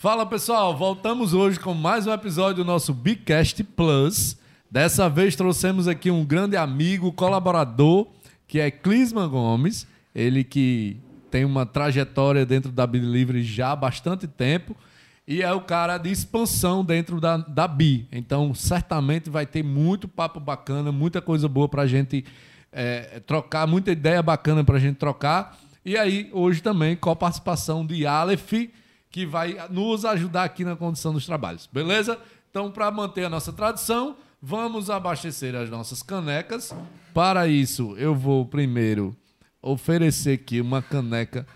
Fala 0.00 0.24
pessoal, 0.24 0.74
voltamos 0.74 1.34
hoje 1.34 1.60
com 1.60 1.74
mais 1.74 2.06
um 2.06 2.12
episódio 2.14 2.64
do 2.64 2.66
nosso 2.66 2.94
Bigcast 2.94 3.62
Plus. 3.62 4.34
Dessa 4.70 5.10
vez 5.10 5.36
trouxemos 5.36 5.86
aqui 5.86 6.10
um 6.10 6.24
grande 6.24 6.56
amigo, 6.56 7.12
colaborador, 7.12 8.06
que 8.48 8.58
é 8.58 8.70
Clisman 8.70 9.28
Gomes. 9.28 9.86
Ele 10.14 10.42
que 10.42 10.96
tem 11.30 11.44
uma 11.44 11.66
trajetória 11.66 12.46
dentro 12.46 12.72
da 12.72 12.86
Livre 12.86 13.42
já 13.42 13.72
há 13.72 13.76
bastante 13.76 14.26
tempo 14.26 14.74
e 15.28 15.42
é 15.42 15.52
o 15.52 15.60
cara 15.60 15.98
de 15.98 16.10
expansão 16.10 16.82
dentro 16.82 17.20
da, 17.20 17.36
da 17.36 17.68
BI. 17.68 18.08
Então, 18.10 18.54
certamente 18.54 19.28
vai 19.28 19.44
ter 19.44 19.62
muito 19.62 20.08
papo 20.08 20.40
bacana, 20.40 20.90
muita 20.90 21.20
coisa 21.20 21.46
boa 21.46 21.68
para 21.68 21.82
a 21.82 21.86
gente 21.86 22.24
é, 22.72 23.20
trocar, 23.26 23.66
muita 23.66 23.92
ideia 23.92 24.22
bacana 24.22 24.64
para 24.64 24.78
a 24.78 24.80
gente 24.80 24.96
trocar. 24.96 25.58
E 25.84 25.94
aí, 25.98 26.30
hoje 26.32 26.62
também, 26.62 26.96
com 26.96 27.10
a 27.10 27.16
participação 27.16 27.84
de 27.84 28.06
Aleph, 28.06 28.70
que 29.10 29.26
vai 29.26 29.56
nos 29.70 30.04
ajudar 30.04 30.44
aqui 30.44 30.64
na 30.64 30.76
condição 30.76 31.12
dos 31.12 31.26
trabalhos. 31.26 31.68
Beleza? 31.72 32.18
Então, 32.50 32.70
para 32.70 32.90
manter 32.90 33.24
a 33.24 33.30
nossa 33.30 33.52
tradição, 33.52 34.16
vamos 34.40 34.88
abastecer 34.88 35.54
as 35.54 35.68
nossas 35.68 36.02
canecas. 36.02 36.74
Para 37.12 37.48
isso, 37.48 37.94
eu 37.96 38.14
vou 38.14 38.46
primeiro 38.46 39.16
oferecer 39.60 40.34
aqui 40.34 40.60
uma 40.60 40.80
caneca. 40.80 41.46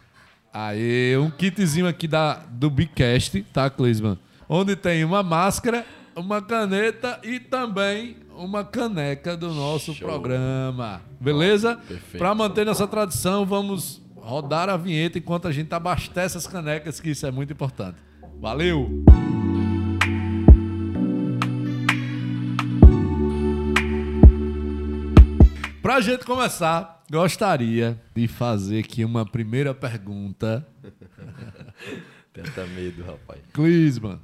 Aí, 0.53 1.17
um 1.17 1.31
kitzinho 1.31 1.87
aqui 1.87 2.07
da, 2.07 2.35
do 2.35 2.71
Bicast, 2.71 3.43
tá, 3.53 3.71
Clisman? 3.71 4.19
Onde 4.49 4.77
tem 4.77 5.05
uma 5.05 5.23
máscara, 5.23 5.87
uma 6.15 6.43
caneta 6.43 7.19
e 7.25 7.41
também 7.41 8.17
uma 8.37 8.65
caneca 8.65 9.37
do 9.37 9.53
nosso 9.53 9.95
Show. 9.95 10.09
programa. 10.09 11.01
Beleza? 11.21 11.79
Para 12.19 12.35
manter 12.35 12.67
nossa 12.67 12.87
tradição, 12.87 13.47
vamos 13.47 14.04
rodar 14.25 14.71
a 14.71 14.77
vinheta 14.77 15.19
enquanto 15.19 15.47
a 15.47 15.53
gente 15.53 15.73
abastece 15.75 16.39
as 16.39 16.47
canecas, 16.47 16.99
que 16.99 17.11
isso 17.11 17.27
é 17.27 17.31
muito 17.31 17.53
importante. 17.53 17.99
Valeu! 18.41 19.05
Para 25.83 25.97
a 25.97 26.01
gente 26.01 26.25
começar, 26.25 27.05
gostaria 27.11 28.01
de 28.15 28.27
fazer 28.27 28.81
aqui 28.81 29.05
uma 29.05 29.27
primeira 29.27 29.75
pergunta. 29.75 30.67
Tenta 32.33 32.67
medo, 32.69 33.05
rapaz. 33.05 33.41
Clisman, 33.53 34.19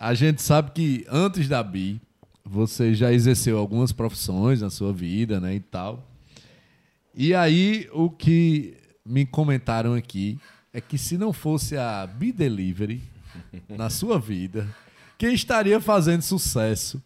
a 0.00 0.14
gente 0.14 0.40
sabe 0.40 0.70
que 0.70 1.06
antes 1.10 1.46
da 1.46 1.62
BI, 1.62 2.00
você 2.42 2.94
já 2.94 3.12
exerceu 3.12 3.58
algumas 3.58 3.92
profissões 3.92 4.62
na 4.62 4.70
sua 4.70 4.92
vida, 4.92 5.38
né, 5.38 5.54
e 5.54 5.60
tal. 5.60 6.10
E 7.14 7.34
aí, 7.34 7.88
o 7.92 8.08
que 8.08 8.76
me 9.06 9.24
comentaram 9.24 9.94
aqui 9.94 10.38
é 10.72 10.80
que 10.80 10.98
se 10.98 11.16
não 11.16 11.32
fosse 11.32 11.76
a 11.76 12.06
Be 12.06 12.32
Delivery 12.32 13.02
na 13.68 13.88
sua 13.88 14.18
vida, 14.18 14.66
quem 15.16 15.32
estaria 15.32 15.80
fazendo 15.80 16.22
sucesso 16.22 17.02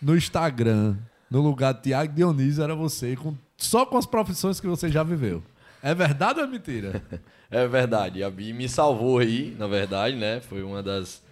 no 0.00 0.16
Instagram, 0.16 0.96
no 1.30 1.40
lugar 1.40 1.72
de 1.74 1.82
Tiago 1.82 2.12
Dionísio, 2.12 2.62
era 2.62 2.74
você, 2.74 3.16
com, 3.16 3.34
só 3.56 3.86
com 3.86 3.96
as 3.96 4.06
profissões 4.06 4.60
que 4.60 4.66
você 4.66 4.90
já 4.90 5.02
viveu. 5.02 5.42
É 5.82 5.94
verdade 5.94 6.40
ou 6.40 6.46
é 6.46 6.48
mentira? 6.48 7.02
É 7.50 7.68
verdade. 7.68 8.24
A 8.24 8.30
Bi 8.30 8.52
me 8.52 8.68
salvou 8.68 9.18
aí, 9.18 9.54
na 9.56 9.68
verdade, 9.68 10.16
né? 10.16 10.40
Foi 10.40 10.60
uma 10.64 10.82
das 10.82 11.22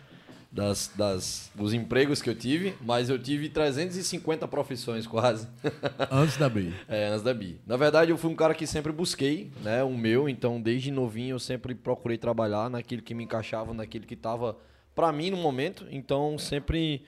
das, 0.53 0.92
das, 0.95 1.50
dos 1.55 1.72
empregos 1.72 2.20
que 2.20 2.28
eu 2.28 2.34
tive, 2.34 2.75
mas 2.83 3.08
eu 3.08 3.19
tive 3.19 3.48
350 3.48 4.47
profissões 4.47 5.06
quase. 5.09 5.48
Antes 6.11 6.36
da 6.36 6.48
BI. 6.48 6.75
É, 6.86 7.06
antes 7.06 7.22
da 7.22 7.33
BI. 7.33 7.59
Na 7.67 7.78
verdade, 7.78 8.11
eu 8.11 8.19
fui 8.19 8.31
um 8.31 8.36
cara 8.36 8.55
que 8.55 8.67
sempre 8.67 8.92
busquei, 8.92 9.50
né, 9.62 9.83
o 9.83 9.97
meu, 9.97 10.28
então 10.28 10.61
desde 10.61 10.91
novinho 10.91 11.34
eu 11.34 11.39
sempre 11.39 11.75
procurei 11.75 12.19
trabalhar 12.19 12.69
naquilo 12.69 13.00
que 13.00 13.14
me 13.14 13.25
encaixava, 13.25 13.72
naquilo 13.72 14.06
que 14.06 14.14
estava 14.14 14.59
para 14.94 15.11
mim 15.11 15.31
no 15.31 15.39
momento, 15.39 15.86
então 15.91 16.36
sempre 16.36 17.03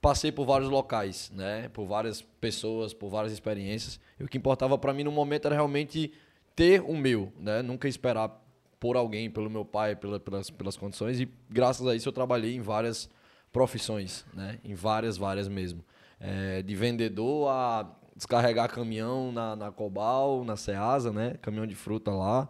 passei 0.00 0.32
por 0.32 0.44
vários 0.44 0.68
locais, 0.68 1.30
né, 1.32 1.68
por 1.72 1.86
várias 1.86 2.20
pessoas, 2.20 2.92
por 2.92 3.08
várias 3.08 3.32
experiências. 3.32 4.00
E 4.18 4.24
o 4.24 4.28
que 4.28 4.36
importava 4.36 4.76
para 4.76 4.92
mim 4.92 5.04
no 5.04 5.12
momento 5.12 5.46
era 5.46 5.54
realmente 5.54 6.12
ter 6.56 6.80
o 6.82 6.96
meu, 6.96 7.32
né, 7.38 7.62
nunca 7.62 7.86
esperar 7.86 8.44
por 8.80 8.96
alguém, 8.96 9.30
pelo 9.30 9.50
meu 9.50 9.64
pai, 9.64 9.96
pela, 9.96 10.20
pelas, 10.20 10.50
pelas 10.50 10.76
condições. 10.76 11.20
E 11.20 11.28
graças 11.50 11.86
a 11.86 11.94
isso 11.94 12.08
eu 12.08 12.12
trabalhei 12.12 12.54
em 12.54 12.60
várias 12.60 13.10
profissões, 13.52 14.24
né? 14.34 14.58
Em 14.64 14.74
várias, 14.74 15.16
várias 15.16 15.48
mesmo. 15.48 15.84
É, 16.20 16.62
de 16.62 16.74
vendedor 16.74 17.48
a 17.48 17.90
descarregar 18.16 18.68
caminhão 18.68 19.32
na, 19.32 19.54
na 19.54 19.70
Cobal, 19.70 20.44
na 20.44 20.56
Ceasa, 20.56 21.12
né? 21.12 21.34
Caminhão 21.40 21.66
de 21.66 21.74
fruta 21.74 22.10
lá. 22.10 22.48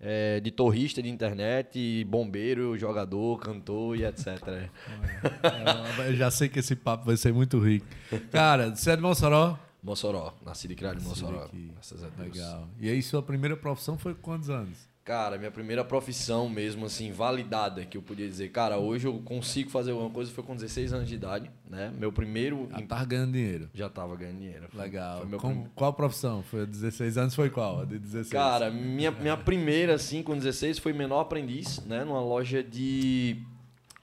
É, 0.00 0.38
de 0.38 0.52
torrista 0.52 1.02
de 1.02 1.08
internet, 1.08 2.04
bombeiro, 2.04 2.78
jogador, 2.78 3.40
cantor 3.40 3.96
e 3.96 4.04
etc. 4.04 4.70
eu 6.06 6.14
já 6.14 6.30
sei 6.30 6.48
que 6.48 6.60
esse 6.60 6.76
papo 6.76 7.06
vai 7.06 7.16
ser 7.16 7.34
muito 7.34 7.58
rico. 7.58 7.84
Cara, 8.30 8.70
você 8.70 8.92
é 8.92 8.96
de 8.96 9.02
Mossoró? 9.02 9.58
Mossoró, 9.82 10.34
nascido 10.44 10.70
e 10.70 10.76
criado 10.76 11.00
em 11.00 11.04
Mossoró. 11.04 11.48
Legal. 12.16 12.68
E 12.78 12.88
aí, 12.88 13.02
sua 13.02 13.22
primeira 13.22 13.56
profissão 13.56 13.98
foi 13.98 14.14
quantos 14.14 14.48
anos? 14.50 14.87
Cara, 15.08 15.38
minha 15.38 15.50
primeira 15.50 15.82
profissão 15.82 16.50
mesmo, 16.50 16.84
assim, 16.84 17.10
validada, 17.10 17.82
que 17.82 17.96
eu 17.96 18.02
podia 18.02 18.28
dizer, 18.28 18.50
cara, 18.50 18.76
hoje 18.76 19.08
eu 19.08 19.18
consigo 19.20 19.70
fazer 19.70 19.92
alguma 19.92 20.10
coisa, 20.10 20.30
foi 20.30 20.44
com 20.44 20.54
16 20.54 20.92
anos 20.92 21.08
de 21.08 21.14
idade, 21.14 21.50
né? 21.66 21.90
Meu 21.98 22.12
primeiro... 22.12 22.68
Já 22.70 22.82
tava 22.82 23.04
ganhando 23.06 23.32
dinheiro. 23.32 23.70
Já 23.72 23.88
tava 23.88 24.16
ganhando 24.16 24.36
dinheiro. 24.36 24.68
Legal. 24.74 25.26
Com, 25.38 25.62
prim... 25.62 25.66
Qual 25.74 25.94
profissão? 25.94 26.42
Foi 26.42 26.66
16 26.66 27.16
anos, 27.16 27.34
foi 27.34 27.48
qual? 27.48 27.80
A 27.80 27.84
de 27.86 27.98
16? 27.98 28.28
Cara, 28.28 28.70
minha, 28.70 29.10
minha 29.10 29.36
primeira, 29.38 29.94
assim, 29.94 30.22
com 30.22 30.36
16, 30.36 30.78
foi 30.78 30.92
menor 30.92 31.20
aprendiz, 31.20 31.82
né? 31.86 32.04
Numa 32.04 32.20
loja 32.20 32.62
de 32.62 33.38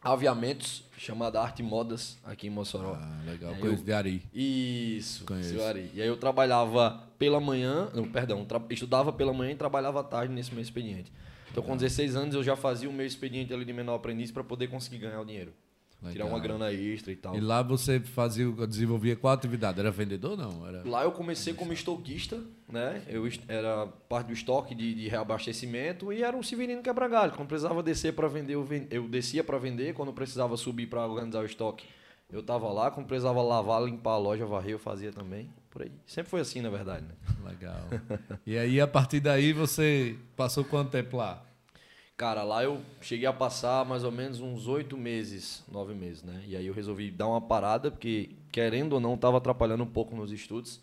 aviamentos 0.05 0.83
chamada 0.97 1.41
Arte 1.41 1.63
Modas 1.63 2.17
aqui 2.23 2.47
em 2.47 2.49
Mossoró. 2.51 2.95
Ah, 2.95 3.21
legal. 3.25 3.55
Conheço 3.55 3.81
eu... 3.81 3.85
de 3.85 3.91
Ari. 3.91 4.23
Isso, 4.33 5.25
Conheço. 5.25 5.61
Ari. 5.61 5.89
E 5.93 6.01
aí 6.01 6.07
eu 6.07 6.15
trabalhava 6.15 7.03
pela 7.17 7.39
manhã, 7.39 7.89
não, 7.93 8.09
perdão, 8.09 8.45
tra... 8.45 8.61
estudava 8.69 9.11
pela 9.11 9.33
manhã 9.33 9.51
e 9.51 9.55
trabalhava 9.55 10.01
à 10.01 10.03
tarde 10.03 10.31
nesse 10.33 10.53
meu 10.53 10.61
expediente. 10.61 11.11
Então, 11.51 11.63
com 11.63 11.75
16 11.75 12.15
anos, 12.15 12.35
eu 12.35 12.43
já 12.43 12.55
fazia 12.55 12.89
o 12.89 12.93
meu 12.93 13.05
expediente 13.05 13.53
ali 13.53 13.65
de 13.65 13.73
menor 13.73 13.95
aprendiz 13.95 14.29
para 14.29 14.43
poder 14.43 14.67
conseguir 14.67 14.99
ganhar 14.99 15.21
o 15.21 15.25
dinheiro. 15.25 15.53
Legal. 16.05 16.13
Tirar 16.13 16.25
uma 16.25 16.39
grana 16.39 16.71
extra 16.71 17.11
e 17.11 17.15
tal. 17.15 17.35
E 17.35 17.39
lá 17.39 17.61
você 17.61 17.99
fazia, 17.99 18.45
desenvolvia 18.67 19.15
qual 19.15 19.33
atividade? 19.33 19.79
Era 19.79 19.89
vendedor 19.91 20.31
ou 20.31 20.37
não? 20.37 20.67
Era... 20.67 20.87
Lá 20.87 21.03
eu 21.03 21.11
comecei 21.11 21.53
como 21.53 21.73
estoquista, 21.73 22.39
né? 22.69 23.01
Eu 23.07 23.27
era 23.47 23.87
parte 24.07 24.27
do 24.27 24.33
estoque 24.33 24.75
de, 24.75 24.93
de 24.93 25.07
reabastecimento 25.07 26.13
e 26.13 26.23
era 26.23 26.35
um 26.37 26.43
civilino 26.43 26.81
quebra-galho. 26.81 27.31
Quando 27.31 27.47
precisava 27.47 27.81
descer 27.81 28.13
para 28.13 28.27
vender, 28.27 28.53
eu, 28.53 28.67
eu 28.91 29.07
descia 29.07 29.43
para 29.43 29.57
vender. 29.57 29.93
Quando 29.93 30.13
precisava 30.13 30.55
subir 30.55 30.87
para 30.87 31.05
organizar 31.07 31.41
o 31.41 31.45
estoque, 31.45 31.85
eu 32.31 32.43
tava 32.43 32.71
lá. 32.71 32.91
Quando 32.91 33.07
precisava 33.07 33.41
lavar, 33.41 33.83
limpar 33.83 34.11
a 34.11 34.17
loja, 34.17 34.45
varrer, 34.45 34.71
eu 34.71 34.79
fazia 34.79 35.11
também. 35.11 35.49
Por 35.69 35.81
aí. 35.81 35.91
Sempre 36.05 36.29
foi 36.29 36.41
assim, 36.41 36.61
na 36.61 36.69
verdade, 36.69 37.05
né? 37.05 37.13
Legal. 37.49 37.81
e 38.45 38.57
aí, 38.57 38.79
a 38.79 38.87
partir 38.87 39.19
daí, 39.19 39.51
você 39.53 40.15
passou 40.35 40.63
quanto 40.63 40.91
tempo 40.91 41.17
lá? 41.17 41.43
Cara, 42.17 42.43
lá 42.43 42.63
eu 42.63 42.81
cheguei 43.01 43.27
a 43.27 43.33
passar 43.33 43.85
mais 43.85 44.05
ou 44.05 44.11
menos 44.11 44.39
uns 44.39 44.67
oito 44.67 44.95
meses, 44.97 45.65
nove 45.69 45.93
meses, 45.93 46.23
né? 46.23 46.43
E 46.47 46.55
aí 46.55 46.65
eu 46.65 46.73
resolvi 46.73 47.11
dar 47.11 47.27
uma 47.27 47.41
parada, 47.41 47.91
porque, 47.91 48.29
querendo 48.53 48.93
ou 48.93 49.01
não, 49.01 49.15
estava 49.15 49.37
atrapalhando 49.37 49.83
um 49.83 49.87
pouco 49.87 50.15
nos 50.15 50.31
estudos. 50.31 50.79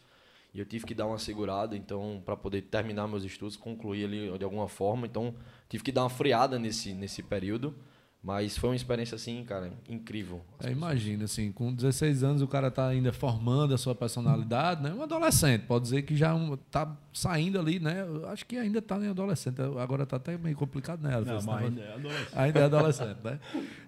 E 0.53 0.59
eu 0.59 0.67
tive 0.67 0.85
que 0.85 0.95
dar 0.95 1.07
uma 1.07 1.19
segurada, 1.19 1.75
então, 1.75 2.21
para 2.27 2.37
poder 2.37 2.61
terminar 2.63 3.09
meus 3.09 3.25
estudos, 3.25 3.57
concluir 3.57 4.05
ali 4.05 4.39
de 4.39 4.45
alguma 4.45 4.69
forma. 4.69 5.07
Então, 5.07 5.35
tive 5.71 5.83
que 5.83 5.91
dar 5.91 6.03
uma 6.03 6.11
freada 6.11 6.59
nesse, 6.59 6.93
nesse 6.93 7.23
período. 7.23 7.75
Mas 8.23 8.57
foi 8.57 8.71
uma 8.71 8.77
experiência, 8.77 9.17
assim, 9.17 9.43
cara, 9.43 9.73
incrível. 9.89 10.41
É, 10.63 10.71
imagina, 10.71 11.25
assim, 11.25 11.51
com 11.51 11.75
16 11.75 12.23
anos 12.23 12.41
o 12.41 12.47
cara 12.47 12.71
tá 12.71 12.87
ainda 12.87 13.13
formando 13.13 13.75
a 13.75 13.79
sua 13.79 13.97
personalidade, 13.97 14.81
né? 14.81 14.95
Um 14.95 15.03
adolescente, 15.03 15.63
pode 15.63 15.83
dizer 15.83 16.03
que 16.03 16.15
já 16.15 16.33
um, 16.33 16.57
tá 16.57 16.97
saindo 17.13 17.59
ali, 17.59 17.81
né? 17.81 18.07
Acho 18.29 18.47
que 18.47 18.57
ainda 18.57 18.81
tá 18.81 18.97
em 18.99 19.09
adolescente, 19.09 19.61
agora 19.61 20.07
tá 20.07 20.19
até 20.19 20.39
meio 20.39 20.55
complicado, 20.55 21.03
né? 21.03 21.21
Não, 21.21 21.43
mas 21.43 21.65
ainda 21.65 21.81
é 21.81 21.95
adolescente. 21.95 22.29
Ainda 22.33 22.61
é 22.61 22.65
adolescente, 22.65 23.19
né? 23.25 23.41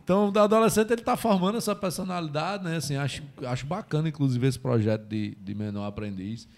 Então, 0.03 0.33
o 0.34 0.39
adolescente 0.39 0.93
ele 0.93 1.03
tá 1.03 1.17
formando 1.17 1.58
a 1.58 1.61
sua 1.61 1.76
personalidade, 1.76 2.64
né? 2.64 2.76
Assim, 2.79 2.97
acho, 2.97 3.23
acho 3.47 3.64
bacana, 3.67 4.08
inclusive, 4.08 4.49
esse 4.49 4.58
projeto 4.58 5.06
de, 5.06 5.37
de 5.37 5.55
menor 5.55 5.87
aprendiz, 5.87 6.49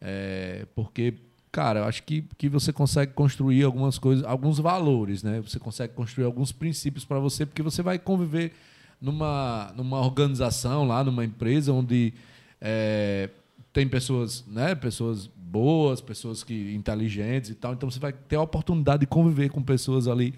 é, 0.00 0.66
porque 0.74 1.14
cara, 1.52 1.80
eu 1.80 1.84
acho 1.84 2.02
que, 2.02 2.24
que 2.38 2.48
você 2.48 2.72
consegue 2.72 3.12
construir 3.12 3.64
algumas 3.64 3.98
coisas, 3.98 4.24
alguns 4.24 4.58
valores, 4.58 5.22
né? 5.22 5.40
Você 5.40 5.58
consegue 5.58 5.94
construir 5.94 6.24
alguns 6.24 6.52
princípios 6.52 7.04
para 7.04 7.18
você, 7.18 7.44
porque 7.44 7.62
você 7.62 7.82
vai 7.82 7.98
conviver 7.98 8.52
numa, 9.00 9.72
numa 9.76 9.98
organização 10.00 10.86
lá, 10.86 11.02
numa 11.02 11.24
empresa 11.24 11.72
onde 11.72 12.12
é, 12.60 13.30
tem 13.72 13.88
pessoas, 13.88 14.44
né? 14.46 14.74
Pessoas 14.74 15.26
boas, 15.26 16.00
pessoas 16.00 16.44
que 16.44 16.74
inteligentes 16.74 17.50
e 17.50 17.54
tal. 17.54 17.72
Então 17.72 17.90
você 17.90 17.98
vai 17.98 18.12
ter 18.12 18.36
a 18.36 18.42
oportunidade 18.42 19.00
de 19.00 19.06
conviver 19.06 19.50
com 19.50 19.62
pessoas 19.62 20.06
ali 20.06 20.34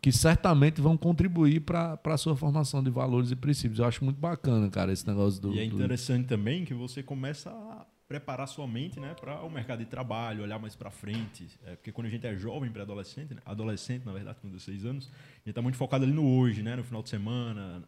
que 0.00 0.12
certamente 0.12 0.80
vão 0.80 0.96
contribuir 0.96 1.60
para 1.60 1.98
a 2.04 2.16
sua 2.16 2.36
formação 2.36 2.82
de 2.82 2.90
valores 2.90 3.30
e 3.30 3.36
princípios. 3.36 3.80
Eu 3.80 3.84
acho 3.84 4.04
muito 4.04 4.18
bacana, 4.18 4.68
cara, 4.70 4.92
esse 4.92 5.06
negócio 5.06 5.40
do. 5.40 5.54
E 5.54 5.58
é 5.58 5.64
interessante 5.64 6.24
do... 6.24 6.28
também 6.28 6.64
que 6.64 6.74
você 6.74 7.02
começa 7.02 7.50
a 7.50 7.84
preparar 8.08 8.48
sua 8.48 8.66
mente 8.66 8.98
né, 8.98 9.14
para 9.20 9.42
o 9.42 9.50
mercado 9.50 9.80
de 9.80 9.84
trabalho, 9.84 10.42
olhar 10.42 10.58
mais 10.58 10.74
para 10.74 10.90
frente. 10.90 11.46
É, 11.66 11.76
porque 11.76 11.92
quando 11.92 12.06
a 12.06 12.10
gente 12.10 12.26
é 12.26 12.34
jovem, 12.34 12.70
pré-adolescente, 12.70 13.34
né, 13.34 13.40
adolescente, 13.44 14.04
na 14.06 14.12
verdade, 14.12 14.38
com 14.40 14.48
16 14.48 14.86
anos, 14.86 15.04
a 15.06 15.38
gente 15.40 15.50
está 15.50 15.60
muito 15.60 15.76
focado 15.76 16.04
ali 16.04 16.12
no 16.12 16.26
hoje, 16.26 16.62
né, 16.62 16.74
no 16.74 16.82
final 16.82 17.02
de 17.02 17.10
semana, 17.10 17.82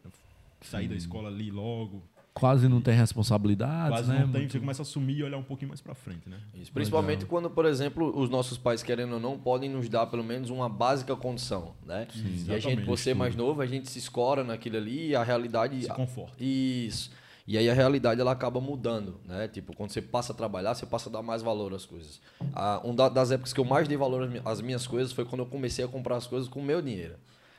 sair 0.61 0.89
da 0.89 0.95
escola 0.95 1.29
ali 1.31 1.51
logo. 1.51 2.03
Quase 2.35 2.69
não 2.69 2.81
tem 2.81 2.95
responsabilidade, 2.95 3.91
Quase 3.91 4.09
né? 4.09 4.21
não 4.21 4.29
tem, 4.31 4.43
Muito- 4.43 4.53
você 4.53 4.61
começa 4.61 4.83
a 4.83 4.85
assumir 4.85 5.17
e 5.17 5.25
olhar 5.25 5.39
um 5.39 5.43
pouquinho 5.43 5.71
mais 5.71 5.81
para 5.81 5.95
frente. 5.95 6.29
Né? 6.29 6.39
Isso, 6.55 6.71
principalmente 6.71 7.25
quando, 7.25 7.51
por 7.51 7.65
exemplo, 7.65 8.17
os 8.17 8.31
nossos 8.31 8.57
pais, 8.57 8.83
querendo 8.83 9.15
ou 9.15 9.21
não, 9.21 9.39
podem 9.39 9.69
nos 9.71 9.89
dar 9.89 10.07
pelo 10.07 10.23
menos 10.23 10.49
uma 10.51 10.69
básica 10.69 11.17
condição, 11.17 11.75
né? 11.85 12.07
e 12.47 12.53
a 12.53 12.59
gente, 12.59 12.85
por 12.85 12.99
ser 12.99 13.15
mais 13.15 13.35
novo, 13.35 13.63
a 13.63 13.67
gente 13.67 13.91
se 13.91 13.99
escora 13.99 14.45
naquilo 14.45 14.77
ali 14.77 15.09
e 15.09 15.17
a 15.17 15.25
realidade... 15.25 15.83
Se 15.83 15.89
conforta. 15.89 16.35
Isso. 16.43 17.11
E 17.51 17.59
aí 17.59 17.69
a 17.69 17.75
realidade 17.75 18.21
ela 18.21 18.31
acaba 18.31 18.61
mudando, 18.61 19.19
né? 19.25 19.49
Tipo, 19.49 19.75
quando 19.75 19.91
você 19.91 20.01
passa 20.01 20.33
a 20.33 20.37
trabalhar, 20.37 20.73
você 20.73 20.87
passa 20.87 21.09
a 21.09 21.13
dar 21.13 21.21
mais 21.21 21.43
valor 21.43 21.75
às 21.75 21.85
coisas. 21.85 22.21
Ah, 22.55 22.81
uma 22.85 23.11
das 23.11 23.33
épocas 23.33 23.53
que 23.53 23.59
eu 23.59 23.65
mais 23.65 23.89
dei 23.89 23.97
valor 23.97 24.23
às 24.23 24.31
mi- 24.31 24.41
às 24.45 24.61
minhas 24.61 24.87
coisas 24.87 25.11
foi 25.13 25.25
quando 25.25 25.41
eu 25.41 25.47
comecei 25.47 25.85
a 25.85 25.89
comprar 25.89 26.15
as 26.15 26.29
coisas 26.29 26.49
com 26.49 26.61
o 26.61 26.63
meu 26.63 26.81
dinheiro. 26.81 27.17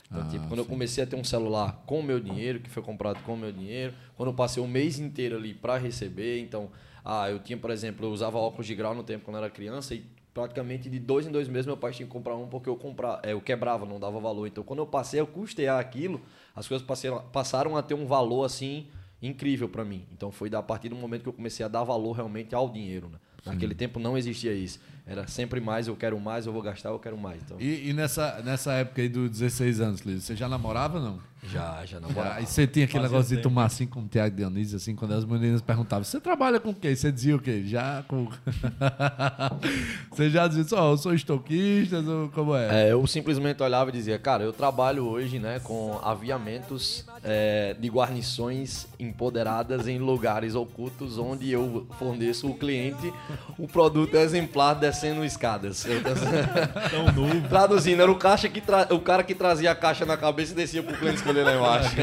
Então, 0.10 0.22
Ah, 0.24 0.28
tipo, 0.32 0.48
quando 0.48 0.60
eu 0.60 0.66
comecei 0.66 1.04
a 1.04 1.08
ter 1.08 1.18
um 1.18 1.26
celular 1.26 1.84
com 1.86 2.00
o 2.00 2.04
meu 2.04 2.22
dinheiro, 2.22 2.62
que 2.62 2.70
foi 2.70 2.82
comprado 2.82 3.22
com 3.24 3.34
o 3.34 3.38
meu 3.38 3.52
dinheiro, 3.52 3.94
quando 4.16 4.30
eu 4.30 4.34
passei 4.34 4.64
o 4.64 4.68
mês 4.68 4.98
inteiro 4.98 5.36
ali 5.36 5.54
para 5.54 5.78
receber, 5.78 6.40
então, 6.40 6.70
ah, 7.04 7.30
eu 7.30 7.40
tinha, 7.40 7.58
por 7.58 7.70
exemplo, 7.70 8.06
eu 8.06 8.12
usava 8.14 8.38
óculos 8.38 8.68
de 8.68 8.76
grau 8.76 8.96
no 8.96 9.04
tempo 9.04 9.26
quando 9.26 9.36
eu 9.36 9.44
era 9.44 9.52
criança 9.52 9.94
e 9.94 10.06
praticamente 10.34 10.90
de 10.90 11.00
dois 11.00 11.28
em 11.28 11.32
dois 11.34 11.50
meses 11.50 11.66
meu 11.66 11.76
pai 11.76 11.92
tinha 11.92 12.08
que 12.08 12.14
comprar 12.14 12.38
um 12.38 12.48
porque 12.48 12.70
eu 12.70 12.78
comprava, 12.78 13.20
é, 13.26 13.34
eu 13.34 13.42
quebrava, 13.42 13.86
não 13.86 14.00
dava 14.00 14.18
valor. 14.22 14.48
Então, 14.48 14.64
quando 14.64 14.80
eu 14.80 14.88
passei 14.88 15.20
a 15.20 15.26
custear 15.26 15.78
aquilo, 15.78 16.22
as 16.56 16.66
coisas 16.66 16.88
passaram, 16.88 17.22
passaram 17.34 17.76
a 17.76 17.82
ter 17.84 17.94
um 17.94 18.06
valor 18.06 18.46
assim 18.46 18.88
incrível 19.22 19.70
para 19.70 19.86
mim. 19.86 20.04
Então, 20.12 20.32
foi 20.32 20.50
a 20.54 20.62
partir 20.62 20.90
do 20.90 20.96
momento 20.96 21.24
que 21.24 21.30
eu 21.30 21.34
comecei 21.34 21.66
a 21.66 21.70
dar 21.70 21.84
valor 21.84 22.14
realmente 22.14 22.56
ao 22.56 22.70
dinheiro, 22.70 23.10
né? 23.10 23.18
Naquele 23.46 23.74
tempo 23.74 24.00
não 24.00 24.18
existia 24.18 24.54
isso. 24.54 24.80
Era 25.06 25.28
sempre 25.28 25.60
mais, 25.60 25.88
eu 25.88 25.96
quero 25.96 26.20
mais, 26.20 26.46
eu 26.46 26.54
vou 26.54 26.62
gastar, 26.62 26.90
eu 26.90 27.00
quero 27.00 27.18
mais. 27.18 27.42
Então, 27.44 27.58
E, 27.60 27.90
e 27.90 27.94
nessa, 27.94 28.42
nessa 28.44 28.74
época 28.74 29.02
aí 29.02 29.10
dos 29.10 29.30
16 29.32 29.82
anos, 29.82 30.02
Clício, 30.02 30.22
você 30.22 30.36
já 30.36 30.48
namorava 30.48 30.98
ou 31.00 31.04
não? 31.04 31.32
já, 31.44 31.84
já 31.88 32.00
Já, 32.00 32.00
namorava. 32.00 32.42
e 32.42 32.46
você 32.46 32.68
tinha 32.68 32.86
aquele 32.86 33.00
Fazia 33.02 33.12
negócio 33.16 33.30
de 33.30 33.36
tempo. 33.38 33.50
tomar 33.50 33.66
assim 33.66 33.88
como 33.88 34.06
o 34.06 34.10
Tiago 34.10 34.36
Dionísio, 34.36 34.78
assim, 34.78 34.96
quando 34.96 35.14
as 35.16 35.26
meninas 35.26 35.60
perguntavam, 35.60 36.04
você 36.04 36.22
trabalha 36.22 36.60
com 36.60 36.70
o 36.70 36.76
quê? 36.76 36.96
Você 36.96 37.12
dizia 37.12 37.36
o 37.36 37.40
quê? 37.40 37.64
Já 37.66 38.04
com. 38.08 38.28
você 40.12 40.30
já 40.30 40.48
dizia, 40.48 40.64
só, 40.66 40.92
eu 40.92 40.98
sou 40.98 41.14
estoquista, 41.14 42.00
ou 42.00 42.30
como 42.30 42.56
é? 42.56 42.88
É, 42.88 42.92
eu 42.92 43.06
simplesmente 43.08 43.62
olhava 43.64 43.90
e 43.90 43.94
dizia, 43.94 44.20
cara, 44.20 44.44
eu 44.44 44.54
trabalho 44.54 45.06
hoje 45.08 45.40
né, 45.40 45.60
com 45.60 46.00
aviamentos 46.04 47.06
é, 47.24 47.74
de 47.80 47.88
guarnições 47.90 48.88
empoderadas 49.00 49.88
em 49.88 49.98
lugares 49.98 50.56
ocultos 50.56 51.18
onde 51.18 51.50
eu 51.52 51.88
forneço 51.98 52.48
o 52.50 52.56
cliente 52.58 53.12
o 53.58 53.68
produto 53.68 54.16
exemplar 54.16 54.76
descendo 54.92 55.24
escadas. 55.26 55.86
Eu- 55.86 56.02
Tão 56.92 57.12
novo. 57.14 57.48
Traduzindo, 57.48 58.02
era 58.02 58.12
o, 58.12 58.16
caixa 58.18 58.48
que 58.50 58.62
tra- 58.62 58.88
o 58.92 59.00
cara 59.00 59.24
que 59.24 59.34
trazia 59.34 59.72
a 59.72 59.76
caixa 59.76 60.06
na 60.06 60.18
cabeça 60.18 60.52
e 60.52 60.56
descia 60.56 60.84
pro 60.84 60.96
cliente 60.98 61.18
escolher 61.18 61.44
lá 61.44 61.56
embaixo. 61.56 61.96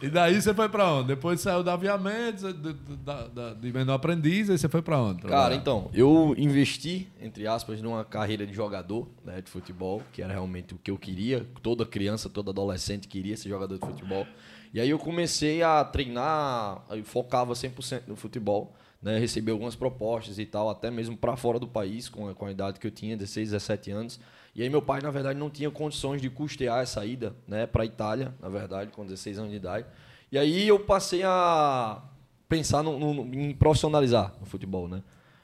E 0.00 0.08
daí 0.08 0.40
você 0.42 0.52
foi 0.52 0.68
pra 0.68 0.90
onde? 0.92 1.08
Depois 1.08 1.40
saiu 1.40 1.62
da 1.62 1.74
aviamento, 1.74 2.52
de, 2.52 2.72
de, 2.72 2.96
da- 2.96 3.28
da- 3.28 3.54
de 3.54 3.72
menor 3.72 3.94
aprendiz, 3.94 4.50
aí 4.50 4.58
você 4.58 4.68
foi 4.68 4.82
pra 4.82 4.98
onde? 5.00 5.22
Cara, 5.22 5.30
Trabalhar? 5.30 5.54
então, 5.56 5.90
eu 5.94 6.34
investi, 6.36 7.08
entre 7.20 7.46
aspas, 7.46 7.80
numa 7.80 8.04
carreira 8.04 8.44
de 8.44 8.52
jogador 8.52 9.08
né, 9.24 9.40
de 9.40 9.48
futebol, 9.48 10.02
que 10.12 10.20
era 10.20 10.32
realmente 10.32 10.74
o 10.74 10.78
que 10.78 10.90
eu 10.90 10.98
queria. 10.98 11.46
Toda 11.62 11.86
criança, 11.86 12.28
todo 12.28 12.50
adolescente 12.50 13.06
queria 13.06 13.36
ser 13.36 13.48
jogador 13.48 13.78
de 13.78 13.86
futebol. 13.86 14.26
E 14.74 14.80
aí 14.80 14.90
eu 14.90 14.98
comecei 14.98 15.62
a 15.62 15.84
treinar, 15.84 16.82
eu 16.90 17.04
focava 17.04 17.52
100% 17.52 18.02
no 18.08 18.16
futebol, 18.16 18.74
né, 19.02 19.18
recebi 19.18 19.50
algumas 19.50 19.74
propostas 19.74 20.38
e 20.38 20.46
tal, 20.46 20.70
até 20.70 20.90
mesmo 20.90 21.16
para 21.16 21.36
fora 21.36 21.58
do 21.58 21.66
país, 21.66 22.08
com 22.08 22.28
a, 22.28 22.34
com 22.34 22.46
a 22.46 22.50
idade 22.52 22.78
que 22.78 22.86
eu 22.86 22.90
tinha, 22.90 23.16
16, 23.16 23.50
17 23.50 23.90
anos. 23.90 24.20
E 24.54 24.62
aí 24.62 24.68
meu 24.70 24.80
pai, 24.82 25.00
na 25.02 25.10
verdade, 25.10 25.38
não 25.38 25.50
tinha 25.50 25.70
condições 25.70 26.20
de 26.22 26.30
custear 26.30 26.82
essa 26.82 27.04
ida 27.04 27.34
né, 27.48 27.66
para 27.66 27.82
a 27.82 27.86
Itália, 27.86 28.34
na 28.40 28.48
verdade, 28.48 28.90
com 28.92 29.02
16 29.04 29.38
anos 29.38 29.50
de 29.50 29.56
idade. 29.56 29.86
E 30.30 30.38
aí 30.38 30.68
eu 30.68 30.78
passei 30.78 31.22
a 31.24 32.00
pensar 32.48 32.82
no- 32.82 32.98
no- 33.14 33.34
em 33.34 33.52
profissionalizar 33.54 34.32
o 34.40 34.44
futebol, 34.46 34.86
né? 34.88 35.02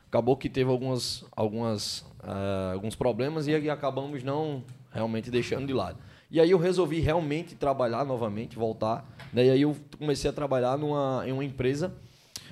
Acabou 0.09 0.37
que 0.37 0.49
teve 0.49 0.71
algumas, 0.71 1.25
algumas, 1.35 2.05
ah, 2.23 2.71
alguns 2.75 2.95
problemas 2.95 3.47
e 3.47 3.55
acabamos 3.71 4.23
não 4.23 4.63
realmente 4.93 5.31
deixando 5.31 5.67
de 5.67 5.73
lado. 5.73 5.99
E 6.31 6.41
aí 6.41 6.51
eu 6.51 6.59
resolvi 6.59 7.01
realmente 7.01 7.55
trabalhar 7.55 8.05
novamente, 8.05 8.57
voltar. 8.57 9.07
Né? 9.33 9.47
E 9.47 9.51
aí 9.51 9.63
eu 9.63 9.75
comecei 9.99 10.29
a 10.31 10.33
trabalhar 10.33 10.77
numa, 10.79 11.23
em 11.27 11.33
uma 11.33 11.45
empresa 11.45 11.95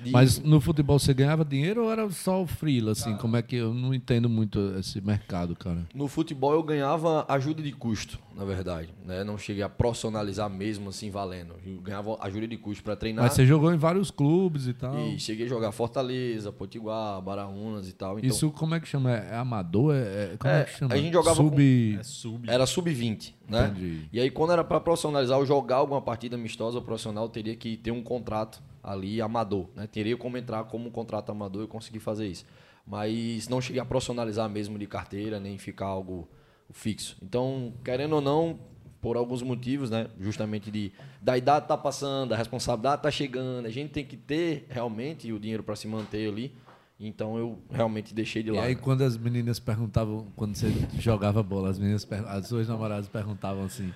de... 0.03 0.11
Mas 0.11 0.39
no 0.39 0.59
futebol 0.61 0.97
você 0.99 1.13
ganhava 1.13 1.43
dinheiro 1.45 1.83
ou 1.85 1.91
era 1.91 2.09
só 2.11 2.41
o 2.41 2.47
freela, 2.47 2.91
assim? 2.91 3.15
Como 3.17 3.35
é 3.37 3.41
que 3.41 3.55
eu 3.55 3.73
não 3.73 3.93
entendo 3.93 4.29
muito 4.29 4.75
esse 4.79 4.99
mercado, 5.01 5.55
cara? 5.55 5.85
No 5.93 6.07
futebol 6.07 6.53
eu 6.53 6.63
ganhava 6.63 7.25
ajuda 7.27 7.61
de 7.61 7.71
custo, 7.71 8.19
na 8.35 8.45
verdade. 8.45 8.89
Né? 9.05 9.23
Não 9.23 9.37
cheguei 9.37 9.63
a 9.63 9.69
profissionalizar 9.69 10.49
mesmo 10.49 10.89
assim, 10.89 11.09
valendo. 11.09 11.55
Eu 11.65 11.81
ganhava 11.81 12.17
ajuda 12.21 12.47
de 12.47 12.57
custo 12.57 12.83
para 12.83 12.95
treinar. 12.95 13.23
Mas 13.25 13.33
você 13.33 13.45
jogou 13.45 13.73
em 13.73 13.77
vários 13.77 14.11
clubes 14.11 14.67
e 14.67 14.73
tal. 14.73 14.97
E 14.99 15.19
cheguei 15.19 15.45
a 15.45 15.49
jogar 15.49 15.71
Fortaleza, 15.71 16.51
Potiguar, 16.51 17.21
Baraunas 17.21 17.87
e 17.89 17.93
tal. 17.93 18.17
Então, 18.19 18.29
Isso 18.29 18.51
como 18.51 18.75
é 18.75 18.79
que 18.79 18.87
chama? 18.87 19.11
É 19.11 19.35
amador? 19.37 19.95
É, 19.95 20.33
é- 20.33 20.37
como 20.37 20.53
é, 20.53 20.61
É, 20.61 20.63
que 20.65 20.71
chama? 20.77 20.93
a 20.93 20.97
gente 20.97 21.13
jogava 21.13 21.35
Sub... 21.35 21.97
É 21.99 22.03
sub. 22.03 22.49
Era 22.49 22.65
sub-20, 22.65 23.33
né? 23.47 23.67
Entendi. 23.67 24.09
E 24.11 24.19
aí, 24.19 24.29
quando 24.29 24.53
era 24.53 24.63
para 24.63 24.79
profissionalizar 24.79 25.37
ou 25.37 25.45
jogar 25.45 25.77
alguma 25.77 26.01
partida 26.01 26.35
amistosa 26.35 26.77
ou 26.77 26.83
profissional, 26.83 27.29
teria 27.29 27.55
que 27.55 27.77
ter 27.77 27.91
um 27.91 28.03
contrato 28.03 28.61
ali 28.83 29.21
amador, 29.21 29.67
né? 29.75 29.87
Teria 29.87 30.17
como 30.17 30.37
entrar 30.37 30.63
como 30.65 30.87
um 30.87 30.91
contrato 30.91 31.31
amador 31.31 31.63
e 31.63 31.67
conseguir 31.67 31.99
fazer 31.99 32.27
isso. 32.27 32.45
Mas 32.85 33.47
não 33.49 33.59
cheguei 33.59 33.81
a 33.81 33.85
profissionalizar 33.85 34.49
mesmo 34.49 34.77
de 34.77 34.87
carteira, 34.87 35.39
nem 35.39 35.57
ficar 35.57 35.87
algo 35.87 36.27
fixo. 36.71 37.17
Então, 37.21 37.73
querendo 37.83 38.13
ou 38.13 38.21
não, 38.21 38.59
por 39.01 39.17
alguns 39.17 39.41
motivos, 39.41 39.89
né? 39.89 40.07
Justamente 40.19 40.71
de 40.71 40.91
da 41.21 41.37
idade 41.37 41.67
tá 41.67 41.77
passando, 41.77 42.33
a 42.33 42.37
responsabilidade 42.37 43.01
tá 43.01 43.11
chegando, 43.11 43.65
a 43.65 43.69
gente 43.69 43.91
tem 43.91 44.05
que 44.05 44.17
ter 44.17 44.65
realmente 44.69 45.31
o 45.31 45.39
dinheiro 45.39 45.63
para 45.63 45.75
se 45.75 45.87
manter 45.87 46.29
ali. 46.29 46.55
Então 46.99 47.37
eu 47.37 47.59
realmente 47.69 48.13
deixei 48.13 48.41
de 48.41 48.49
E 48.49 48.53
lado. 48.53 48.65
aí 48.65 48.75
quando 48.75 49.03
as 49.03 49.15
meninas 49.17 49.59
perguntavam, 49.59 50.27
quando 50.35 50.55
você 50.55 50.71
jogava 50.99 51.43
bola, 51.43 51.69
as 51.69 51.77
meninas, 51.77 52.07
as 52.27 52.47
suas 52.47 52.67
namoradas 52.67 53.07
perguntavam 53.07 53.65
assim, 53.65 53.93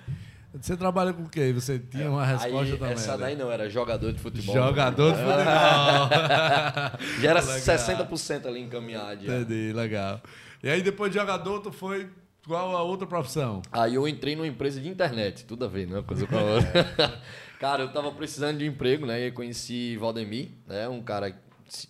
você 0.54 0.76
trabalha 0.76 1.12
com 1.12 1.22
o 1.24 1.28
quê? 1.28 1.48
E 1.48 1.52
você 1.52 1.78
tinha 1.78 2.08
uma 2.10 2.24
resposta 2.24 2.58
Aí, 2.72 2.78
também. 2.78 2.92
essa 2.92 3.12
né? 3.12 3.18
daí 3.24 3.36
não, 3.36 3.50
era 3.50 3.68
jogador 3.68 4.12
de 4.12 4.20
futebol. 4.20 4.54
Jogador 4.54 5.12
de 5.12 5.18
futebol. 5.18 5.42
Já 7.20 7.30
era 7.30 7.40
Legal. 7.40 7.58
60% 7.58 8.46
ali 8.46 8.60
encaminhado. 8.60 9.24
já. 9.24 9.38
Entendi, 9.40 9.72
legal. 9.72 10.20
E 10.62 10.68
aí 10.68 10.82
depois 10.82 11.10
de 11.10 11.18
jogador, 11.18 11.60
tu 11.60 11.72
foi 11.72 12.08
qual 12.46 12.76
a 12.76 12.82
outra 12.82 13.06
profissão? 13.06 13.62
Aí 13.72 13.94
eu 13.94 14.06
entrei 14.06 14.36
numa 14.36 14.46
empresa 14.46 14.80
de 14.80 14.88
internet, 14.88 15.44
tudo 15.44 15.64
a 15.64 15.68
ver, 15.68 15.86
né? 15.88 16.02
Coisa 16.06 16.26
com 16.26 16.36
a 16.36 16.42
outra. 16.42 17.20
cara, 17.58 17.82
eu 17.82 17.92
tava 17.92 18.12
precisando 18.12 18.58
de 18.58 18.64
um 18.64 18.68
emprego, 18.68 19.06
né? 19.06 19.26
E 19.26 19.30
conheci 19.32 19.96
Valdemir, 19.96 20.50
né? 20.68 20.88
Um 20.88 21.00
cara, 21.02 21.34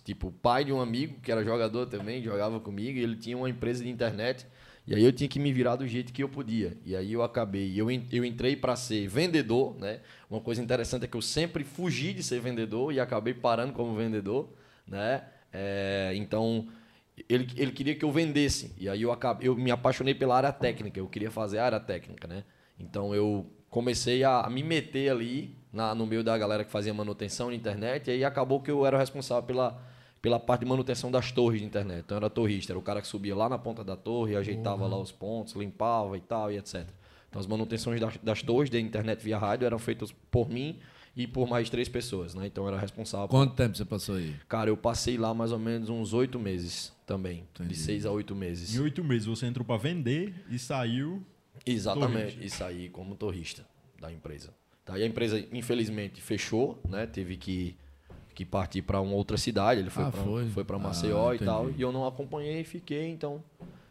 tipo, 0.03 0.31
pai 0.31 0.65
de 0.65 0.71
um 0.71 0.81
amigo 0.81 1.19
que 1.21 1.31
era 1.31 1.43
jogador 1.43 1.85
também, 1.87 2.21
jogava 2.23 2.59
comigo, 2.59 2.97
e 2.97 3.03
ele 3.03 3.15
tinha 3.15 3.37
uma 3.37 3.49
empresa 3.49 3.83
de 3.83 3.89
internet. 3.89 4.45
E 4.85 4.93
aí 4.93 5.03
eu 5.03 5.13
tinha 5.13 5.29
que 5.29 5.39
me 5.39 5.53
virar 5.53 5.77
do 5.77 5.87
jeito 5.87 6.11
que 6.11 6.21
eu 6.21 6.27
podia. 6.29 6.77
E 6.85 6.95
aí 6.95 7.13
eu 7.13 7.23
acabei, 7.23 7.73
eu, 7.79 7.89
eu 8.11 8.25
entrei 8.25 8.55
para 8.55 8.75
ser 8.75 9.07
vendedor, 9.07 9.77
né? 9.79 10.01
Uma 10.29 10.41
coisa 10.41 10.61
interessante 10.61 11.05
é 11.05 11.07
que 11.07 11.15
eu 11.15 11.21
sempre 11.21 11.63
fugi 11.63 12.13
de 12.13 12.21
ser 12.21 12.41
vendedor 12.41 12.91
e 12.91 12.99
acabei 12.99 13.33
parando 13.33 13.71
como 13.71 13.95
vendedor, 13.95 14.49
né? 14.85 15.23
É, 15.53 16.11
então, 16.15 16.67
ele, 17.29 17.47
ele 17.55 17.71
queria 17.71 17.95
que 17.95 18.03
eu 18.03 18.11
vendesse. 18.11 18.73
E 18.77 18.89
aí 18.89 19.01
eu, 19.01 19.11
acabei, 19.11 19.47
eu 19.47 19.55
me 19.55 19.71
apaixonei 19.71 20.13
pela 20.13 20.35
área 20.35 20.51
técnica. 20.51 20.99
Eu 20.99 21.07
queria 21.07 21.31
fazer 21.31 21.59
a 21.59 21.65
área 21.65 21.79
técnica, 21.79 22.27
né? 22.27 22.43
Então 22.77 23.15
eu 23.15 23.49
comecei 23.69 24.23
a, 24.23 24.41
a 24.41 24.49
me 24.49 24.63
meter 24.63 25.09
ali 25.09 25.55
na, 25.73 25.95
no 25.95 26.05
meio 26.05 26.23
da 26.23 26.37
galera 26.37 26.63
que 26.63 26.71
fazia 26.71 26.93
manutenção 26.93 27.49
de 27.49 27.55
internet. 27.57 28.07
E 28.07 28.11
aí 28.11 28.23
acabou 28.23 28.61
que 28.61 28.69
eu 28.69 28.85
era 28.85 28.95
o 28.95 28.99
responsável 28.99 29.43
pela, 29.43 29.81
pela 30.21 30.39
parte 30.39 30.61
de 30.61 30.67
manutenção 30.67 31.11
das 31.11 31.31
torres 31.31 31.59
de 31.59 31.65
internet. 31.65 32.03
Então 32.05 32.15
eu 32.15 32.19
era 32.19 32.29
torrista, 32.29 32.71
era 32.71 32.79
o 32.79 32.81
cara 32.81 33.01
que 33.01 33.07
subia 33.07 33.35
lá 33.35 33.49
na 33.49 33.57
ponta 33.57 33.83
da 33.83 33.95
torre, 33.95 34.35
ajeitava 34.35 34.85
lá 34.87 34.97
os 34.97 35.11
pontos, 35.11 35.55
limpava 35.55 36.15
e 36.15 36.21
tal, 36.21 36.51
e 36.51 36.57
etc. 36.57 36.87
Então 37.27 37.39
as 37.39 37.47
manutenções 37.47 37.99
das, 37.99 38.17
das 38.17 38.43
torres 38.43 38.69
de 38.69 38.79
internet 38.79 39.23
via 39.23 39.39
rádio 39.39 39.65
eram 39.65 39.79
feitas 39.79 40.13
por 40.29 40.47
mim 40.47 40.79
e 41.15 41.25
por 41.27 41.47
mais 41.47 41.69
três 41.69 41.89
pessoas, 41.89 42.35
né? 42.35 42.45
Então 42.45 42.63
eu 42.63 42.69
era 42.69 42.79
responsável 42.79 43.27
por 43.27 43.37
Quanto 43.37 43.55
tempo 43.55 43.75
você 43.75 43.85
passou 43.85 44.15
aí? 44.15 44.35
Cara, 44.47 44.69
eu 44.69 44.77
passei 44.77 45.17
lá 45.17 45.33
mais 45.33 45.51
ou 45.51 45.59
menos 45.59 45.89
uns 45.89 46.13
oito 46.13 46.39
meses 46.39 46.93
também. 47.05 47.47
De 47.59 47.75
seis 47.75 48.05
a 48.05 48.11
oito 48.11 48.35
meses. 48.35 48.75
Em 48.75 48.79
oito 48.79 49.03
meses 49.03 49.25
você 49.25 49.47
entrou 49.47 49.65
para 49.65 49.77
vender 49.77 50.33
e 50.49 50.59
saiu. 50.59 51.23
Exatamente. 51.65 52.35
torrista. 52.35 52.45
E 52.45 52.49
saí 52.49 52.89
como 52.89 53.15
torrista 53.15 53.65
da 53.99 54.11
empresa. 54.11 54.51
Tá? 54.85 54.97
E 54.99 55.03
a 55.03 55.05
empresa, 55.07 55.43
infelizmente, 55.51 56.21
fechou, 56.21 56.77
né? 56.89 57.05
Teve 57.05 57.37
que, 57.37 57.75
que 58.35 58.43
partir 58.45 58.81
para 58.81 58.99
uma 58.99 59.13
outra 59.13 59.37
cidade. 59.37 59.79
Ele 59.79 59.89
foi 59.89 60.03
Ah, 60.03 60.11
para 60.11 60.21
foi? 60.23 60.49
foi? 60.49 60.63
para 60.63 60.75
Ah, 60.75 60.79
Maceió 60.79 61.33
e 61.33 61.39
tal. 61.39 61.69
E 61.71 61.81
eu 61.81 61.91
não 61.91 62.05
acompanhei 62.05 62.61
e 62.61 62.63
fiquei, 62.65 63.07
então. 63.09 63.41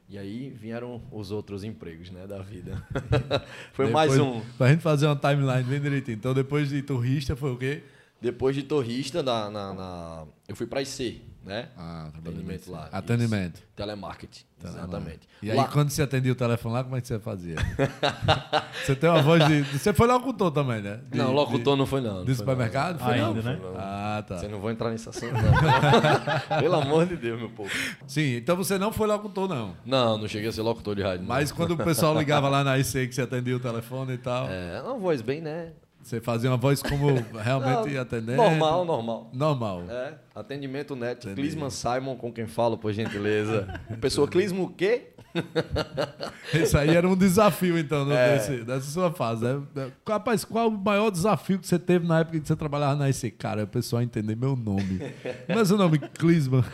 E 0.09 0.19
aí 0.19 0.51
vieram 0.51 1.01
os 1.11 1.31
outros 1.31 1.65
empregos, 1.65 2.11
né, 2.11 2.27
da 2.27 2.43
vida. 2.43 2.87
foi 3.73 3.89
mais 3.91 4.13
Depois- 4.13 4.37
um. 4.37 4.43
Pra 4.59 4.69
gente 4.69 4.83
fazer 4.83 5.07
uma 5.07 5.17
timeline 5.17 5.63
bem 5.63 5.81
direitinho. 5.81 6.17
Então 6.17 6.35
depois 6.35 6.69
de 6.69 6.83
turista 6.83 7.35
foi 7.35 7.53
o 7.53 7.57
quê? 7.57 7.83
Depois 8.21 8.55
de 8.55 8.63
torrista, 8.63 9.23
na, 9.23 9.51
na, 9.51 9.73
na- 9.73 10.25
eu 10.47 10.55
fui 10.55 10.67
pra 10.67 10.83
IC, 10.83 11.23
né? 11.45 11.69
Ah, 11.77 12.09
Atendimento 12.17 12.71
lá. 12.71 12.89
Atendimento. 12.93 13.57
Isso. 13.57 13.65
Telemarketing. 13.77 14.45
Exatamente. 14.65 15.21
E 15.43 15.51
aí, 15.51 15.57
Lá- 15.57 15.67
quando 15.67 15.91
você 15.91 16.03
atendia 16.03 16.31
o 16.31 16.37
telefone 16.37 16.75
lá, 16.75 16.85
como 16.85 16.97
é 16.97 17.01
que 17.01 17.09
você 17.09 17.19
fazia? 17.19 17.57
você 18.85 18.95
tem 18.95 19.11
uma 19.11 19.21
voz 19.23 19.45
de. 19.47 19.63
Você 19.63 19.93
foi 19.93 20.07
locutor 20.07 20.51
também, 20.53 20.81
né? 20.81 21.01
De- 21.11 21.19
Não, 21.19 21.33
locutor 21.33 21.75
de, 21.75 21.79
não 21.81 21.87
foi 21.87 22.01
não. 22.01 22.15
não 22.17 22.21
de 22.21 22.27
foi 22.27 22.35
supermercado? 22.37 22.99
Foi 22.99 23.17
não? 23.19 23.29
Ainda, 23.35 23.43
né? 23.43 23.59
Ah, 23.77 24.25
tá. 24.27 24.39
Você 24.39 24.47
não 24.49 24.61
vai 24.61 24.73
entrar 24.73 24.91
nesse 24.91 25.09
assunto, 25.09 25.33
não. 25.33 25.41
Pelo 26.61 26.75
amor 26.77 27.07
de 27.07 27.17
Deus, 27.17 27.41
meu 27.41 27.51
povo. 27.51 27.71
Sim, 28.07 28.37
então 28.37 28.57
você 28.57 28.79
não 28.79 28.93
foi 28.93 29.07
locutor, 29.09 29.49
não. 29.49 29.75
Não, 29.85 30.17
não 30.19 30.29
cheguei 30.29 30.49
a 30.49 30.53
ser 30.53 30.63
locutor 30.63 30.95
de 30.95 31.03
rádio. 31.03 31.21
não. 31.23 31.29
Mas 31.29 31.51
quando 31.51 31.73
o 31.73 31.77
pessoal 31.77 32.17
ligava 32.17 32.49
lá 32.49 32.63
na 32.65 32.79
IC 32.79 33.09
que 33.09 33.15
você 33.15 33.23
atendia 33.23 33.57
o 33.57 33.61
telefone 33.61 34.13
e 34.15 34.19
tal, 34.19 34.49
É, 34.49 34.81
uma 34.83 34.97
voz 34.99 35.21
bem, 35.23 35.41
né? 35.41 35.73
Você 36.03 36.21
fazia 36.21 36.51
uma 36.51 36.57
voz 36.57 36.83
como 36.83 37.07
realmente 37.43 37.95
Não, 37.95 38.01
atendente? 38.03 38.37
Normal, 38.37 38.85
normal. 38.85 39.31
Normal. 39.33 39.83
É, 39.89 40.15
atendimento 40.35 40.95
net. 40.97 41.25
Entendi. 41.27 41.41
Clisman 41.43 41.71
Simon, 41.71 42.17
com 42.17 42.33
quem 42.33 42.47
falo, 42.47 42.77
por 42.77 42.93
gentileza. 42.93 43.81
Pessoa 44.01 44.27
Clisman 44.29 44.63
o 44.65 44.69
quê? 44.69 45.09
Esse 46.53 46.77
aí 46.77 46.91
era 46.95 47.09
um 47.09 47.17
desafio, 47.17 47.79
então, 47.79 48.05
no- 48.05 48.13
É. 48.13 48.37
desse- 48.37 48.65
dessa 48.65 48.91
sua 48.91 49.11
fase. 49.13 49.45
Né? 49.75 49.91
Rapaz, 50.07 50.45
qual 50.45 50.69
o 50.69 50.79
maior 50.79 51.11
desafio 51.11 51.59
que 51.59 51.67
você 51.67 51.79
teve 51.79 52.07
na 52.07 52.21
época 52.21 52.39
que 52.39 52.47
você 52.47 52.57
trabalhava 52.57 52.97
na 52.97 53.09
IC? 53.09 53.31
Cara, 53.33 53.65
o 53.65 53.67
pessoal 53.67 54.03
entender 54.03 54.37
meu 54.37 54.55
nome. 54.57 55.01
Como 55.47 55.59
é 55.59 55.65
seu 55.65 55.79
nome? 55.79 55.99
Clisman. 55.99 56.65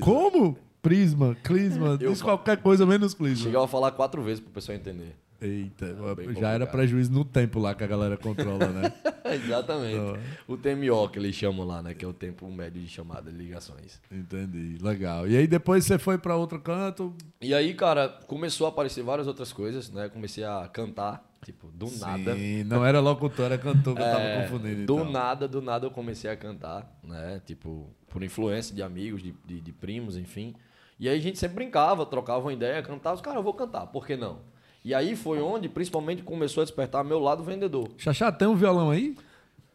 Como? 0.00 0.56
Prisma, 0.82 1.36
Clisman. 1.42 1.96
Diz 1.98 2.22
qualquer 2.22 2.58
coisa 2.58 2.86
menos 2.86 3.12
Clisman. 3.12 3.42
Chegava 3.46 3.64
a 3.64 3.68
falar 3.68 3.90
quatro 3.90 4.22
vezes 4.22 4.38
pro 4.38 4.52
pessoal 4.52 4.76
entender. 4.76 5.16
Eita, 5.46 6.14
bem 6.14 6.34
já 6.34 6.50
era 6.50 6.66
prejuízo 6.66 7.12
no 7.12 7.24
tempo 7.24 7.58
lá 7.58 7.74
que 7.74 7.84
a 7.84 7.86
galera 7.86 8.16
controla, 8.16 8.66
né? 8.68 8.92
Exatamente. 9.34 9.96
Não. 9.96 10.18
O 10.46 10.56
TMO 10.56 11.08
que 11.08 11.18
eles 11.18 11.34
chamam 11.34 11.66
lá, 11.66 11.82
né? 11.82 11.94
Que 11.94 12.04
é 12.04 12.08
o 12.08 12.12
tempo 12.12 12.50
médio 12.50 12.80
de 12.80 12.88
chamada 12.88 13.30
de 13.30 13.36
ligações. 13.36 14.00
Entendi, 14.10 14.78
legal. 14.82 15.26
E 15.28 15.36
aí 15.36 15.46
depois 15.46 15.84
você 15.84 15.98
foi 15.98 16.18
pra 16.18 16.36
outro 16.36 16.60
canto? 16.60 17.14
E 17.40 17.52
aí, 17.54 17.74
cara, 17.74 18.08
começou 18.26 18.66
a 18.66 18.70
aparecer 18.70 19.02
várias 19.02 19.26
outras 19.26 19.52
coisas, 19.52 19.90
né? 19.90 20.08
Comecei 20.08 20.44
a 20.44 20.68
cantar, 20.72 21.24
tipo, 21.44 21.68
do 21.72 21.90
nada. 21.98 22.34
Sim, 22.34 22.64
não 22.64 22.84
era 22.84 23.00
locutor, 23.00 23.46
era 23.46 23.58
cantor 23.58 23.94
que 23.96 24.02
eu 24.02 24.06
tava 24.06 24.20
É, 24.26 24.42
confundindo. 24.42 24.86
do 24.86 25.00
então. 25.00 25.10
nada, 25.10 25.48
do 25.48 25.60
nada 25.62 25.86
eu 25.86 25.90
comecei 25.90 26.30
a 26.30 26.36
cantar, 26.36 26.98
né? 27.02 27.40
Tipo, 27.44 27.90
por 28.08 28.22
influência 28.22 28.74
de 28.74 28.82
amigos, 28.82 29.22
de, 29.22 29.34
de, 29.44 29.60
de 29.60 29.72
primos, 29.72 30.16
enfim. 30.16 30.54
E 30.98 31.08
aí 31.08 31.18
a 31.18 31.20
gente 31.20 31.38
sempre 31.38 31.56
brincava, 31.56 32.06
trocava 32.06 32.40
uma 32.40 32.52
ideia, 32.52 32.82
cantava. 32.82 33.20
Cara, 33.20 33.38
eu 33.38 33.42
vou 33.42 33.52
cantar, 33.52 33.86
por 33.88 34.06
que 34.06 34.16
não? 34.16 34.38
E 34.86 34.94
aí 34.94 35.16
foi 35.16 35.40
onde, 35.40 35.68
principalmente, 35.68 36.22
começou 36.22 36.60
a 36.60 36.64
despertar 36.64 37.02
meu 37.02 37.18
lado 37.18 37.42
vendedor. 37.42 37.88
Xaxá, 37.98 38.30
tem 38.30 38.46
um 38.46 38.54
violão 38.54 38.88
aí? 38.88 39.16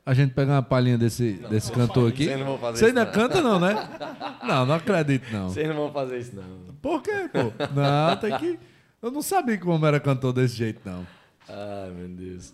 A 0.05 0.13
gente 0.13 0.33
pegar 0.33 0.53
uma 0.53 0.63
palhinha 0.63 0.97
desse, 0.97 1.33
desse 1.49 1.69
cantor 1.69 2.07
aqui. 2.07 2.23
Vocês 2.23 2.39
não 2.39 2.45
vão 2.45 2.57
fazer 2.57 2.77
Você 2.77 2.85
isso, 2.85 2.97
ainda 2.97 3.03
não. 3.05 3.11
canta, 3.11 3.41
não, 3.41 3.59
né? 3.59 3.89
Não, 4.47 4.65
não 4.65 4.75
acredito, 4.75 5.29
não. 5.31 5.49
Vocês 5.49 5.67
não 5.67 5.75
vão 5.75 5.91
fazer 5.91 6.17
isso, 6.17 6.35
não. 6.35 6.73
Por 6.81 7.01
quê, 7.03 7.29
pô? 7.31 7.39
Não, 7.75 8.15
tem 8.17 8.37
que. 8.37 8.59
Eu 9.01 9.11
não 9.11 9.21
sabia 9.21 9.57
que 9.57 9.67
o 9.67 9.69
homem 9.69 9.87
era 9.89 9.99
cantor 9.99 10.31
desse 10.31 10.55
jeito, 10.55 10.79
não. 10.83 11.05
Ai, 11.47 11.91
meu 11.91 12.07
Deus. 12.07 12.53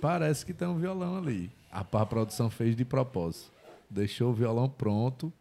Parece 0.00 0.44
que 0.44 0.52
tem 0.52 0.68
um 0.68 0.76
violão 0.78 1.16
ali. 1.16 1.50
A, 1.72 1.80
a 1.80 2.06
produção 2.06 2.50
fez 2.50 2.76
de 2.76 2.84
propósito. 2.84 3.50
Deixou 3.90 4.30
o 4.30 4.34
violão 4.34 4.68
pronto 4.68 5.32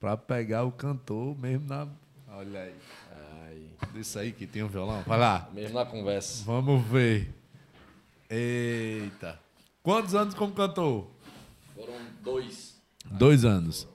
pra 0.00 0.16
pegar 0.16 0.64
o 0.64 0.72
cantor 0.72 1.38
mesmo 1.38 1.66
na. 1.68 1.86
Olha 2.30 2.60
aí. 2.62 2.74
Isso 3.94 4.18
aí 4.18 4.32
que 4.32 4.46
tem 4.46 4.62
um 4.62 4.68
violão. 4.68 5.02
Vai 5.06 5.18
lá. 5.18 5.48
Mesmo 5.52 5.78
na 5.78 5.84
conversa. 5.86 6.44
Vamos 6.44 6.82
ver. 6.86 7.34
Eita. 8.30 9.38
Quantos 9.82 10.14
anos 10.14 10.34
como 10.34 10.52
cantor? 10.52 11.06
Foram 11.74 11.94
dois. 12.22 12.80
Dois 13.10 13.44
anos. 13.44 13.88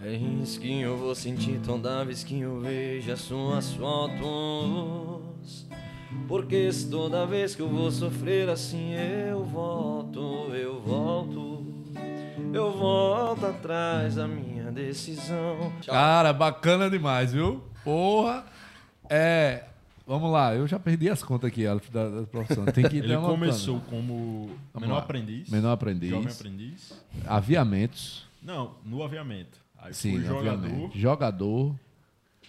É 0.00 0.14
risquinho, 0.14 0.90
eu 0.90 0.96
vou 0.96 1.12
sentir 1.12 1.58
toda 1.58 2.04
vez 2.04 2.22
que 2.22 2.38
eu 2.38 2.60
vejo 2.60 3.10
as 3.10 3.20
suas 3.20 3.72
fotos. 3.72 5.66
Porque 6.28 6.72
se 6.72 6.88
toda 6.88 7.26
vez 7.26 7.56
que 7.56 7.62
eu 7.62 7.68
vou 7.68 7.90
sofrer 7.90 8.48
assim 8.48 8.92
eu 8.94 9.44
volto, 9.44 10.54
eu 10.54 10.80
volto. 10.80 11.66
Eu 12.52 12.70
volto 12.70 13.44
atrás 13.44 14.14
da 14.14 14.28
minha 14.28 14.70
decisão. 14.70 15.72
Cara, 15.84 16.32
bacana 16.32 16.88
demais, 16.88 17.32
viu? 17.32 17.64
Porra. 17.82 18.46
É. 19.10 19.64
Vamos 20.06 20.32
lá, 20.32 20.54
eu 20.54 20.66
já 20.66 20.78
perdi 20.78 21.10
as 21.10 21.22
contas 21.22 21.48
aqui, 21.48 21.66
Aleph, 21.66 21.90
da, 21.90 22.08
da 22.08 22.22
profissão. 22.26 22.64
Tem 22.64 22.88
que 22.88 22.96
Ele 22.96 23.12
anotando. 23.12 23.34
começou 23.34 23.78
como 23.90 24.46
Vamos 24.72 24.80
menor 24.88 24.94
lá. 24.96 24.98
aprendiz. 25.02 25.50
Menor 25.50 25.72
aprendiz. 25.72 26.08
Jovem 26.08 26.32
aprendiz. 26.32 26.94
Aviamentos. 27.26 28.26
Não, 28.42 28.72
no 28.86 29.02
aviamento. 29.02 29.58
Aí 29.76 29.92
Sim, 29.92 30.18
jogador, 30.22 30.48
aviamento. 30.54 30.98
Jogador, 30.98 31.74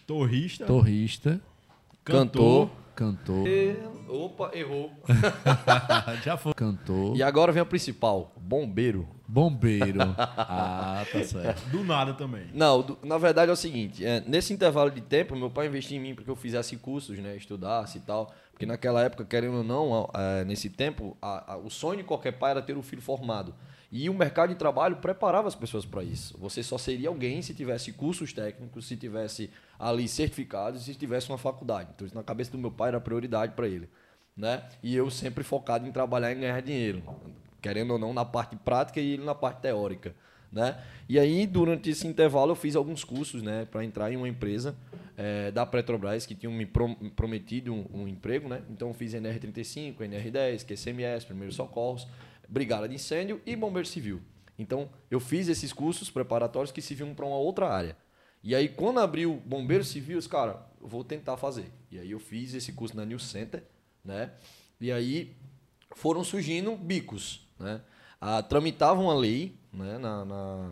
torrista, 0.08 0.66
torrista, 0.66 1.42
Cantor. 2.04 2.70
cantor. 2.96 3.46
E- 3.48 3.76
Opa, 4.08 4.52
errou. 4.54 4.92
já 6.24 6.38
foi. 6.38 6.54
Cantor. 6.54 7.16
E 7.16 7.22
agora 7.22 7.52
vem 7.52 7.62
a 7.62 7.66
principal: 7.66 8.34
bombeiro. 8.40 9.06
Bombeiro. 9.30 10.00
Ah, 10.52 11.06
tá 11.12 11.24
certo. 11.24 11.70
do 11.70 11.84
nada 11.84 12.14
também. 12.14 12.48
Não, 12.54 12.82
do- 12.82 12.98
na 13.04 13.18
verdade 13.20 13.50
é 13.50 13.54
o 13.54 13.56
seguinte, 13.56 14.04
é, 14.04 14.22
nesse 14.26 14.52
intervalo 14.52 14.90
de 14.90 15.00
tempo, 15.02 15.36
meu 15.36 15.50
pai 15.50 15.68
investiu 15.68 15.98
em 15.98 16.00
mim 16.00 16.16
porque 16.16 16.30
eu 16.30 16.36
fizesse 16.36 16.76
cursos, 16.78 17.18
né, 17.20 17.36
estudasse 17.38 18.00
e 18.00 18.02
tal, 18.02 18.34
porque 18.52 18.66
naquela 18.66 19.04
época, 19.04 19.24
querendo 19.24 19.58
ou 19.58 19.64
não, 19.64 20.10
é, 20.14 20.44
nesse 20.46 20.70
tempo, 20.70 21.16
a- 21.22 21.54
a- 21.54 21.58
o 21.58 21.70
sonho 21.70 21.98
de 22.00 22.04
qualquer 22.04 22.32
pai 22.34 22.52
era 22.52 22.62
ter 22.62 22.76
o 22.76 22.82
filho 22.82 23.02
formado. 23.02 23.54
E 23.92 24.10
o 24.10 24.14
mercado 24.14 24.50
de 24.50 24.56
trabalho 24.56 24.98
preparava 24.98 25.48
as 25.48 25.56
pessoas 25.56 25.86
para 25.86 26.04
isso. 26.04 26.36
Você 26.40 26.62
só 26.64 26.78
seria 26.78 27.10
alguém 27.10 27.42
se 27.42 27.54
tivesse 27.54 27.92
cursos 27.94 28.34
técnicos, 28.34 28.88
se 28.88 28.96
tivesse 28.98 29.50
ali 29.78 30.08
certificados, 30.08 30.84
se 30.84 30.94
tivesse 30.96 31.30
uma 31.30 31.38
faculdade. 31.38 31.90
Então 31.96 32.06
isso 32.08 32.16
na 32.16 32.24
cabeça 32.24 32.52
do 32.52 32.58
meu 32.58 32.72
pai 32.72 32.90
era 32.90 33.00
prioridade 33.02 33.54
para 33.54 33.68
ele, 33.68 33.88
né? 34.36 34.64
E 34.84 34.96
eu 34.96 35.10
sempre 35.12 35.44
focado 35.44 35.88
em 35.88 35.92
trabalhar 35.92 36.32
e 36.32 36.36
ganhar 36.36 36.62
dinheiro, 36.62 37.02
querendo 37.62 37.92
ou 37.92 38.00
não 38.00 38.14
na 38.14 38.26
parte 38.26 38.56
prática 38.56 39.00
e 39.00 39.14
ele 39.14 39.24
na 39.24 39.36
parte 39.36 39.62
teórica 39.62 40.16
né? 40.52 40.82
E 41.08 41.20
aí, 41.20 41.46
durante 41.46 41.90
esse 41.90 42.08
intervalo, 42.08 42.52
eu 42.52 42.56
fiz 42.56 42.76
alguns 42.76 43.04
cursos, 43.04 43.42
né, 43.42 43.66
para 43.66 43.84
entrar 43.84 44.12
em 44.12 44.16
uma 44.16 44.28
empresa 44.28 44.76
eh, 45.18 45.52
da 45.52 45.66
Petrobras 45.66 46.26
que 46.26 46.36
tinham 46.36 46.54
me 46.54 46.66
prom- 46.66 46.96
prometido 47.16 47.74
um, 47.74 47.86
um 47.94 48.08
emprego, 48.08 48.48
né? 48.50 48.64
Então, 48.70 48.90
eu 48.90 48.94
fiz 48.94 49.14
NR35, 49.14 49.98
NR10, 49.98 50.66
QCMS, 50.66 51.26
Primeiros 51.26 51.56
Socorros, 51.56 52.08
Brigada 52.48 52.88
de 52.88 52.96
Incêndio 52.96 53.42
e 53.46 53.56
Bombeiro 53.56 53.88
Civil. 53.88 54.22
Então, 54.58 54.90
eu 55.10 55.20
fiz 55.20 55.48
esses 55.48 55.72
cursos 55.72 56.10
preparatórios 56.10 56.72
que 56.72 56.82
serviam 56.82 57.14
para 57.14 57.26
uma 57.26 57.38
outra 57.38 57.68
área. 57.68 57.96
E 58.44 58.56
aí, 58.56 58.70
quando 58.70 59.00
abriu 59.00 59.42
Bombeiro 59.46 59.84
Civil, 59.84 60.16
eu 60.16 60.20
disse, 60.20 60.30
cara, 60.30 60.66
eu 60.82 60.88
vou 60.88 61.04
tentar 61.04 61.38
fazer. 61.38 61.72
E 61.92 62.00
aí, 62.00 62.12
eu 62.12 62.20
fiz 62.20 62.54
esse 62.54 62.74
curso 62.74 62.96
na 62.96 63.06
New 63.06 63.20
Center, 63.20 63.64
né? 64.04 64.32
E 64.82 64.92
aí, 64.92 65.36
foram 65.96 66.24
surgindo 66.24 66.76
bicos, 66.76 67.49
né? 67.60 67.82
Ah, 68.22 68.42
tramitavam 68.42 69.10
a 69.10 69.16
lei 69.16 69.56
né, 69.72 69.98
na, 69.98 70.26
na, 70.26 70.72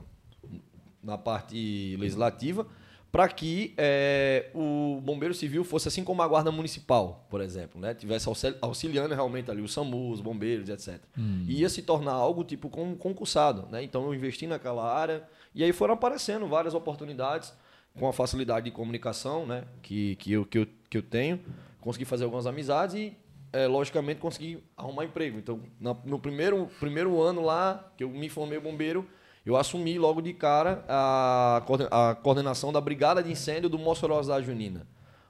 na 1.03 1.17
parte 1.17 1.95
legislativa 1.97 2.65
para 3.11 3.27
que 3.29 3.73
eh, 3.77 4.51
o 4.53 4.99
bombeiro 5.01 5.33
civil 5.33 5.63
fosse 5.63 5.87
assim 5.87 6.03
como 6.03 6.21
a 6.21 6.27
guarda 6.27 6.51
municipal, 6.51 7.25
por 7.29 7.39
exemplo, 7.39 7.79
né? 7.79 7.93
Tivesse 7.93 8.27
auxil- 8.27 8.55
auxiliando 8.61 9.15
realmente 9.15 9.49
ali 9.49 9.61
o 9.61 9.67
SAMU, 9.67 10.11
os 10.11 10.19
bombeiros, 10.19 10.67
etc. 10.67 10.99
E 11.47 11.61
ia 11.61 11.69
se 11.69 11.81
tornar 11.81 12.11
algo 12.11 12.43
tipo 12.43 12.69
com 12.69 12.95
concursado, 12.95 13.65
né? 13.71 13.81
Então 13.81 14.05
eu 14.05 14.13
investi 14.13 14.45
naquela 14.45 14.91
área 14.93 15.23
e 15.55 15.63
aí 15.63 15.71
foram 15.71 15.93
aparecendo 15.93 16.45
várias 16.47 16.73
oportunidades 16.73 17.53
com 17.97 18.07
a 18.07 18.13
facilidade 18.13 18.65
de 18.65 18.71
comunicação, 18.71 19.45
né? 19.45 19.63
Que, 19.81 20.15
que, 20.17 20.33
eu, 20.33 20.45
que, 20.45 20.57
eu, 20.59 20.67
que 20.89 20.97
eu 20.97 21.01
tenho, 21.01 21.39
consegui 21.79 22.03
fazer 22.05 22.25
algumas 22.25 22.45
amizades 22.45 22.93
e 22.95 23.17
é, 23.53 23.67
logicamente 23.67 24.19
consegui 24.19 24.63
arrumar 24.75 25.05
emprego. 25.05 25.37
Então, 25.37 25.61
na- 25.79 25.95
no 26.05 26.19
primeiro, 26.19 26.69
primeiro 26.79 27.21
ano 27.21 27.41
lá, 27.41 27.91
que 27.97 28.03
eu 28.03 28.09
me 28.09 28.29
formei 28.29 28.59
bombeiro, 28.59 29.07
eu 29.45 29.55
assumi 29.55 29.97
logo 29.97 30.21
de 30.21 30.33
cara 30.33 30.83
a, 30.87 31.63
a 31.91 32.15
coordenação 32.15 32.73
da 32.73 32.81
Brigada 32.81 33.23
de 33.23 33.31
Incêndio 33.31 33.69
do 33.69 33.79
Mossoró 33.79 34.21
da 34.21 34.41
Junina. 34.41 34.85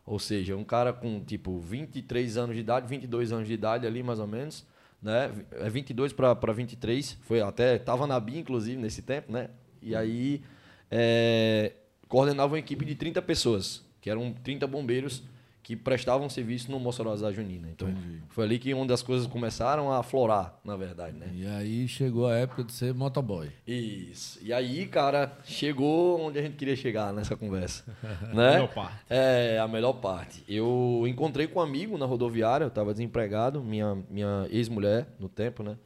Ou 0.05 0.17
seja, 0.17 0.55
um 0.55 0.63
cara 0.63 0.93
com 0.93 1.19
tipo 1.23 1.59
23 1.59 2.37
anos 2.37 2.55
de 2.55 2.61
idade, 2.61 2.87
22 2.87 3.31
anos 3.31 3.47
de 3.47 3.53
idade 3.53 3.85
ali 3.85 4.01
mais 4.01 4.19
ou 4.19 4.25
menos, 4.27 4.65
né? 5.01 5.31
É 5.51 5.69
22 5.69 6.13
para 6.13 6.33
23, 6.53 7.17
foi 7.23 7.41
até 7.41 7.77
tava 7.77 8.07
na 8.07 8.19
BIM 8.19 8.39
inclusive 8.39 8.81
nesse 8.81 9.01
tempo, 9.01 9.31
né? 9.31 9.49
E 9.81 9.95
aí 9.95 10.41
é, 10.89 11.73
coordenava 12.07 12.53
uma 12.53 12.59
equipe 12.59 12.85
de 12.85 12.95
30 12.95 13.21
pessoas, 13.21 13.83
que 14.01 14.09
eram 14.09 14.31
30 14.31 14.65
bombeiros 14.65 15.23
que 15.67 15.75
prestavam 15.75 16.29
serviço 16.29 16.71
no 16.71 16.79
Mossoró 16.79 17.13
da 17.17 17.29
Junina. 17.29 17.67
Então, 17.69 17.93
foi 18.29 18.45
ali 18.45 18.57
que 18.57 18.73
onde 18.73 18.93
as 18.93 19.03
coisas 19.03 19.27
começaram 19.27 19.91
a 19.91 19.99
aflorar, 19.99 20.57
na 20.63 20.77
verdade, 20.77 21.17
né? 21.17 21.29
E 21.33 21.45
aí 21.45 21.85
chegou 21.89 22.25
a 22.25 22.37
época 22.37 22.63
de 22.63 22.71
ser 22.71 22.93
motoboy. 22.93 23.49
Isso. 23.67 24.39
E 24.41 24.53
aí, 24.53 24.87
cara, 24.87 25.37
chegou 25.43 26.21
onde 26.21 26.39
a 26.39 26.41
gente 26.41 26.55
queria 26.55 26.73
chegar 26.77 27.11
nessa 27.11 27.35
conversa. 27.35 27.83
né? 28.33 28.53
Melhor 28.53 28.73
parte. 28.73 28.95
É, 29.09 29.59
a 29.59 29.67
melhor 29.67 29.91
parte. 29.91 30.41
Eu 30.47 31.03
encontrei 31.05 31.47
com 31.47 31.59
um 31.59 31.61
amigo 31.61 31.97
na 31.97 32.05
rodoviária, 32.05 32.63
eu 32.63 32.69
estava 32.69 32.93
desempregado, 32.93 33.61
minha, 33.61 33.97
minha 34.09 34.47
ex-mulher 34.49 35.09
no 35.19 35.27
tempo, 35.27 35.63
né? 35.63 35.77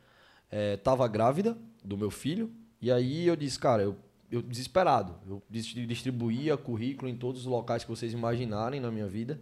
É, 0.52 0.78
tava 0.78 1.08
grávida 1.08 1.58
do 1.84 1.98
meu 1.98 2.12
filho. 2.12 2.52
E 2.80 2.92
aí 2.92 3.26
eu 3.26 3.36
disse, 3.36 3.58
cara, 3.58 3.82
eu, 3.82 3.98
eu 4.32 4.44
desesperado. 4.44 5.16
Eu 5.28 5.42
distribuía 5.50 6.56
currículo 6.56 7.10
em 7.10 7.16
todos 7.16 7.42
os 7.42 7.48
locais 7.48 7.84
que 7.84 7.90
vocês 7.90 8.14
imaginarem 8.14 8.80
na 8.80 8.92
minha 8.92 9.08
vida. 9.08 9.40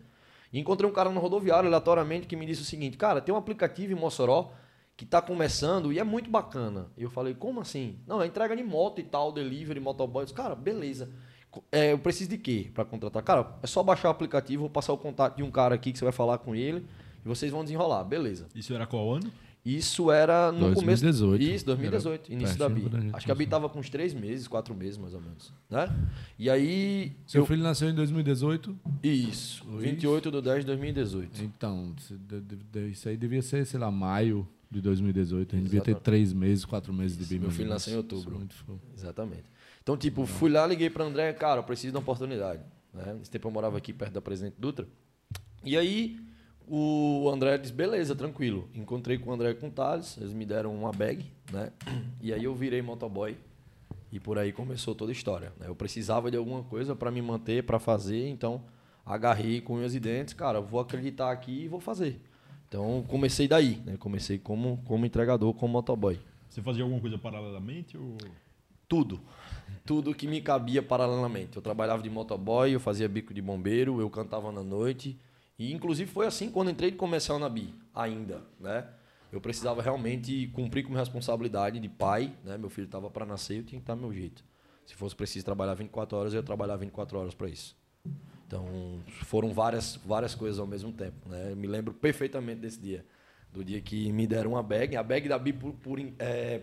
E 0.51 0.59
encontrei 0.59 0.89
um 0.89 0.93
cara 0.93 1.09
no 1.09 1.19
rodoviário, 1.19 1.67
aleatoriamente, 1.67 2.27
que 2.27 2.35
me 2.35 2.45
disse 2.45 2.61
o 2.61 2.65
seguinte: 2.65 2.97
Cara, 2.97 3.21
tem 3.21 3.33
um 3.33 3.37
aplicativo 3.37 3.93
em 3.93 3.95
Mossoró 3.95 4.51
que 4.97 5.05
está 5.05 5.21
começando 5.21 5.93
e 5.93 5.99
é 5.99 6.03
muito 6.03 6.29
bacana. 6.29 6.87
E 6.97 7.03
eu 7.03 7.09
falei: 7.09 7.33
Como 7.33 7.61
assim? 7.61 7.99
Não, 8.07 8.21
é 8.21 8.27
entrega 8.27 8.55
de 8.55 8.63
moto 8.63 8.99
e 8.99 9.03
tal, 9.03 9.31
delivery, 9.31 9.79
motoboy. 9.79 10.25
Cara, 10.33 10.55
beleza. 10.55 11.09
É, 11.71 11.93
eu 11.93 11.99
preciso 11.99 12.29
de 12.29 12.37
quê 12.37 12.69
para 12.73 12.85
contratar? 12.85 13.23
Cara, 13.23 13.57
é 13.63 13.67
só 13.67 13.81
baixar 13.81 14.09
o 14.09 14.11
aplicativo, 14.11 14.61
vou 14.61 14.69
passar 14.69 14.93
o 14.93 14.97
contato 14.97 15.37
de 15.37 15.43
um 15.43 15.49
cara 15.49 15.73
aqui 15.73 15.91
que 15.91 15.97
você 15.97 16.05
vai 16.05 16.11
falar 16.11 16.37
com 16.37 16.53
ele 16.55 16.85
e 17.25 17.27
vocês 17.27 17.51
vão 17.51 17.63
desenrolar. 17.63 18.03
Beleza. 18.03 18.47
Isso 18.53 18.73
era 18.73 18.85
qual 18.85 19.11
ano? 19.11 19.31
Isso 19.65 20.09
era 20.09 20.51
no 20.51 20.71
2018. 20.71 21.29
começo. 21.29 21.55
Isso, 21.55 21.65
2018, 21.65 22.31
era 22.31 22.33
início 22.33 22.57
da 22.57 22.69
BI. 22.69 22.89
Acho 23.13 23.25
que 23.25 23.31
a 23.31 23.35
BI 23.35 23.43
estava 23.43 23.69
com 23.69 23.79
uns 23.79 23.89
três 23.89 24.13
meses, 24.13 24.47
quatro 24.47 24.73
meses 24.73 24.97
mais 24.97 25.13
ou 25.13 25.21
menos. 25.21 25.53
Né? 25.69 25.87
E 26.37 26.49
aí. 26.49 27.11
Seu 27.27 27.41
eu... 27.41 27.45
filho 27.45 27.61
nasceu 27.61 27.89
em 27.89 27.93
2018? 27.93 28.79
Isso, 29.03 29.65
28 29.65 30.31
de 30.31 30.41
10 30.41 30.59
de 30.61 30.65
2018. 30.65 31.43
Então, 31.43 31.93
isso 32.89 33.09
aí 33.09 33.17
devia 33.17 33.41
ser, 33.41 33.65
sei 33.65 33.79
lá, 33.79 33.91
maio 33.91 34.47
de 34.71 34.81
2018. 34.81 35.55
A 35.55 35.57
gente 35.57 35.65
devia 35.65 35.81
ter 35.81 35.95
três 35.95 36.31
meses, 36.31 36.63
quatro 36.63 36.93
meses 36.93 37.17
de 37.17 37.25
BI. 37.25 37.39
Meu 37.39 37.51
filho 37.51 37.69
nasceu 37.69 37.93
em 37.93 37.97
outubro. 37.97 38.37
Muito 38.37 38.55
Exatamente. 38.95 39.43
Então, 39.83 39.97
tipo, 39.97 40.25
fui 40.25 40.49
lá, 40.49 40.65
liguei 40.65 40.89
para 40.89 41.03
André, 41.03 41.33
cara, 41.33 41.59
eu 41.59 41.63
preciso 41.63 41.91
de 41.91 41.97
uma 41.97 42.01
oportunidade. 42.01 42.61
Né? 42.93 43.15
Nesse 43.17 43.29
tempo 43.29 43.47
eu 43.47 43.51
morava 43.51 43.77
aqui 43.77 43.91
perto 43.91 44.13
da 44.13 44.21
Presidente 44.21 44.55
Dutra. 44.57 44.87
E 45.63 45.75
aí 45.77 46.17
o 46.69 47.29
André 47.29 47.57
disse, 47.57 47.73
beleza, 47.73 48.15
tranquilo. 48.15 48.69
Encontrei 48.75 49.17
com 49.17 49.31
o 49.31 49.33
André 49.33 49.53
com 49.55 49.67
o 49.67 49.71
Thales, 49.71 50.17
eles 50.17 50.33
me 50.33 50.45
deram 50.45 50.73
uma 50.73 50.91
bag, 50.91 51.25
né? 51.51 51.71
E 52.21 52.31
aí 52.31 52.43
eu 52.43 52.53
virei 52.53 52.81
motoboy 52.81 53.35
e 54.11 54.19
por 54.19 54.37
aí 54.37 54.51
começou 54.51 54.93
toda 54.93 55.11
a 55.11 55.13
história. 55.13 55.51
Né? 55.59 55.67
Eu 55.67 55.75
precisava 55.75 56.29
de 56.29 56.37
alguma 56.37 56.63
coisa 56.63 56.95
para 56.95 57.09
me 57.09 57.21
manter, 57.21 57.63
para 57.63 57.79
fazer, 57.79 58.27
então 58.29 58.61
agarrei 59.05 59.61
com 59.61 59.77
meus 59.77 59.93
dentes, 59.93 60.33
cara, 60.33 60.61
vou 60.61 60.79
acreditar 60.79 61.31
aqui 61.31 61.63
e 61.63 61.67
vou 61.67 61.79
fazer. 61.79 62.21
Então 62.67 63.03
comecei 63.07 63.47
daí, 63.47 63.81
né? 63.85 63.97
Comecei 63.97 64.37
como, 64.37 64.79
como 64.85 65.05
entregador, 65.05 65.53
como 65.55 65.73
motoboy. 65.73 66.19
Você 66.49 66.61
fazia 66.61 66.83
alguma 66.83 67.01
coisa 67.01 67.17
paralelamente 67.17 67.97
ou... 67.97 68.17
Tudo. 68.87 69.19
Tudo 69.85 70.15
que 70.15 70.27
me 70.27 70.41
cabia 70.41 70.81
paralelamente. 70.81 71.55
Eu 71.55 71.61
trabalhava 71.61 72.01
de 72.01 72.09
motoboy, 72.09 72.71
eu 72.71 72.79
fazia 72.79 73.07
bico 73.07 73.33
de 73.33 73.41
bombeiro, 73.41 74.01
eu 74.01 74.09
cantava 74.09 74.51
na 74.51 74.63
noite, 74.63 75.15
e 75.59 75.73
inclusive 75.73 76.09
foi 76.09 76.25
assim 76.25 76.49
quando 76.49 76.71
entrei 76.71 76.89
de 76.89 76.95
comercial 76.95 77.37
na 77.37 77.49
BI, 77.49 77.75
ainda, 77.93 78.41
né? 78.57 78.87
Eu 79.29 79.41
precisava 79.41 79.81
realmente 79.81 80.47
cumprir 80.47 80.83
com 80.83 80.89
minha 80.89 81.01
responsabilidade 81.01 81.79
de 81.79 81.89
pai, 81.89 82.33
né? 82.43 82.57
Meu 82.57 82.69
filho 82.69 82.85
estava 82.85 83.11
para 83.11 83.25
nascer, 83.25 83.57
eu 83.57 83.63
tinha 83.63 83.79
que 83.79 83.85
do 83.85 83.97
meu 83.97 84.13
jeito. 84.13 84.43
Se 84.85 84.95
fosse 84.95 85.15
preciso 85.15 85.45
trabalhar 85.45 85.75
24 85.75 86.17
horas, 86.17 86.33
eu 86.33 86.39
ia 86.39 86.43
trabalhar 86.43 86.77
24 86.77 87.19
horas 87.19 87.35
para 87.35 87.49
isso. 87.49 87.77
Então, 88.47 89.03
foram 89.25 89.53
várias 89.53 89.97
várias 89.97 90.33
coisas 90.33 90.59
ao 90.59 90.65
mesmo 90.65 90.93
tempo, 90.93 91.29
né? 91.29 91.51
Eu 91.51 91.57
me 91.57 91.67
lembro 91.67 91.93
perfeitamente 91.93 92.61
desse 92.61 92.79
dia, 92.79 93.05
do 93.51 93.63
dia 93.63 93.81
que 93.81 94.11
me 94.13 94.25
deram 94.25 94.51
uma 94.51 94.63
bag, 94.63 94.95
a 94.95 95.03
bag 95.03 95.27
da 95.27 95.37
BI 95.37 95.53
por, 95.53 95.73
por 95.73 95.99
é... 96.17 96.61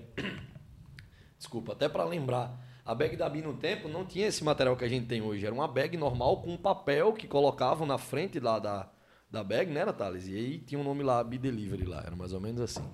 desculpa, 1.39 1.75
até 1.75 1.89
para 1.89 2.05
lembrar, 2.05 2.59
a 2.87 2.95
bag 2.95 3.17
da 3.17 3.29
Bi 3.29 3.43
no 3.43 3.55
tempo 3.55 3.89
não 3.89 4.05
tinha 4.05 4.29
esse 4.29 4.45
material 4.45 4.77
que 4.77 4.85
a 4.85 4.89
gente 4.89 5.07
tem 5.07 5.21
hoje. 5.21 5.45
Era 5.45 5.55
uma 5.55 5.67
bag 5.67 5.97
normal 5.97 6.41
com 6.41 6.55
um 6.55 6.57
papel 6.57 7.13
que 7.13 7.27
colocavam 7.27 7.85
na 7.85 7.99
frente 7.99 8.39
lá 8.39 8.61
da, 8.61 8.89
da 9.29 9.43
bag, 9.43 9.73
né, 9.73 9.85
Thales? 9.93 10.29
E 10.29 10.35
aí 10.35 10.59
tinha 10.59 10.81
um 10.81 10.85
nome 10.85 11.03
lá, 11.03 11.23
Bi 11.25 11.37
Delivery 11.37 11.85
lá. 11.85 12.03
Era 12.07 12.15
mais 12.15 12.33
ou 12.33 12.41
menos 12.41 12.61
assim. 12.61 12.85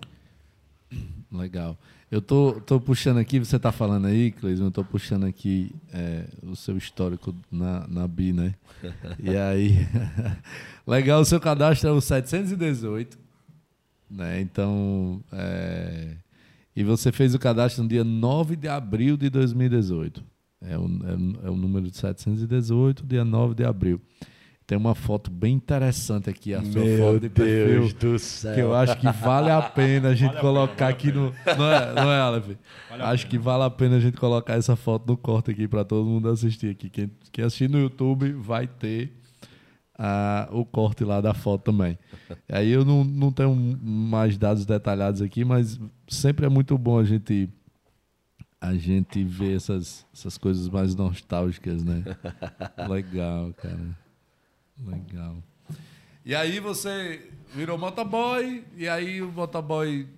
Legal. 1.30 1.76
Eu 2.10 2.20
tô, 2.20 2.60
tô 2.60 2.80
puxando 2.80 3.18
aqui, 3.18 3.38
você 3.38 3.58
tá 3.58 3.72
falando 3.72 4.06
aí, 4.06 4.32
Cleison, 4.32 4.66
eu 4.66 4.70
tô 4.70 4.84
puxando 4.84 5.24
aqui 5.24 5.74
é, 5.92 6.26
o 6.42 6.54
seu 6.54 6.76
histórico 6.76 7.34
na, 7.50 7.86
na 7.88 8.06
BI, 8.06 8.32
né? 8.34 8.54
e 9.18 9.34
aí, 9.34 9.78
legal, 10.86 11.20
o 11.22 11.24
seu 11.24 11.40
cadastro 11.40 11.88
é 11.88 11.92
o 11.92 12.00
718, 12.02 13.18
né? 14.10 14.42
Então, 14.42 15.24
é, 15.32 16.16
e 16.74 16.82
você 16.82 17.12
fez 17.12 17.34
o 17.34 17.38
cadastro 17.38 17.82
no 17.82 17.88
dia 17.88 18.04
9 18.04 18.56
de 18.56 18.68
abril 18.68 19.16
de 19.16 19.28
2018. 19.28 20.24
É 20.60 20.78
o, 20.78 20.84
é, 20.84 21.46
é 21.46 21.50
o 21.50 21.56
número 21.56 21.90
de 21.90 21.96
718, 21.96 23.04
dia 23.04 23.24
9 23.24 23.54
de 23.54 23.64
abril. 23.64 24.00
Tem 24.64 24.78
uma 24.78 24.94
foto 24.94 25.30
bem 25.30 25.54
interessante 25.54 26.30
aqui, 26.30 26.54
a 26.54 26.62
sua 26.62 26.84
Meu 26.84 26.98
foto 26.98 27.20
de 27.20 27.28
perfil. 27.28 27.66
Deus 27.66 27.92
do 27.92 28.18
céu. 28.18 28.54
Que 28.54 28.60
eu 28.60 28.74
acho 28.74 28.96
que 28.96 29.10
vale 29.10 29.50
a 29.50 29.60
pena 29.60 30.10
a 30.10 30.14
gente 30.14 30.30
vale 30.30 30.40
colocar 30.40 30.88
a 30.88 30.94
pena, 30.94 30.98
aqui 30.98 31.12
no. 31.12 31.34
Não 31.58 31.72
é, 31.72 31.94
não 31.94 32.12
é 32.12 32.20
Aleph? 32.20 32.56
Vale 32.88 33.02
acho 33.02 33.26
que 33.26 33.38
vale 33.38 33.64
a 33.64 33.70
pena 33.70 33.96
a 33.96 34.00
gente 34.00 34.16
colocar 34.16 34.54
essa 34.54 34.76
foto 34.76 35.06
no 35.08 35.16
corte 35.16 35.50
aqui 35.50 35.66
para 35.66 35.84
todo 35.84 36.06
mundo 36.06 36.28
assistir 36.28 36.70
aqui. 36.70 36.88
Quem, 36.88 37.10
quem 37.32 37.44
assistir 37.44 37.68
no 37.68 37.80
YouTube 37.80 38.32
vai 38.32 38.66
ter 38.66 39.12
a, 40.04 40.48
o 40.50 40.64
corte 40.64 41.04
lá 41.04 41.20
da 41.20 41.32
foto 41.32 41.62
também. 41.62 41.96
Aí 42.50 42.70
eu 42.70 42.84
não, 42.84 43.04
não 43.04 43.30
tenho 43.30 43.54
mais 43.54 44.36
dados 44.36 44.66
detalhados 44.66 45.22
aqui, 45.22 45.44
mas 45.44 45.78
sempre 46.08 46.44
é 46.44 46.48
muito 46.48 46.76
bom 46.76 46.98
a 46.98 47.04
gente 47.04 47.48
a 48.60 48.74
gente 48.74 49.22
ver 49.24 49.56
essas, 49.56 50.04
essas 50.12 50.38
coisas 50.38 50.68
mais 50.68 50.94
nostálgicas, 50.94 51.84
né? 51.84 52.02
Legal, 52.88 53.52
cara. 53.54 53.98
Legal. 54.84 55.36
E 56.24 56.34
aí 56.34 56.60
você 56.60 57.28
virou 57.54 57.76
motoboy, 57.76 58.64
e 58.76 58.88
aí 58.88 59.20
o 59.20 59.30
motoboy 59.30 60.08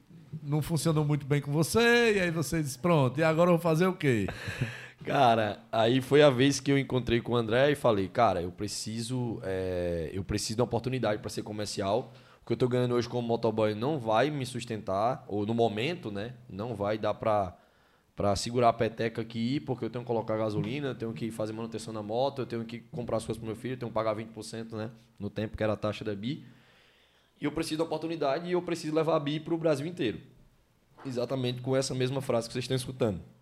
não 0.43 0.61
funcionou 0.61 1.05
muito 1.07 1.27
bem 1.27 1.41
com 1.41 1.53
você, 1.53 2.15
e 2.17 2.21
aí 2.21 2.31
você 2.31 2.63
disse, 2.63 2.79
pronto, 2.79 3.19
e 3.19 3.23
agora 3.23 3.49
eu 3.49 3.55
vou 3.55 3.63
fazer 3.63 3.87
o 3.87 3.95
quê? 3.95 4.27
Cara, 5.05 5.63
aí 5.71 6.01
foi 6.01 6.23
a 6.23 6.31
vez 6.31 6.61
que 6.61 6.73
eu 6.73 6.79
encontrei 6.79 7.21
com 7.21 7.33
o 7.33 7.37
André 7.37 7.73
e 7.73 7.75
falei, 7.75 8.09
cara, 8.09 8.41
eu 8.41 8.51
preciso, 8.51 9.39
é, 9.43 10.11
eu 10.15 10.25
preciso 10.25 10.57
de 10.57 10.63
uma 10.63 10.65
oportunidade 10.65 11.21
para 11.21 11.29
ser 11.29 11.43
comercial. 11.43 12.15
O 12.43 12.47
que 12.47 12.53
eu 12.53 12.55
estou 12.55 12.67
ganhando 12.67 12.95
hoje 12.95 13.07
como 13.07 13.29
motoboy 13.29 13.75
não 13.75 13.99
vai 13.99 14.31
me 14.31 14.47
sustentar, 14.47 15.23
ou 15.29 15.45
no 15.45 15.53
momento, 15.53 16.11
né? 16.11 16.33
Não 16.49 16.75
vai 16.75 16.97
dar 16.99 17.15
para 17.15 17.55
para 18.17 18.37
segurar 18.37 18.69
a 18.69 18.73
peteca 18.73 19.21
aqui, 19.21 19.59
porque 19.59 19.85
eu 19.85 19.91
tenho 19.91 20.05
que 20.05 20.07
colocar 20.07 20.37
gasolina, 20.37 20.95
tenho 20.95 21.13
que 21.13 21.33
fazer 21.33 21.53
manutenção 21.53 21.93
na 21.93 22.01
moto, 22.01 22.43
eu 22.43 22.47
tenho 22.47 22.65
que 22.65 22.79
comprar 22.79 23.17
as 23.17 23.27
coisas 23.27 23.41
para 23.41 23.47
meu 23.49 23.57
filho, 23.57 23.77
tenho 23.77 23.91
que 23.91 23.95
pagar 23.95 24.15
20%, 24.15 24.73
né? 24.75 24.91
No 25.19 25.29
tempo 25.29 25.57
que 25.57 25.65
era 25.65 25.73
a 25.73 25.77
taxa 25.77 26.05
da 26.05 26.15
BI. 26.15 26.47
E 27.41 27.45
eu 27.45 27.51
preciso 27.51 27.79
da 27.79 27.85
oportunidade 27.85 28.49
e 28.49 28.53
eu 28.53 28.63
preciso 28.63 28.95
levar 28.95 29.17
a 29.17 29.21
BI 29.21 29.41
para 29.41 29.53
o 29.53 29.59
Brasil 29.59 29.85
inteiro. 29.85 30.21
Exatamente 31.05 31.61
com 31.61 31.77
essa 31.77 31.93
mesma 31.93 32.21
frase 32.21 32.47
que 32.47 32.53
vocês 32.53 32.65
estão 32.65 32.77
escutando 32.77 33.34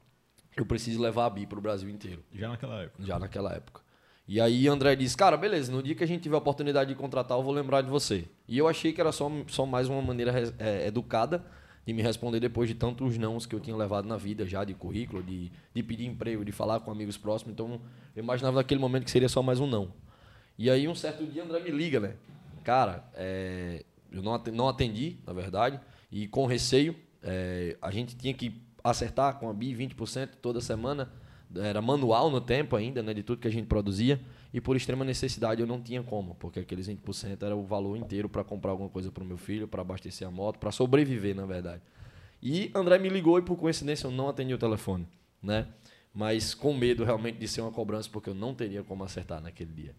eu 0.57 0.67
preciso 0.67 1.01
levar 1.01 1.27
a 1.27 1.31
Bi 1.31 1.47
para 1.47 1.59
o 1.59 1.63
Brasil 1.63 1.89
inteiro. 1.89 2.23
Já 2.33 2.49
naquela 2.49 2.83
época? 2.83 3.03
Já 3.03 3.19
naquela 3.19 3.53
época. 3.53 3.81
E 4.27 4.41
aí 4.41 4.69
André 4.69 4.95
disse, 4.95 5.17
cara, 5.17 5.37
beleza, 5.37 5.73
no 5.73 5.83
dia 5.83 5.95
que 5.95 6.05
a 6.05 6.07
gente 6.07 6.23
tiver 6.23 6.37
a 6.37 6.39
oportunidade 6.39 6.89
de 6.89 6.95
contratar, 6.95 7.37
eu 7.37 7.43
vou 7.43 7.53
lembrar 7.53 7.83
de 7.83 7.91
você. 7.91 8.27
E 8.47 8.57
eu 8.57 8.69
achei 8.69 8.93
que 8.93 9.01
era 9.01 9.11
só, 9.13 9.31
só 9.49 9.67
mais 9.67 9.89
uma 9.89 10.01
maneira 10.01 10.33
é, 10.59 10.87
educada 10.87 11.45
de 11.85 11.93
me 11.93 12.01
responder 12.03 12.39
depois 12.39 12.69
de 12.69 12.75
tantos 12.75 13.19
nãos 13.19 13.45
que 13.45 13.55
eu 13.55 13.61
tinha 13.61 13.77
levado 13.77 14.07
na 14.07 14.17
vida 14.17 14.47
já, 14.47 14.63
de 14.65 14.73
currículo, 14.75 15.23
de, 15.23 15.51
de 15.75 15.83
pedir 15.83 16.07
emprego, 16.07 16.45
de 16.45 16.53
falar 16.53 16.81
com 16.81 16.93
amigos 16.93 17.19
próximos. 17.19 17.53
Então, 17.53 17.81
eu 18.15 18.23
imaginava 18.23 18.57
naquele 18.57 18.81
momento 18.81 19.05
que 19.05 19.11
seria 19.11 19.29
só 19.29 19.43
mais 19.43 19.59
um 19.59 19.67
não. 19.67 19.93
E 20.57 20.71
aí, 20.71 20.87
um 20.87 20.95
certo 20.95 21.27
dia, 21.27 21.43
André 21.43 21.59
me 21.59 21.71
liga, 21.71 21.99
né? 21.99 22.15
Cara, 22.63 23.05
é, 23.15 23.85
eu 24.13 24.23
não 24.23 24.69
atendi, 24.69 25.19
na 25.27 25.33
verdade, 25.33 25.81
e 26.11 26.29
com 26.29 26.47
receio, 26.47 26.95
é, 27.23 27.77
a 27.83 27.91
gente 27.91 28.15
tinha 28.17 28.33
que 28.33 28.63
acertar 28.83 29.39
com 29.39 29.49
a 29.49 29.53
BI 29.53 29.75
20% 29.75 30.31
toda 30.41 30.61
semana. 30.61 31.11
Era 31.55 31.83
manual 31.83 32.31
no 32.31 32.41
tempo 32.41 32.77
ainda, 32.77 33.03
né, 33.03 33.13
de 33.13 33.23
tudo 33.23 33.41
que 33.41 33.49
a 33.49 33.53
gente 33.53 33.67
produzia. 33.67 34.21
E 34.53 34.61
por 34.61 34.77
extrema 34.77 35.05
necessidade 35.05 35.61
eu 35.61 35.67
não 35.67 35.81
tinha 35.81 36.03
como, 36.03 36.35
porque 36.37 36.61
aqueles 36.61 36.89
20% 36.89 37.43
era 37.43 37.57
o 37.57 37.63
valor 37.65 37.97
inteiro 37.97 38.29
para 38.29 38.43
comprar 38.45 38.71
alguma 38.71 38.89
coisa 38.89 39.11
para 39.11 39.23
o 39.23 39.27
meu 39.27 39.37
filho, 39.37 39.69
para 39.69 39.83
abastecer 39.83 40.27
a 40.27 40.31
moto, 40.31 40.59
para 40.59 40.71
sobreviver, 40.71 41.35
na 41.35 41.47
verdade. 41.47 41.83
E 42.43 42.71
André 42.75 42.99
me 42.99 43.09
ligou 43.09 43.39
e 43.39 43.43
por 43.43 43.57
coincidência 43.57 44.07
eu 44.07 44.11
não 44.11 44.29
atendi 44.29 44.53
o 44.53 44.59
telefone, 44.59 45.07
né? 45.43 45.69
Mas 46.13 46.55
com 46.55 46.75
medo 46.75 47.05
realmente 47.05 47.39
de 47.39 47.49
ser 47.49 47.61
uma 47.61 47.71
cobrança, 47.71 48.09
porque 48.11 48.29
eu 48.29 48.35
não 48.35 48.55
teria 48.55 48.83
como 48.83 49.05
acertar 49.05 49.41
naquele 49.41 49.73
dia. 49.73 49.95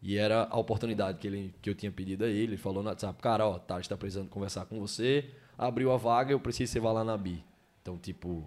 E 0.00 0.16
era 0.16 0.46
a 0.48 0.58
oportunidade 0.58 1.18
que, 1.18 1.26
ele, 1.26 1.54
que 1.60 1.68
eu 1.68 1.74
tinha 1.74 1.90
pedido 1.90 2.24
a 2.24 2.28
ele. 2.28 2.42
Ele 2.42 2.56
falou 2.56 2.82
no 2.82 2.88
WhatsApp: 2.88 3.20
Cara, 3.20 3.46
ó, 3.46 3.58
Tati 3.58 3.82
está 3.82 3.96
precisando 3.96 4.28
conversar 4.28 4.64
com 4.66 4.78
você. 4.78 5.30
Abriu 5.56 5.92
a 5.92 5.96
vaga, 5.96 6.32
eu 6.32 6.40
preciso 6.40 6.70
que 6.70 6.72
você 6.74 6.80
vá 6.80 6.92
lá 6.92 7.04
na 7.04 7.16
BI. 7.16 7.44
Então, 7.88 7.96
tipo, 7.96 8.46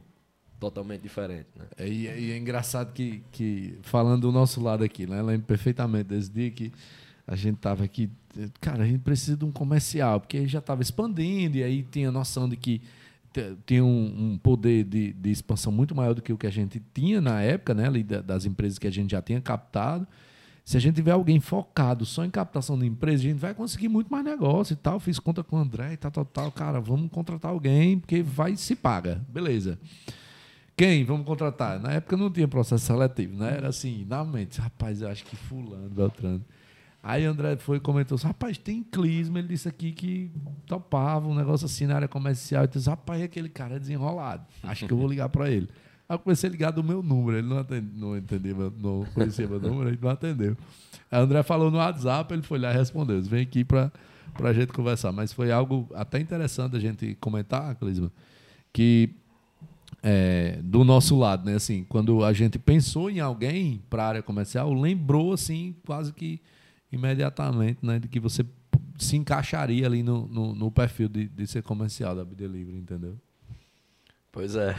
totalmente 0.60 1.01
diferente, 1.01 1.47
né? 1.56 1.65
É, 1.75 1.88
e, 1.88 2.08
é, 2.08 2.19
e 2.19 2.32
é 2.32 2.38
engraçado 2.38 2.93
que, 2.93 3.23
que, 3.32 3.80
falando 3.82 4.21
do 4.21 4.32
nosso 4.32 4.62
lado 4.62 4.84
aqui, 4.84 5.08
né? 5.08 5.19
Lembro 5.19 5.47
perfeitamente 5.47 6.04
desse 6.10 6.30
dia 6.30 6.51
que 6.51 6.71
a 7.25 7.36
gente 7.36 7.58
tava 7.58 7.84
aqui, 7.84 8.08
cara, 8.60 8.84
a 8.84 8.86
gente 8.86 8.99
precisa 8.99 9.36
de 9.36 9.43
um 9.43 9.51
comercial, 9.51 10.19
porque 10.19 10.47
já 10.47 10.60
estava 10.60 10.84
expandindo 10.84 11.58
e 11.58 11.63
aí 11.63 11.82
tinha 11.82 12.10
a 12.10 12.12
noção 12.12 12.47
de 12.47 12.56
que 12.56 12.84
tinha 13.65 13.84
um, 13.84 14.34
um 14.34 14.38
poder 14.38 14.84
de, 14.84 15.12
de, 15.12 15.32
expansão 15.32 15.71
muito 15.71 15.95
maior 15.95 16.13
do 16.13 16.21
que 16.21 16.32
o 16.32 16.38
que 16.38 16.45
a 16.45 16.51
gente 16.51 16.80
tinha 16.93 17.19
na 17.19 17.41
época, 17.41 17.73
né? 17.73 17.88
Ali 17.88 18.04
das 18.04 18.45
empresas 18.45 18.77
que 18.77 18.86
a 18.86 18.91
gente 18.91 19.10
já 19.10 19.23
tinha 19.23 19.41
captado. 19.41 20.08
Se 20.63 20.78
a 20.78 20.80
gente 20.80 20.95
tiver 20.95 21.12
alguém 21.12 21.39
focado 21.39 22.06
só 22.06 22.24
em 22.24 22.30
captação 22.30 22.78
de 22.78 22.86
empresa, 22.86 23.24
a 23.24 23.28
gente 23.28 23.39
vai 23.39 23.54
conseguir 23.54 23.89
muito 23.89 24.10
mais 24.10 24.24
negócio 24.24 24.74
e 24.74 24.76
tal. 24.76 25.00
Fiz 25.00 25.19
conta 25.19 25.43
com 25.43 25.58
o 25.58 25.60
André 25.60 25.93
e 25.93 25.97
tal, 25.97 26.12
tal, 26.12 26.26
tal. 26.26 26.52
Cara, 26.52 26.80
vamos 26.80 27.10
contratar 27.12 27.52
alguém 27.52 28.00
porque 28.00 28.21
vai 28.21 28.56
se 28.56 28.76
paga. 28.76 29.21
Beleza. 29.28 29.80
Quem? 30.76 31.04
Vamos 31.04 31.26
contratar. 31.26 31.80
Na 31.80 31.91
época 31.93 32.15
não 32.15 32.30
tinha 32.30 32.47
processo 32.47 32.86
seletivo, 32.86 33.38
né? 33.38 33.58
Era 33.58 33.69
assim, 33.69 34.06
na 34.08 34.24
mente, 34.24 34.60
rapaz, 34.62 35.02
eu 35.02 35.10
acho 35.10 35.26
que 35.26 35.36
fulano, 35.36 35.89
Beltrano. 35.89 36.43
Aí 37.04 37.26
André 37.26 37.58
foi 37.58 37.78
e 37.78 37.80
comentou 37.80 38.15
assim, 38.15 38.28
rapaz, 38.28 38.58
tem 38.60 38.84
Clisma, 38.84 39.39
ele 39.39 39.47
disse 39.47 39.67
aqui 39.67 39.91
que 39.91 40.32
topava 40.67 41.28
um 41.28 41.34
negócio 41.34 41.65
assim 41.65 41.88
na 41.88 41.95
área 41.95 42.08
comercial. 42.08 42.63
Eu 42.63 42.67
disse, 42.67 42.88
rapaz, 42.88 43.21
aquele 43.21 43.50
cara 43.50 43.76
é 43.76 43.80
desenrolado. 43.80 44.45
Acho 44.63 44.86
que 44.86 44.93
eu 44.93 44.97
vou 44.97 45.08
ligar 45.08 45.28
para 45.30 45.50
ele. 45.50 45.67
Aí 46.12 46.15
eu 46.15 46.19
comecei 46.19 46.50
a 46.50 46.52
ligar 46.52 46.71
do 46.71 46.84
meu 46.84 47.02
número, 47.02 47.38
ele 47.38 47.47
não, 47.47 47.60
atende, 47.60 47.88
não 47.95 48.17
entendia, 48.17 48.54
não 48.54 49.06
conhecia 49.13 49.47
meu 49.47 49.62
número, 49.62 49.88
ele 49.91 50.00
não 50.02 50.10
atendeu. 50.10 50.58
Aí 51.10 51.21
André 51.21 51.41
falou 51.41 51.71
no 51.71 51.78
WhatsApp, 51.78 52.34
ele 52.34 52.41
foi 52.41 52.60
lá 52.60 52.74
e 52.74 52.76
respondeu. 52.76 53.21
Vem 53.21 53.43
aqui 53.43 53.63
para 53.63 53.89
a 54.43 54.52
gente 54.52 54.74
conversar. 54.74 55.13
Mas 55.13 55.32
foi 55.32 55.54
algo 55.54 55.88
até 55.95 56.19
interessante 56.19 56.76
a 56.76 56.80
gente 56.82 57.15
comentar, 57.21 57.74
Clisma, 57.76 58.12
que 58.74 59.12
é, 60.04 60.60
do 60.62 60.84
nosso 60.84 61.17
lado, 61.17 61.45
né? 61.45 61.56
Assim, 61.56 61.86
quando 61.88 62.26
a 62.26 62.34
gente 62.34 62.60
pensou 62.60 63.10
em 63.10 63.21
alguém 63.21 63.82
para 63.89 64.04
a 64.04 64.08
área 64.10 64.21
comercial, 64.21 64.74
lembrou 64.74 65.32
assim, 65.32 65.74
quase 65.86 66.12
que 66.12 66.41
imediatamente, 66.91 67.80
né, 67.82 68.00
de 68.00 68.10
que 68.10 68.19
você 68.19 68.45
se 68.97 69.15
encaixaria 69.15 69.86
ali 69.86 70.04
no, 70.04 70.28
no, 70.28 70.54
no 70.54 70.69
perfil 70.69 71.08
de, 71.08 71.30
de 71.30 71.47
ser 71.47 71.63
comercial 71.63 72.13
da 72.13 72.26
Bidelivery, 72.26 72.80
entendeu? 72.80 73.17
Pois 74.32 74.56
é. 74.56 74.76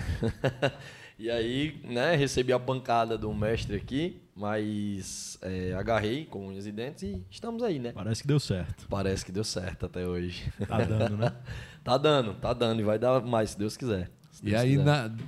e 1.18 1.30
aí, 1.30 1.80
né, 1.84 2.16
recebi 2.16 2.52
a 2.52 2.58
pancada 2.58 3.18
do 3.18 3.32
mestre 3.34 3.76
aqui, 3.76 4.20
mas 4.34 5.38
é, 5.42 5.74
agarrei 5.74 6.24
com 6.24 6.48
unhas 6.48 6.66
e 6.66 6.72
dentes 6.72 7.02
e 7.02 7.22
estamos 7.30 7.62
aí, 7.62 7.78
né? 7.78 7.92
Parece 7.92 8.22
que 8.22 8.28
deu 8.28 8.40
certo. 8.40 8.86
Parece 8.88 9.24
que 9.24 9.30
deu 9.30 9.44
certo 9.44 9.86
até 9.86 10.06
hoje. 10.06 10.50
Tá 10.66 10.78
dando, 10.78 11.16
né? 11.16 11.32
tá 11.84 11.98
dando, 11.98 12.34
tá 12.34 12.52
dando 12.52 12.80
e 12.80 12.82
vai 12.82 12.98
dar 12.98 13.20
mais, 13.20 13.50
se 13.50 13.58
Deus 13.58 13.76
quiser. 13.76 14.10
Se 14.30 14.42
Deus 14.42 14.54
e 14.54 14.56
aí 14.56 14.78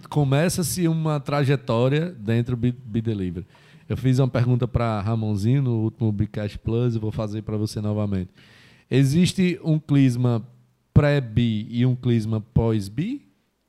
começa-se 0.09 0.89
uma 0.89 1.21
trajetória 1.21 2.11
dentro 2.11 2.57
do 2.57 2.73
Bidelivery. 2.73 3.47
Eu 3.87 3.99
fiz 3.99 4.19
uma 4.19 4.29
pergunta 4.29 4.67
para 4.67 5.03
Ramonzinho 5.03 5.61
no 5.61 5.83
último 5.83 6.11
Bcash 6.11 6.57
Plus 6.57 6.97
e 6.97 6.99
vou 6.99 7.13
fazer 7.13 7.43
para 7.43 7.59
você 7.59 7.83
novamente. 7.83 8.31
Existe 8.91 9.61
um 9.63 9.79
clisma 9.79 10.43
pré-bi 10.95 11.67
e 11.71 11.85
um 11.85 11.95
clisma 11.95 12.41
pós-bi? 12.41 13.24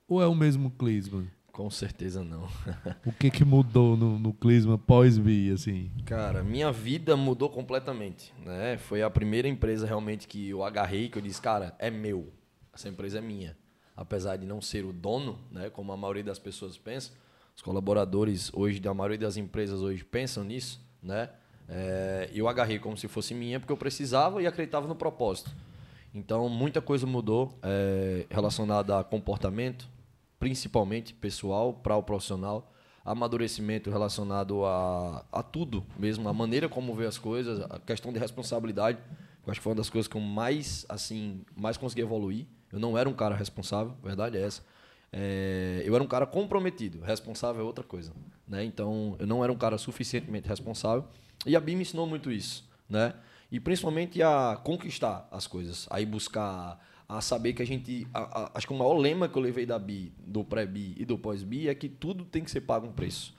Ou 0.08 0.22
é 0.22 0.28
o 0.28 0.36
mesmo 0.36 0.70
clisma? 0.70 1.26
Com 1.52 1.70
certeza 1.70 2.24
não. 2.24 2.48
o 3.06 3.12
que, 3.12 3.32
que 3.32 3.46
mudou 3.46 3.96
no, 3.98 4.20
no 4.20 4.34
clisma 4.34 4.78
pós-bi, 4.78 5.52
assim? 5.52 5.90
Cara, 6.06 6.44
minha 6.44 6.72
vida 6.72 7.16
mudou 7.16 7.50
completamente. 7.50 8.34
Né? 8.46 8.78
Foi 8.78 9.02
a 9.02 9.10
primeira 9.10 9.48
empresa 9.48 9.88
realmente 9.88 10.28
que 10.28 10.50
eu 10.50 10.64
agarrei, 10.64 11.10
que 11.10 11.18
eu 11.18 11.22
disse, 11.22 11.42
cara, 11.42 11.74
é 11.80 11.90
meu. 11.90 12.32
Essa 12.74 12.90
empresa 12.90 13.20
é 13.20 13.22
minha. 13.22 13.58
Apesar 13.96 14.36
de 14.36 14.46
não 14.46 14.62
ser 14.62 14.86
o 14.86 14.92
dono, 14.92 15.40
né, 15.50 15.70
como 15.70 15.92
a 15.92 15.98
maioria 15.98 16.26
das 16.26 16.38
pessoas 16.38 16.78
pensa, 16.78 17.12
os 17.56 17.62
colaboradores 17.62 18.52
hoje, 18.54 18.80
da 18.80 18.94
maioria 18.94 19.18
das 19.18 19.38
empresas 19.38 19.80
hoje, 19.80 20.04
pensam 20.04 20.44
nisso, 20.44 20.86
né? 21.02 21.30
É, 21.68 22.30
eu 22.34 22.48
agarrei 22.48 22.78
como 22.78 22.98
se 22.98 23.08
fosse 23.08 23.34
minha, 23.34 23.60
porque 23.60 23.72
eu 23.72 23.78
precisava 23.78 24.42
e 24.42 24.46
acreditava 24.46 24.88
no 24.88 24.96
propósito. 24.96 25.50
Então, 26.14 26.48
muita 26.48 26.82
coisa 26.82 27.08
mudou 27.08 27.58
é, 27.64 28.26
relacionada 28.30 29.00
a 29.00 29.04
comportamento, 29.04 29.90
principalmente 30.46 31.12
pessoal 31.12 31.74
para 31.74 31.96
o 31.96 32.04
profissional, 32.04 32.72
amadurecimento 33.04 33.90
relacionado 33.90 34.64
a, 34.64 35.26
a 35.32 35.42
tudo 35.42 35.84
mesmo, 35.98 36.30
a 36.30 36.34
maneira 36.34 36.70
como 36.70 36.94
vê 36.94 37.08
as 37.08 37.18
coisas, 37.18 37.62
a 37.68 37.80
questão 37.80 38.14
de 38.14 38.20
responsabilidade. 38.20 39.00
Eu 39.44 39.50
acho 39.50 39.60
que 39.60 39.64
foi 39.64 39.72
uma 39.72 39.78
das 39.78 39.90
coisas 39.90 40.08
que 40.08 40.16
eu 40.16 40.22
mais, 40.22 40.86
assim, 40.88 41.42
mais 41.58 41.78
consegui 41.78 42.04
evoluir. 42.04 42.46
Eu 42.72 42.80
não 42.80 42.96
era 42.96 43.10
um 43.10 43.14
cara 43.14 43.34
responsável, 43.34 43.96
a 44.04 44.06
verdade 44.06 44.38
é 44.38 44.42
essa. 44.44 44.64
É, 45.12 45.82
eu 45.84 45.96
era 45.96 46.04
um 46.04 46.08
cara 46.08 46.28
comprometido, 46.28 47.02
responsável 47.02 47.64
é 47.64 47.66
outra 47.66 47.84
coisa. 47.84 48.14
Né? 48.48 48.64
Então, 48.66 49.16
eu 49.18 49.26
não 49.26 49.44
era 49.44 49.52
um 49.52 49.58
cara 49.58 49.80
suficientemente 49.80 50.48
responsável. 50.48 51.06
E 51.44 51.56
a 51.56 51.60
BIM 51.60 51.78
me 51.78 51.82
ensinou 51.82 52.06
muito 52.06 52.32
isso. 52.32 52.70
Né? 52.88 53.16
E 53.52 53.60
principalmente 53.60 54.22
a 54.22 54.62
conquistar 54.64 55.28
as 55.32 55.48
coisas, 55.48 55.88
a 55.90 56.00
ir 56.00 56.06
buscar, 56.06 56.80
a 57.08 57.22
saber 57.22 57.54
que 57.54 57.62
a 57.62 57.66
gente. 57.66 58.08
A, 58.14 58.20
a, 58.20 58.52
acho 58.56 58.68
que 58.68 58.74
o 58.74 58.78
maior 58.78 58.94
lema 58.94 59.28
que 59.28 59.38
eu 59.38 59.42
levei 59.42 59.66
da 59.66 59.78
BI, 59.78 60.12
do 60.26 60.44
pré-BI 60.44 60.96
e 60.98 61.06
do 61.06 61.18
pós-BI 61.18 61.70
é 61.70 61.76
que 61.76 61.90
tudo 61.90 62.26
tem 62.26 62.44
que 62.44 62.52
ser 62.52 62.62
pago 62.62 62.88
um 62.88 62.92
preço. 62.92 63.34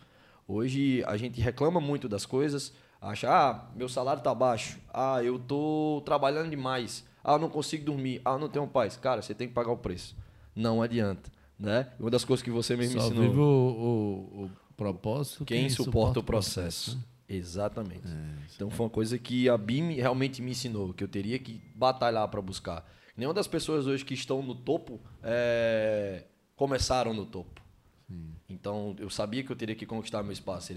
Hoje 0.47 1.03
a 1.07 1.17
gente 1.17 1.41
reclama 1.41 1.81
muito 1.81 2.09
das 2.09 2.25
coisas, 2.25 2.73
acha, 3.01 3.29
ah, 3.29 3.69
meu 3.75 3.89
salário 3.89 4.21
está 4.21 4.35
baixo, 4.35 4.79
ah, 4.95 5.23
eu 5.23 5.37
estou 5.37 6.01
trabalhando 6.03 6.51
demais, 6.51 7.05
ah, 7.25 7.37
não 7.37 7.49
consigo 7.49 7.85
dormir, 7.85 8.21
ah, 8.25 8.39
não 8.39 8.49
tenho 8.49 8.67
paz. 8.67 8.97
Cara, 8.97 9.23
você 9.23 9.35
tem 9.35 9.49
que 9.49 9.55
pagar 9.55 9.73
o 9.73 9.77
preço. 9.77 10.17
Não 10.55 10.81
adianta 10.81 11.37
né? 11.59 11.89
Uma 11.99 12.11
das 12.11 12.25
coisas 12.25 12.43
que 12.43 12.51
você 12.51 12.77
mesmo 12.77 13.01
Só 13.01 13.07
ensinou. 13.07 13.23
Vive 13.23 13.39
o, 13.39 13.43
o, 13.43 14.45
o 14.45 14.51
propósito. 14.77 15.45
Quem, 15.45 15.61
quem 15.63 15.71
suporta, 15.71 15.91
suporta, 15.91 16.21
o 16.21 16.23
processo. 16.23 16.91
processo. 16.93 17.17
Exatamente. 17.29 18.07
É, 18.07 18.55
então 18.55 18.71
foi 18.71 18.87
uma 18.87 18.91
coisa 18.91 19.19
que 19.19 19.49
a 19.49 19.59
BIM 19.59 19.95
realmente 19.95 20.41
me 20.41 20.53
ensinou, 20.53 20.93
que 20.93 21.03
eu 21.03 21.09
teria 21.09 21.39
que 21.39 21.61
batalhar 21.75 22.29
para 22.29 22.41
buscar. 22.41 22.87
Nenhuma 23.17 23.35
das 23.35 23.47
pessoas 23.47 23.87
hoje 23.87 24.05
que 24.05 24.15
estão 24.15 24.43
no 24.43 24.55
topo 24.55 25.01
é, 25.23 26.25
começaram 26.55 27.15
no 27.15 27.25
topo. 27.25 27.63
Sim. 28.09 28.35
Então 28.49 28.95
eu 28.99 29.09
sabia 29.09 29.43
que 29.43 29.51
eu 29.51 29.57
teria 29.57 29.75
que 29.75 29.87
conquistar 29.87 30.23
meu 30.23 30.33
espaço, 30.33 30.75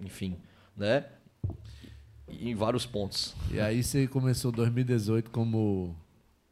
enfim, 0.00 0.36
né? 0.76 1.06
em 2.38 2.54
vários 2.54 2.86
pontos. 2.86 3.34
E 3.50 3.60
aí 3.60 3.82
você 3.82 4.06
começou 4.06 4.52
2018 4.52 5.30
como 5.30 5.96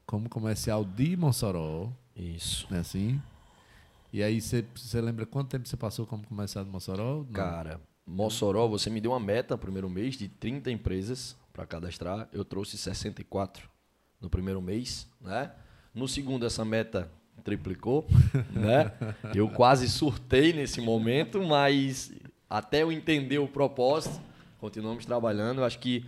como 0.07 0.29
comercial 0.29 0.85
de 0.85 1.17
Mossoró. 1.17 1.93
Isso. 2.17 2.67
Né 2.71 2.81
assim? 2.81 3.21
E 4.13 4.23
aí 4.23 4.41
você 4.41 5.01
lembra 5.01 5.27
quanto 5.27 5.51
tempo 5.51 5.69
você 5.69 5.77
passou 5.77 6.07
como 6.07 6.27
comercial 6.27 6.65
de 6.65 6.71
Mossoró? 6.71 7.19
Não. 7.19 7.25
Cara, 7.27 7.81
Mossoró, 8.07 8.67
você 8.67 8.89
me 8.89 9.01
deu 9.01 9.13
uma 9.13 9.21
meta 9.21 9.55
no 9.55 9.59
primeiro 9.59 9.89
mês 9.89 10.17
de 10.17 10.29
30 10.29 10.71
empresas 10.71 11.37
para 11.53 11.67
cadastrar. 11.67 12.29
Eu 12.33 12.45
trouxe 12.45 12.79
64 12.79 13.69
no 14.21 14.29
primeiro 14.29 14.61
mês, 14.61 15.09
né? 15.21 15.53
No 15.95 16.07
segundo 16.07 16.47
essa 16.47 16.65
meta 16.65 17.11
triplicou, 17.43 18.07
né? 18.53 18.93
Eu 19.35 19.49
quase 19.49 19.89
surtei 19.89 20.53
nesse 20.53 20.81
momento, 20.81 21.43
mas 21.43 22.13
até 22.49 22.83
eu 22.83 22.93
entender 22.93 23.39
o 23.39 23.49
propósito, 23.49 24.21
continuamos 24.59 25.05
trabalhando. 25.05 25.65
Acho 25.65 25.79
que 25.79 26.05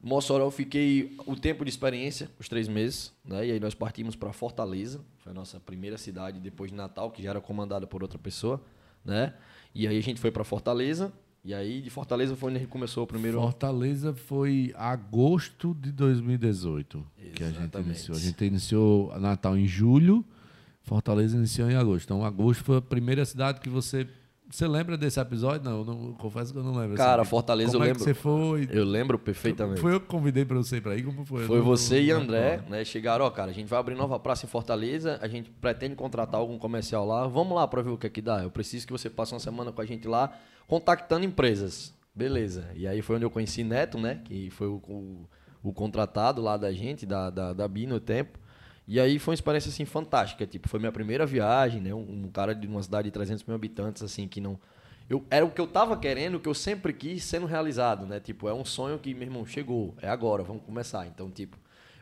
Mossoró 0.00 0.44
eu 0.44 0.50
fiquei 0.50 1.16
o 1.26 1.34
tempo 1.34 1.64
de 1.64 1.70
experiência, 1.70 2.30
os 2.38 2.48
três 2.48 2.68
meses, 2.68 3.12
né? 3.24 3.46
E 3.46 3.52
aí 3.52 3.60
nós 3.60 3.74
partimos 3.74 4.14
para 4.14 4.32
Fortaleza, 4.32 5.00
foi 5.18 5.32
a 5.32 5.34
nossa 5.34 5.58
primeira 5.58 5.98
cidade 5.98 6.38
depois 6.38 6.70
de 6.70 6.76
Natal, 6.76 7.10
que 7.10 7.22
já 7.22 7.30
era 7.30 7.40
comandada 7.40 7.86
por 7.86 8.02
outra 8.02 8.18
pessoa, 8.18 8.62
né? 9.04 9.34
E 9.74 9.86
aí 9.88 9.98
a 9.98 10.02
gente 10.02 10.20
foi 10.20 10.30
para 10.30 10.44
Fortaleza, 10.44 11.12
e 11.44 11.54
aí 11.54 11.80
de 11.80 11.90
Fortaleza 11.90 12.36
foi 12.36 12.50
onde 12.50 12.58
a 12.58 12.60
gente 12.60 12.70
começou 12.70 13.04
o 13.04 13.06
primeiro. 13.06 13.40
Fortaleza 13.40 14.12
foi 14.14 14.72
agosto 14.76 15.74
de 15.80 15.92
2018 15.92 17.04
Exatamente. 17.18 17.34
que 17.34 17.44
a 17.44 17.50
gente 17.50 17.78
iniciou. 17.78 18.16
A 18.16 18.20
gente 18.20 18.44
iniciou 18.44 19.20
Natal 19.20 19.56
em 19.56 19.66
julho, 19.66 20.24
Fortaleza 20.82 21.36
iniciou 21.36 21.70
em 21.70 21.74
agosto. 21.74 22.04
Então 22.04 22.24
agosto 22.24 22.64
foi 22.64 22.78
a 22.78 22.82
primeira 22.82 23.24
cidade 23.24 23.60
que 23.60 23.68
você 23.68 24.06
você 24.50 24.66
lembra 24.66 24.96
desse 24.96 25.20
episódio? 25.20 25.62
Não, 25.62 25.84
não, 25.84 26.14
confesso 26.14 26.52
que 26.52 26.58
eu 26.58 26.62
não 26.62 26.74
lembro. 26.74 26.96
Cara, 26.96 27.20
assim, 27.20 27.30
Fortaleza 27.30 27.72
como 27.72 27.84
eu 27.84 27.88
é 27.88 27.92
lembro. 27.92 28.02
você 28.02 28.14
foi? 28.14 28.66
Eu 28.72 28.84
lembro 28.84 29.18
perfeitamente. 29.18 29.78
Foi 29.80 29.92
eu 29.92 30.00
que 30.00 30.06
convidei 30.06 30.44
para 30.44 30.56
você 30.56 30.78
ir 30.78 30.80
para 30.80 30.92
aí? 30.92 31.02
Como 31.02 31.24
foi? 31.26 31.44
Foi 31.44 31.60
você 31.60 32.00
e 32.00 32.10
André, 32.10 32.62
né? 32.66 32.82
Chegaram, 32.82 33.26
ó, 33.26 33.30
cara, 33.30 33.50
a 33.50 33.54
gente 33.54 33.68
vai 33.68 33.78
abrir 33.78 33.94
nova 33.94 34.18
praça 34.18 34.46
em 34.46 34.48
Fortaleza, 34.48 35.18
a 35.20 35.28
gente 35.28 35.50
pretende 35.50 35.94
contratar 35.94 36.40
algum 36.40 36.58
comercial 36.58 37.06
lá. 37.06 37.26
Vamos 37.26 37.54
lá 37.54 37.68
para 37.68 37.82
ver 37.82 37.90
o 37.90 37.98
que 37.98 38.06
é 38.06 38.10
que 38.10 38.22
dá. 38.22 38.42
Eu 38.42 38.50
preciso 38.50 38.86
que 38.86 38.92
você 38.92 39.10
passe 39.10 39.34
uma 39.34 39.40
semana 39.40 39.70
com 39.70 39.82
a 39.82 39.84
gente 39.84 40.08
lá, 40.08 40.32
contactando 40.68 41.26
empresas. 41.26 41.92
Beleza. 42.14 42.70
E 42.76 42.86
aí 42.86 43.02
foi 43.02 43.16
onde 43.16 43.24
eu 43.24 43.30
conheci 43.30 43.64
Neto, 43.64 43.98
né? 43.98 44.20
Que 44.24 44.50
foi 44.50 44.68
o, 44.68 44.76
o, 44.86 45.28
o 45.62 45.72
contratado 45.72 46.40
lá 46.40 46.56
da 46.56 46.72
gente, 46.72 47.04
da, 47.04 47.30
da, 47.30 47.52
da 47.52 47.66
BI 47.66 47.86
no 47.86 47.98
tempo. 47.98 48.38
E 48.86 49.00
aí 49.00 49.18
foi 49.18 49.32
uma 49.32 49.34
experiência 49.34 49.68
assim 49.68 49.84
fantástica, 49.84 50.46
tipo, 50.46 50.68
foi 50.68 50.78
minha 50.78 50.92
primeira 50.92 51.26
viagem, 51.26 51.80
né? 51.80 51.92
Um, 51.92 52.24
um 52.24 52.30
cara 52.30 52.54
de 52.54 52.66
uma 52.66 52.82
cidade 52.82 53.08
de 53.08 53.10
300 53.12 53.44
mil 53.44 53.56
habitantes 53.56 54.02
assim 54.02 54.28
que 54.28 54.40
não 54.40 54.58
eu, 55.08 55.24
era 55.30 55.44
o 55.44 55.50
que 55.50 55.60
eu 55.60 55.66
tava 55.66 55.96
querendo, 55.96 56.34
o 56.34 56.40
que 56.40 56.48
eu 56.48 56.54
sempre 56.54 56.92
quis 56.92 57.24
sendo 57.24 57.46
realizado, 57.46 58.04
né? 58.06 58.20
Tipo, 58.20 58.46
é 58.46 58.52
um 58.52 58.64
sonho 58.64 58.98
que, 58.98 59.14
meu 59.14 59.22
irmão, 59.22 59.46
chegou, 59.46 59.94
é 60.02 60.08
agora, 60.08 60.42
vamos 60.42 60.62
começar. 60.64 61.06
Então, 61.06 61.30
tipo, 61.30 61.56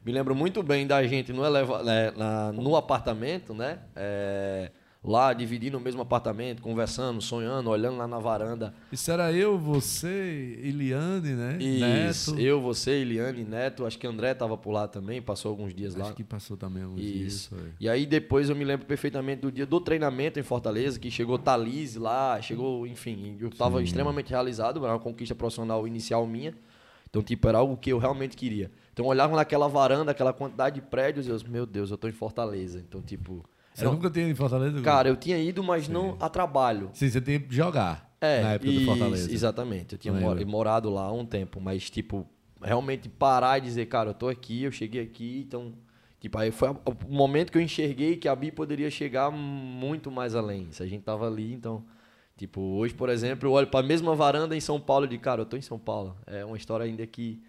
me 0.05 0.11
lembro 0.11 0.35
muito 0.35 0.61
bem 0.63 0.87
da 0.87 1.07
gente 1.07 1.33
no, 1.33 1.45
eleva, 1.45 1.85
né, 1.85 2.11
na, 2.17 2.53
no 2.53 2.75
apartamento, 2.75 3.55
né? 3.55 3.79
É, 3.95 4.73
lá 5.07 5.33
dividindo 5.33 5.79
o 5.79 5.81
mesmo 5.81 6.03
apartamento, 6.03 6.61
conversando, 6.61 7.21
sonhando, 7.21 7.71
olhando 7.71 7.97
lá 7.97 8.09
na 8.09 8.19
varanda. 8.19 8.75
Isso 8.91 9.11
era 9.11 9.33
eu, 9.33 9.57
você, 9.57 10.59
Eliane, 10.63 11.31
né? 11.31 11.59
Isso, 11.61 12.33
Neto. 12.35 12.43
eu, 12.45 12.61
você, 12.61 12.91
Eliane, 12.91 13.45
Neto. 13.45 13.87
Acho 13.87 13.99
que 13.99 14.07
André 14.07 14.33
estava 14.33 14.57
por 14.57 14.73
lá 14.73 14.89
também, 14.89 15.23
passou 15.23 15.51
alguns 15.51 15.73
dias 15.73 15.93
Acho 15.95 16.01
lá. 16.01 16.07
Acho 16.07 16.17
que 16.17 16.25
passou 16.25 16.57
também 16.57 16.83
alguns 16.83 17.01
Isso. 17.01 17.15
dias. 17.15 17.47
Foi. 17.47 17.73
E 17.79 17.89
aí 17.89 18.05
depois 18.05 18.51
eu 18.51 18.57
me 18.57 18.65
lembro 18.65 18.87
perfeitamente 18.87 19.43
do 19.43 19.53
dia 19.53 19.65
do 19.65 19.81
treinamento 19.81 20.41
em 20.41 20.43
Fortaleza, 20.43 20.99
que 20.99 21.11
chegou 21.11 21.39
Thalise 21.39 21.99
lá, 21.99 22.41
chegou, 22.43 22.87
enfim, 22.87 23.37
eu 23.41 23.49
estava 23.49 23.83
extremamente 23.83 24.31
realizado, 24.31 24.85
era 24.85 24.93
uma 24.95 25.01
conquista 25.01 25.35
profissional 25.35 25.87
inicial 25.87 26.27
minha. 26.27 26.53
Então, 27.09 27.23
tipo, 27.23 27.49
era 27.49 27.59
algo 27.59 27.77
que 27.77 27.91
eu 27.91 27.99
realmente 27.99 28.37
queria. 28.37 28.71
Então, 28.93 29.05
eu 29.07 29.11
olhava 29.11 29.37
naquela 29.37 29.69
varanda, 29.69 30.11
aquela 30.11 30.33
quantidade 30.33 30.81
de 30.81 30.87
prédios, 30.87 31.27
e 31.27 31.31
eu, 31.31 31.39
meu 31.49 31.65
Deus, 31.65 31.91
eu 31.91 31.95
estou 31.95 32.11
em 32.11 32.13
Fortaleza. 32.13 32.79
Então, 32.87 33.01
tipo, 33.01 33.45
Você 33.79 33.85
nunca 33.85 34.11
tinha 34.11 34.25
ido 34.25 34.33
em 34.33 34.35
Fortaleza? 34.35 34.81
Cara, 34.83 35.09
eu 35.09 35.17
tinha 35.17 35.39
ido, 35.39 35.63
mas 35.63 35.89
não 35.89 36.17
a 36.21 36.29
trabalho. 36.29 36.91
Sim, 36.93 37.09
você 37.11 37.21
tem 37.21 37.39
que 37.41 37.55
jogar 37.55 38.11
É, 38.21 38.43
na 38.43 38.53
época 38.55 38.71
do 38.73 38.77
isso, 38.79 38.87
Fortaleza. 38.87 39.33
Exatamente. 39.33 39.93
Eu 39.95 39.99
tinha 39.99 40.15
mor- 40.15 40.47
morado 40.47 40.91
lá 40.91 41.03
há 41.05 41.13
um 41.13 41.25
tempo, 41.27 41.61
mas, 41.61 41.91
tipo, 41.91 42.27
realmente 42.63 43.09
parar 43.09 43.59
e 43.59 43.61
dizer, 43.61 43.87
cara, 43.87 44.11
eu 44.11 44.15
tô 44.15 44.29
aqui, 44.29 44.63
eu 44.63 44.73
cheguei 44.73 45.03
aqui, 45.03 45.45
então. 45.47 45.73
Tipo, 46.19 46.39
aí 46.39 46.51
foi 46.51 46.69
a- 46.69 46.73
o 46.73 47.13
momento 47.13 47.53
que 47.53 47.59
eu 47.59 47.63
enxerguei 47.63 48.17
que 48.17 48.27
a 48.27 48.35
Bi 48.35 48.51
poderia 48.51 48.91
chegar 48.91 49.31
muito 49.31 50.11
mais 50.11 50.35
além. 50.35 50.69
Se 50.71 50.83
a 50.83 50.87
gente 50.87 51.03
tava 51.03 51.27
ali, 51.27 51.53
então. 51.53 51.85
Tipo, 52.37 52.61
hoje, 52.61 52.93
por 52.95 53.09
exemplo, 53.09 53.49
eu 53.49 53.53
olho 53.53 53.67
pra 53.67 53.83
mesma 53.83 54.15
varanda 54.15 54.57
em 54.57 54.61
São 54.61 54.79
Paulo 54.81 55.05
e 55.07 55.09
digo, 55.09 55.23
cara, 55.23 55.41
eu 55.43 55.47
tô 55.47 55.57
em 55.57 55.63
São 55.63 55.79
Paulo. 55.79 56.17
É 56.27 56.45
uma 56.45 56.57
história 56.57 56.85
ainda 56.85 57.07
que. 57.07 57.41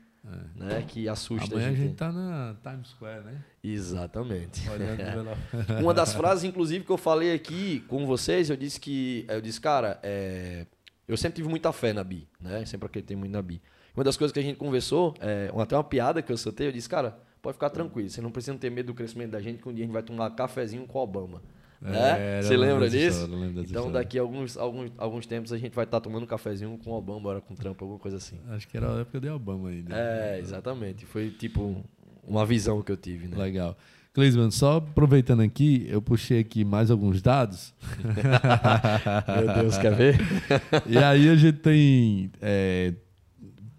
Né, 0.56 0.84
que 0.88 1.08
assusta 1.08 1.54
Amanhã 1.54 1.68
a 1.68 1.70
a 1.70 1.74
gente. 1.74 1.88
gente 1.88 1.96
tá 1.96 2.12
na 2.12 2.56
Times 2.62 2.90
Square, 2.90 3.24
né? 3.24 3.44
Exatamente. 3.64 4.70
Olhando 4.70 4.98
pela... 5.58 5.82
Uma 5.82 5.94
das 5.94 6.14
frases, 6.14 6.44
inclusive, 6.44 6.84
que 6.84 6.92
eu 6.92 6.98
falei 6.98 7.34
aqui 7.34 7.82
com 7.88 8.06
vocês, 8.06 8.50
eu 8.50 8.58
disse 8.58 8.80
que. 8.80 9.26
Eu 9.30 9.42
disse, 9.42 9.62
cara, 9.62 10.00
é, 10.04 10.66
eu 11.08 11.16
sempre 11.16 11.38
tive 11.38 11.48
muita 11.48 11.72
fé 11.72 11.94
na 11.94 12.04
Bi, 12.04 12.28
né? 12.40 12.66
Sempre 12.66 12.88
acreditei 12.88 13.16
muito 13.16 13.32
na 13.32 13.42
Bi. 13.42 13.62
Uma 13.96 14.04
das 14.04 14.18
coisas 14.18 14.32
que 14.32 14.40
a 14.40 14.44
gente 14.44 14.58
conversou, 14.58 15.16
é, 15.20 15.52
até 15.58 15.76
uma 15.76 15.84
piada 15.84 16.22
que 16.22 16.32
eu 16.32 16.38
soltei, 16.38 16.68
eu 16.68 16.72
disse, 16.72 16.88
cara, 16.90 17.18
pode 17.42 17.54
ficar 17.54 17.70
tranquilo, 17.70 18.10
você 18.10 18.22
não 18.22 18.30
precisa 18.32 18.56
ter 18.58 18.70
medo 18.70 18.88
do 18.88 18.94
crescimento 18.94 19.32
da 19.32 19.42
gente, 19.42 19.62
que 19.62 19.70
um 19.70 19.74
dia 19.74 19.84
a 19.84 19.88
gente 19.88 19.94
vai 19.94 20.04
tomar 20.04 20.30
cafezinho 20.32 20.86
com 20.86 21.00
o 21.00 21.02
Obama. 21.02 21.42
É, 21.84 21.92
Né? 21.92 22.42
Você 22.42 22.58
lembra 22.58 22.90
disso? 22.90 23.22
história, 23.22 23.46
Então, 23.50 23.64
história. 23.64 23.92
daqui 23.92 24.18
a 24.18 24.22
alguns, 24.22 24.58
alguns, 24.58 24.92
alguns 24.98 25.26
tempos 25.26 25.54
a 25.54 25.58
gente 25.58 25.74
vai 25.74 25.86
estar 25.86 26.00
tomando 26.00 26.24
um 26.24 26.28
cafezinho 26.28 26.78
com 26.84 26.92
o 26.92 26.94
Obama, 26.98 27.20
agora 27.20 27.42
com 27.42 27.54
o 27.54 27.58
Trump, 27.58 27.80
alguma 27.82 28.00
coisa 28.00 28.18
assim. 28.18 28.38
Acho 28.50 28.68
que 28.68 28.78
era 28.78 28.96
a 28.96 29.02
época 29.02 29.20
de 29.20 29.30
Obama 29.30 29.70
ainda. 29.70 29.96
É, 29.96 30.40
exatamente. 30.40 31.06
Foi 31.06 31.30
tipo 31.30 31.84
uma 32.28 32.46
visão 32.46 32.82
que 32.82 32.92
eu 32.92 32.98
tive, 32.98 33.28
né? 33.28 33.38
Legal. 33.38 33.78
Clisman, 34.14 34.50
só 34.50 34.78
aproveitando 34.78 35.42
aqui, 35.42 35.86
eu 35.88 36.02
puxei 36.02 36.40
aqui 36.40 36.66
mais 36.66 36.90
alguns 36.90 37.22
dados. 37.22 37.72
Meu 39.46 39.54
Deus, 39.62 39.78
quer 39.78 39.94
ver? 39.94 40.18
e 40.90 40.98
aí 40.98 41.30
a 41.30 41.36
gente 41.36 41.60
tem 41.60 42.32
é, 42.42 42.96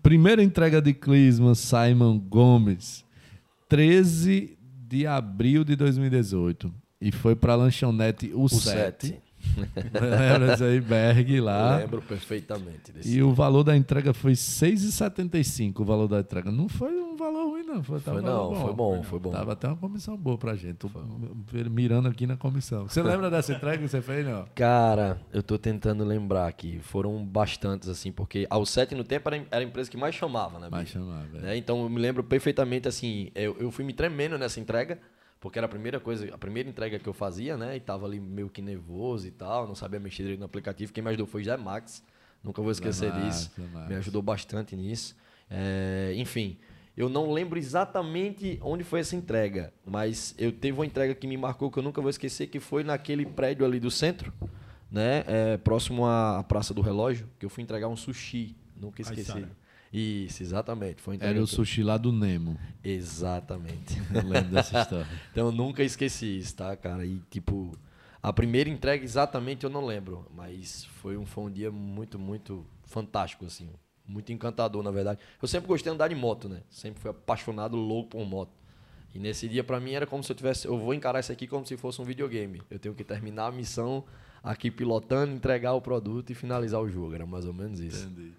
primeira 0.00 0.40
entrega 0.40 0.80
de 0.80 0.94
Clisman 0.94 1.56
Simon 1.56 2.20
Gomes, 2.20 3.04
13 3.68 4.56
de 4.87 5.06
abril 5.08 5.64
de 5.64 5.74
2018. 5.74 6.72
E 7.00 7.12
foi 7.12 7.37
para 7.37 7.52
a 7.52 7.56
lanchonete 7.56 8.32
O, 8.34 8.44
O 8.44 8.48
7. 8.48 9.06
7. 9.06 9.22
Lembra 9.94 10.66
aí, 10.66 10.80
Berg 10.80 11.40
lá. 11.40 11.76
Lembro 11.76 12.02
perfeitamente 12.02 12.92
desse. 12.92 13.16
E 13.16 13.22
o 13.22 13.32
valor 13.32 13.62
da 13.62 13.76
entrega 13.76 14.12
foi 14.12 14.32
R$ 14.32 14.37
6,75 14.37 15.80
o 15.80 15.84
valor 15.84 16.08
da 16.08 16.20
entrega. 16.20 16.50
Não 16.50 16.68
foi 16.68 16.92
um 16.92 17.16
valor 17.16 17.50
ruim, 17.50 17.62
não. 17.62 17.82
Foi, 17.82 18.00
Foi 18.00 18.20
não, 18.20 18.54
foi 18.54 18.72
bom, 18.74 19.02
foi 19.02 19.18
bom. 19.18 19.30
Tava 19.30 19.52
até 19.52 19.68
uma 19.68 19.76
comissão 19.76 20.16
boa 20.16 20.37
pra 20.37 20.54
gente. 20.54 20.74
Tô 20.74 20.90
mirando 21.70 22.08
aqui 22.08 22.26
na 22.26 22.37
comissão. 22.37 22.88
Você 22.88 23.00
lembra 23.02 23.30
dessa 23.30 23.52
entrega 23.52 23.78
que 23.78 23.88
você 23.88 24.02
fez, 24.02 24.26
não? 24.26 24.44
Cara, 24.54 25.20
eu 25.32 25.42
tô 25.42 25.58
tentando 25.58 26.04
lembrar 26.04 26.48
aqui. 26.48 26.80
Foram 26.80 27.24
bastantes, 27.24 27.88
assim, 27.88 28.11
porque 28.11 28.46
ao 28.50 28.66
7 28.66 28.94
no 28.94 29.04
tempo 29.04 29.28
era, 29.28 29.46
era 29.50 29.61
a 29.61 29.64
empresa 29.64 29.90
que 29.90 29.96
mais 29.96 30.14
chamava, 30.14 30.58
né? 30.58 30.68
Bicho? 30.70 30.94
chamar, 30.94 31.26
velho. 31.26 31.44
Né? 31.44 31.56
Então 31.56 31.82
eu 31.82 31.88
me 31.88 32.00
lembro 32.00 32.24
perfeitamente, 32.24 32.88
assim, 32.88 33.30
eu, 33.34 33.56
eu 33.58 33.70
fui 33.70 33.84
me 33.84 33.92
tremendo 33.92 34.37
nessa 34.37 34.58
entrega, 34.58 34.98
porque 35.40 35.59
era 35.59 35.66
a 35.66 35.68
primeira 35.68 36.01
coisa, 36.01 36.33
a 36.35 36.38
primeira 36.38 36.68
entrega 36.68 36.98
que 36.98 37.09
eu 37.09 37.12
fazia, 37.12 37.57
né? 37.57 37.77
E 37.77 37.81
tava 37.81 38.07
ali 38.07 38.18
meio 38.18 38.48
que 38.48 38.61
nervoso 38.61 39.27
e 39.27 39.31
tal, 39.31 39.66
não 39.66 39.74
sabia 39.74 40.01
mexer 40.01 40.22
direito 40.22 40.40
no 40.40 40.46
aplicativo. 40.46 40.92
Quem 40.92 41.03
me 41.03 41.11
ajudou 41.11 41.27
foi 41.27 41.44
Zé 41.44 41.57
Max. 41.57 42.03
Nunca 42.42 42.62
vou 42.62 42.70
esquecer 42.70 43.12
Max, 43.12 43.24
disso. 43.24 43.51
Me 43.88 43.94
ajudou 43.96 44.22
bastante 44.22 44.77
nisso. 44.77 45.16
É, 45.51 46.12
enfim, 46.16 46.59
eu 46.96 47.09
não 47.09 47.33
lembro 47.33 47.59
exatamente 47.59 48.59
onde 48.62 48.83
foi 48.83 49.01
essa 49.01 49.14
entrega, 49.14 49.72
mas 49.87 50.35
eu 50.37 50.51
teve 50.51 50.77
uma 50.77 50.87
entrega 50.87 51.14
que 51.14 51.27
me 51.27 51.37
marcou 51.37 51.70
que 51.70 51.79
eu 51.79 51.83
nunca 51.83 52.01
vou 52.01 52.11
esquecer, 52.11 52.48
que 52.48 52.59
foi 52.59 52.83
naquele 52.83 53.24
prédio 53.24 53.64
ali 53.64 53.79
do 53.79 53.90
centro, 53.90 54.33
né? 54.90 55.24
É, 55.27 55.57
próximo 55.59 56.07
à 56.07 56.44
Praça 56.46 56.74
do 56.74 56.81
Relógio, 56.81 57.29
que 57.38 57.46
eu 57.46 57.51
fui 57.51 57.62
entregar 57.62 57.88
um 57.88 57.96
sushi. 57.96 58.57
Nunca 58.77 59.03
esqueci. 59.03 59.33
Aissara. 59.33 59.67
Isso, 59.92 60.42
exatamente. 60.42 61.01
Foi 61.01 61.16
Era 61.20 61.40
o 61.42 61.46
sushi 61.46 61.83
lá 61.83 61.96
do 61.96 62.12
Nemo. 62.12 62.59
Exatamente. 62.85 64.01
Eu 64.14 64.29
lembro 64.29 64.51
dessa 64.51 64.79
história. 64.83 65.07
Então 65.33 65.46
eu 65.46 65.53
nunca 65.53 65.83
esqueci 65.83 66.38
isso, 66.38 66.57
tá, 66.57 66.77
cara? 66.77 67.07
E 67.07 67.20
tipo, 67.31 67.72
a 68.22 68.33
primeira 68.33 68.68
entrega 68.68 69.03
exatamente 69.03 69.64
eu 69.64 69.70
não 69.70 69.85
lembro, 69.85 70.27
mas 70.35 70.85
foi 70.85 71.16
um, 71.16 71.24
foi 71.24 71.44
um 71.44 71.51
dia 71.51 71.70
muito, 71.70 72.18
muito 72.18 72.66
fantástico, 72.85 73.46
assim. 73.46 73.68
Muito 74.07 74.33
encantador, 74.33 74.83
na 74.83 74.90
verdade. 74.90 75.20
Eu 75.40 75.46
sempre 75.46 75.68
gostei 75.68 75.90
de 75.90 75.94
andar 75.94 76.09
de 76.09 76.14
moto, 76.14 76.48
né? 76.48 76.62
Sempre 76.70 77.01
fui 77.01 77.11
apaixonado, 77.11 77.77
louco 77.77 78.11
por 78.11 78.27
moto. 78.27 78.53
E 79.14 79.18
nesse 79.18 79.48
dia, 79.48 79.62
pra 79.62 79.81
mim, 79.81 79.92
era 79.92 80.07
como 80.07 80.22
se 80.22 80.33
eu 80.33 80.37
tivesse. 80.37 80.66
Eu 80.66 80.79
vou 80.79 80.94
encarar 80.94 81.20
isso 81.20 81.33
aqui 81.33 81.46
como 81.46 81.66
se 81.66 81.77
fosse 81.77 82.01
um 82.01 82.05
videogame. 82.05 82.62
Eu 82.70 82.79
tenho 82.79 82.94
que 82.94 83.05
terminar 83.05 83.46
a 83.46 83.53
missão 83.53 84.05
aqui 84.42 84.70
pilotando, 84.70 85.35
entregar 85.35 85.74
o 85.74 85.81
produto 85.81 86.31
e 86.31 86.35
finalizar 86.35 86.81
o 86.81 86.88
jogo. 86.88 87.14
Era 87.14 87.27
mais 87.27 87.44
ou 87.44 87.53
menos 87.53 87.81
isso. 87.81 88.07
Entendi. 88.07 88.33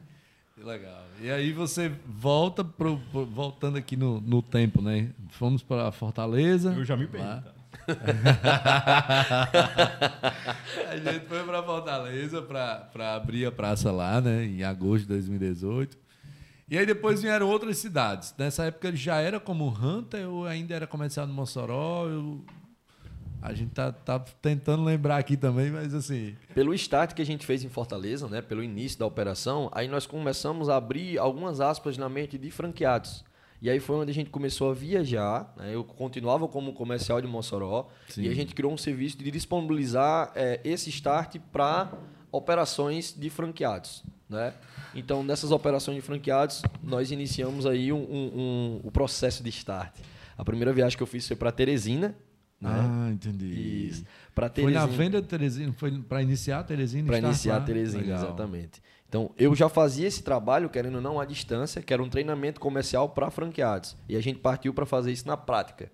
Que 0.60 0.66
legal. 0.66 1.06
E 1.22 1.32
aí 1.32 1.54
você 1.54 1.90
volta 2.06 2.66
pro, 2.66 2.98
pro- 3.12 3.26
voltando 3.26 3.78
aqui 3.78 3.96
no, 3.96 4.20
no 4.20 4.42
tempo, 4.42 4.82
né? 4.82 5.10
Fomos 5.30 5.64
para 5.64 5.90
Fortaleza. 5.92 6.74
Eu 6.76 6.84
já 6.84 6.98
me 6.98 7.08
perdi. 7.08 7.26
Tá? 7.26 7.44
A 10.90 10.98
gente 10.98 11.26
foi 11.28 11.44
para 11.44 11.64
Fortaleza 11.64 12.42
para 12.42 13.16
abrir 13.16 13.46
a 13.46 13.52
praça 13.52 13.92
lá, 13.92 14.20
né? 14.20 14.44
Em 14.46 14.64
agosto 14.64 15.04
de 15.04 15.10
2018. 15.10 15.98
E 16.70 16.78
aí 16.78 16.86
depois 16.86 17.22
vieram 17.22 17.48
outras 17.48 17.78
cidades. 17.78 18.34
Nessa 18.38 18.66
época 18.66 18.90
ele 18.90 18.98
já 18.98 19.16
era 19.18 19.40
como 19.40 19.68
Hunter 19.70 20.28
ou 20.30 20.46
ainda 20.46 20.76
era 20.76 20.86
comercial 20.86 21.26
no 21.26 21.34
Mossoró? 21.34 22.06
Eu- 22.08 22.44
A 23.42 23.54
gente 23.54 23.72
tá, 23.72 23.92
tá 23.92 24.20
tentando 24.20 24.84
lembrar 24.84 25.18
aqui 25.18 25.38
também, 25.38 25.72
mas 25.72 25.94
assim. 25.94 26.36
Pelo 26.54 26.74
start 26.74 27.14
que 27.14 27.22
a 27.22 27.26
gente 27.26 27.46
fez 27.46 27.64
em 27.64 27.70
Fortaleza, 27.70 28.28
né, 28.28 28.42
pelo 28.42 28.62
início 28.64 29.00
da 29.00 29.06
operação, 29.06 29.70
aí 29.74 29.88
nós 29.88 30.06
começamos 30.06 30.68
a 30.68 30.76
abrir 30.76 31.18
algumas 31.18 31.62
aspas 31.62 31.98
na 31.98 32.10
mente 32.10 32.38
de 32.38 32.52
franqueados. 32.52 33.24
E 33.62 33.70
aí 33.70 33.80
foi 33.80 33.98
onde 33.98 34.12
a 34.12 34.14
gente 34.14 34.30
começou 34.30 34.72
a 34.72 34.74
viajar. 34.74 35.54
né, 35.58 35.74
Eu 35.74 35.84
continuava 35.84 36.48
como 36.48 36.74
comercial 36.74 37.22
de 37.22 37.28
Mossoró 37.28 37.88
Sim. 38.10 38.24
e 38.24 38.30
a 38.30 38.34
gente 38.34 38.54
criou 38.56 38.72
um 38.74 38.78
serviço 38.78 39.18
de 39.18 39.30
disponibilizar 39.32 40.32
eh, 40.36 40.60
esse 40.64 40.90
start 40.90 41.38
para 41.52 41.92
operações 42.32 43.14
de 43.18 43.30
franqueados. 43.30 44.04
Né? 44.30 44.54
Então, 44.94 45.24
nessas 45.24 45.52
operações 45.52 45.96
de 45.96 46.02
franqueados, 46.02 46.62
nós 46.84 47.12
iniciamos 47.12 47.66
aí 47.66 47.92
um, 47.92 47.98
um- 47.98 48.32
um- 48.36 48.82
o 48.84 48.92
processo 48.92 49.44
de 49.44 49.50
start. 49.50 49.94
A 50.38 50.46
primeira 50.46 50.72
viagem 50.72 50.96
que 50.98 51.04
eu 51.04 51.08
fiz 51.08 51.28
foi 51.28 51.36
para 51.36 51.52
Teresina. 51.52 52.16
Né? 52.62 52.70
Ah, 52.72 53.10
entendi. 53.12 53.88
Isso. 53.88 54.06
Pra 54.36 54.50
Foi 54.50 54.72
na 54.72 54.82
Teresina. 54.82 54.88
venda 55.04 55.22
de 55.22 55.28
Teresina? 55.28 55.74
Foi 55.74 55.92
para 56.02 56.22
iniciar 56.22 56.60
a 56.60 56.64
Teresina? 56.64 57.08
Para 57.08 57.20
iniciar 57.20 57.58
a 57.58 57.62
Teresina, 57.62 58.02
Legal. 58.02 58.18
exatamente. 58.18 58.82
Então, 59.08 59.32
eu 59.38 59.56
já 59.56 59.68
fazia 59.70 60.08
esse 60.08 60.22
trabalho, 60.22 60.70
querendo 60.70 60.96
ou 60.96 61.02
não, 61.02 61.20
à 61.20 61.26
distância, 61.26 61.82
que 61.82 61.92
era 61.94 62.04
um 62.04 62.10
treinamento 62.10 62.60
comercial 62.60 63.10
para 63.10 63.32
franqueados. 63.32 63.96
E 64.08 64.16
a 64.16 64.22
gente 64.22 64.40
partiu 64.40 64.74
para 64.74 64.86
fazer 64.86 65.12
isso 65.12 65.28
na 65.28 65.36
prática. 65.36 65.92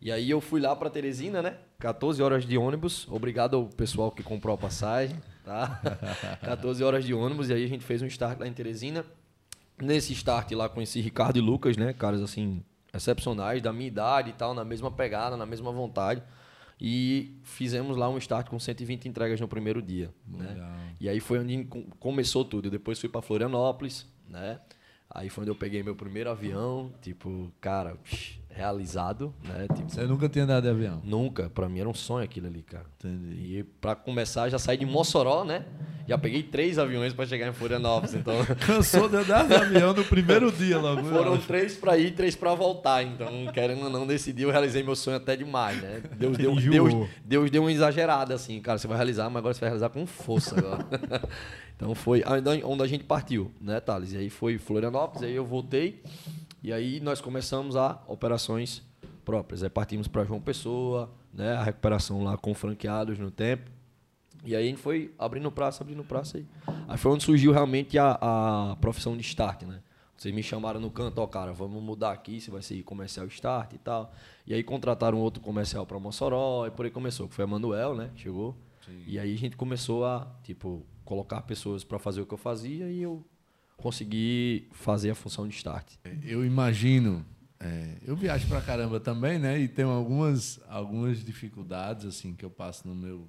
E 0.00 0.10
aí 0.10 0.28
eu 0.28 0.40
fui 0.40 0.60
lá 0.60 0.74
para 0.74 0.90
Teresina, 0.90 1.40
né? 1.40 1.58
14 1.78 2.20
horas 2.22 2.44
de 2.44 2.58
ônibus. 2.58 3.06
Obrigado 3.10 3.56
ao 3.56 3.66
pessoal 3.66 4.10
que 4.10 4.22
comprou 4.22 4.54
a 4.54 4.58
passagem, 4.58 5.16
tá? 5.44 5.80
14 6.42 6.82
horas 6.82 7.04
de 7.04 7.14
ônibus. 7.14 7.50
E 7.50 7.54
aí 7.54 7.64
a 7.64 7.68
gente 7.68 7.84
fez 7.84 8.02
um 8.02 8.06
start 8.06 8.40
lá 8.40 8.46
em 8.48 8.52
Teresina. 8.52 9.04
Nesse 9.80 10.12
start 10.14 10.50
lá 10.52 10.68
conheci 10.68 11.00
Ricardo 11.00 11.36
e 11.38 11.40
Lucas, 11.40 11.76
né? 11.76 11.92
Caras 11.92 12.20
assim, 12.22 12.62
excepcionais, 12.96 13.60
da 13.62 13.72
minha 13.72 13.86
idade 13.88 14.30
e 14.30 14.32
tal, 14.32 14.54
na 14.54 14.64
mesma 14.64 14.90
pegada, 14.90 15.36
na 15.36 15.46
mesma 15.46 15.70
vontade. 15.72 16.22
E 16.80 17.38
fizemos 17.42 17.96
lá 17.96 18.08
um 18.08 18.18
start 18.18 18.48
com 18.48 18.58
120 18.58 19.08
entregas 19.08 19.40
no 19.40 19.48
primeiro 19.48 19.80
dia. 19.80 20.10
Né? 20.26 20.54
E 21.00 21.08
aí 21.08 21.20
foi 21.20 21.38
onde 21.38 21.64
com- 21.64 21.84
começou 21.98 22.44
tudo. 22.44 22.66
Eu 22.66 22.70
depois 22.70 23.00
fui 23.00 23.08
para 23.08 23.22
Florianópolis, 23.22 24.06
né? 24.28 24.60
Aí 25.08 25.30
foi 25.30 25.42
onde 25.42 25.50
eu 25.50 25.54
peguei 25.56 25.82
meu 25.82 25.94
primeiro 25.96 26.28
avião, 26.30 26.92
tipo, 27.00 27.50
cara, 27.60 27.96
psh, 28.04 28.38
realizado, 28.56 29.34
né? 29.44 29.66
Tipo, 29.74 29.90
Você 29.90 30.02
nunca 30.04 30.28
tinha 30.28 30.44
andado 30.44 30.62
de 30.64 30.70
avião? 30.70 31.00
nunca, 31.04 31.50
para 31.50 31.68
mim 31.68 31.80
era 31.80 31.88
um 31.88 31.94
sonho 31.94 32.24
aquilo 32.24 32.46
ali, 32.46 32.62
cara. 32.62 32.86
Entendi. 32.98 33.58
E 33.58 33.62
para 33.62 33.94
começar, 33.94 34.48
já 34.48 34.58
saí 34.58 34.78
de 34.78 34.86
Mossoró, 34.86 35.44
né? 35.44 35.66
Já 36.08 36.16
peguei 36.16 36.42
três 36.42 36.78
aviões 36.78 37.12
para 37.12 37.26
chegar 37.26 37.48
em 37.48 37.52
Florianópolis, 37.52 38.14
então 38.14 38.34
Cansou 38.64 39.08
de 39.08 39.16
andar 39.16 39.46
de 39.46 39.54
avião 39.54 39.92
no 39.92 40.04
primeiro 40.04 40.50
dia 40.52 40.78
logo. 40.78 41.02
foram 41.04 41.36
três 41.36 41.76
para 41.76 41.98
ir, 41.98 42.12
três 42.12 42.34
para 42.34 42.54
voltar. 42.54 43.02
Então, 43.02 43.28
querendo 43.52 43.84
ou 43.84 43.90
não 43.90 44.06
decidir, 44.06 44.44
eu 44.44 44.50
realizei 44.50 44.82
meu 44.82 44.96
sonho 44.96 45.16
até 45.16 45.36
demais, 45.36 45.80
né? 45.82 46.02
Deus 46.16 46.36
deu. 46.38 46.54
Deus, 46.56 47.08
Deus 47.24 47.50
deu 47.50 47.62
uma 47.62 47.72
exagerada 47.72 48.34
assim, 48.34 48.60
cara, 48.60 48.78
você 48.78 48.86
vai 48.86 48.96
realizar, 48.96 49.28
mas 49.28 49.36
agora 49.38 49.52
você 49.54 49.60
vai 49.60 49.68
realizar 49.68 49.88
com 49.90 50.06
força 50.06 50.56
agora. 50.56 50.86
então 51.76 51.94
foi 51.94 52.22
onde 52.26 52.64
onde 52.64 52.82
a 52.82 52.86
gente 52.86 53.04
partiu, 53.04 53.50
né, 53.60 53.80
Thales? 53.80 54.12
E 54.12 54.16
aí 54.16 54.30
foi 54.30 54.58
Florianópolis, 54.58 55.24
aí 55.24 55.34
eu 55.34 55.44
voltei 55.44 56.02
e 56.66 56.72
aí 56.72 56.98
nós 56.98 57.20
começamos 57.20 57.76
a 57.76 58.02
operações 58.08 58.82
próprias. 59.24 59.62
Aí 59.62 59.70
partimos 59.70 60.08
para 60.08 60.24
João 60.24 60.40
Pessoa, 60.40 61.08
né, 61.32 61.52
a 61.52 61.62
recuperação 61.62 62.24
lá 62.24 62.36
com 62.36 62.52
franqueados 62.54 63.20
no 63.20 63.30
tempo. 63.30 63.70
E 64.44 64.56
aí 64.56 64.66
a 64.66 64.68
gente 64.68 64.80
foi 64.80 65.14
abrindo 65.16 65.48
praça, 65.52 65.84
abrindo 65.84 66.02
praça 66.02 66.38
aí. 66.38 66.46
Aí 66.88 66.98
foi 66.98 67.12
onde 67.12 67.22
surgiu 67.22 67.52
realmente 67.52 67.96
a, 67.96 68.18
a 68.20 68.76
profissão 68.80 69.16
de 69.16 69.22
start, 69.22 69.62
né? 69.62 69.80
Vocês 70.16 70.34
me 70.34 70.42
chamaram 70.42 70.80
no 70.80 70.90
canto, 70.90 71.20
ó, 71.20 71.26
cara, 71.28 71.52
vamos 71.52 71.80
mudar 71.80 72.10
aqui, 72.10 72.40
se 72.40 72.50
vai 72.50 72.62
ser 72.62 72.82
comercial 72.82 73.26
start 73.28 73.72
e 73.74 73.78
tal. 73.78 74.12
E 74.44 74.52
aí 74.52 74.64
contrataram 74.64 75.18
outro 75.18 75.40
comercial 75.40 75.86
para 75.86 76.00
Mossoró, 76.00 76.66
e 76.66 76.72
por 76.72 76.84
aí 76.84 76.90
começou, 76.90 77.28
que 77.28 77.34
foi 77.36 77.44
a 77.44 77.46
Manuel, 77.46 77.94
né? 77.94 78.10
Chegou. 78.16 78.56
E 79.06 79.20
aí 79.20 79.32
a 79.32 79.38
gente 79.38 79.56
começou 79.56 80.04
a, 80.04 80.26
tipo, 80.42 80.84
colocar 81.04 81.42
pessoas 81.42 81.84
para 81.84 82.00
fazer 82.00 82.22
o 82.22 82.26
que 82.26 82.34
eu 82.34 82.38
fazia 82.38 82.90
e 82.90 83.02
eu 83.02 83.24
consegui 83.76 84.68
fazer 84.72 85.10
a 85.10 85.14
função 85.14 85.46
de 85.46 85.54
start. 85.54 85.86
Eu 86.24 86.44
imagino. 86.44 87.24
é, 87.60 87.96
eu 88.04 88.16
viajo 88.16 88.46
pra 88.48 88.60
caramba 88.60 88.98
também, 89.00 89.38
né? 89.38 89.58
E 89.58 89.68
tenho 89.68 89.90
algumas, 89.90 90.60
algumas 90.68 91.24
dificuldades 91.24 92.06
assim 92.06 92.34
que 92.34 92.44
eu 92.44 92.50
passo 92.50 92.86
no 92.86 92.94
meu, 92.94 93.28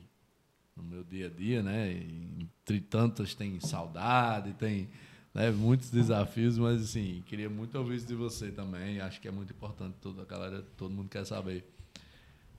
no 0.75 0.83
meu 0.83 1.03
dia 1.03 1.27
a 1.27 1.29
dia, 1.29 1.61
né? 1.63 1.91
E, 1.91 2.47
entre 2.67 2.81
tantas 2.81 3.33
tem 3.33 3.59
saudade, 3.59 4.53
tem 4.53 4.89
né, 5.33 5.51
muitos 5.51 5.89
desafios, 5.89 6.57
mas 6.57 6.81
assim, 6.81 7.23
queria 7.27 7.49
muito 7.49 7.77
ouvir 7.77 7.95
isso 7.95 8.07
de 8.07 8.15
você 8.15 8.51
também. 8.51 8.99
Acho 8.99 9.21
que 9.21 9.27
é 9.27 9.31
muito 9.31 9.51
importante, 9.53 9.95
toda 10.01 10.23
a 10.23 10.25
galera, 10.25 10.63
todo 10.75 10.93
mundo 10.93 11.09
quer 11.09 11.25
saber. 11.25 11.63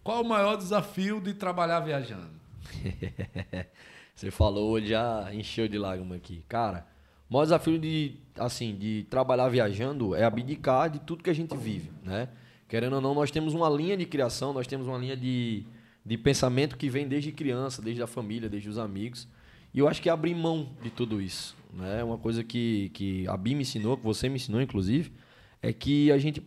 Qual 0.02 0.22
o 0.22 0.28
maior 0.28 0.56
desafio 0.56 1.20
de 1.20 1.34
trabalhar 1.34 1.80
viajando? 1.80 2.30
Você 4.14 4.30
falou, 4.30 4.80
já 4.80 5.32
encheu 5.32 5.68
de 5.68 5.78
lágrima 5.78 6.16
aqui. 6.16 6.42
Cara, 6.48 6.86
o 7.28 7.34
maior 7.34 7.44
desafio 7.44 7.78
de, 7.78 8.16
assim, 8.36 8.74
de 8.74 9.06
trabalhar 9.10 9.48
viajando 9.48 10.14
é 10.14 10.24
abdicar 10.24 10.88
de 10.88 10.98
tudo 11.00 11.22
que 11.22 11.28
a 11.28 11.34
gente 11.34 11.54
vive, 11.56 11.90
né? 12.02 12.28
Querendo 12.66 12.94
ou 12.94 13.00
não, 13.00 13.14
nós 13.14 13.30
temos 13.30 13.54
uma 13.54 13.68
linha 13.68 13.96
de 13.96 14.06
criação, 14.06 14.52
nós 14.52 14.66
temos 14.66 14.86
uma 14.86 14.96
linha 14.96 15.16
de, 15.16 15.64
de 16.04 16.16
pensamento 16.16 16.76
que 16.76 16.88
vem 16.88 17.06
desde 17.06 17.30
criança, 17.32 17.82
desde 17.82 18.02
a 18.02 18.06
família, 18.06 18.48
desde 18.48 18.68
os 18.68 18.78
amigos. 18.78 19.28
E 19.74 19.78
eu 19.78 19.88
acho 19.88 20.00
que 20.00 20.08
é 20.08 20.12
abrir 20.12 20.34
mão 20.34 20.70
de 20.82 20.90
tudo 20.90 21.20
isso, 21.20 21.54
né? 21.72 22.02
Uma 22.02 22.16
coisa 22.16 22.42
que, 22.42 22.90
que 22.94 23.28
a 23.28 23.36
Bim 23.36 23.54
me 23.54 23.62
ensinou, 23.62 23.96
que 23.96 24.04
você 24.04 24.28
me 24.28 24.36
ensinou, 24.36 24.60
inclusive, 24.60 25.12
é 25.60 25.72
que 25.72 26.10
a 26.10 26.18
gente 26.18 26.42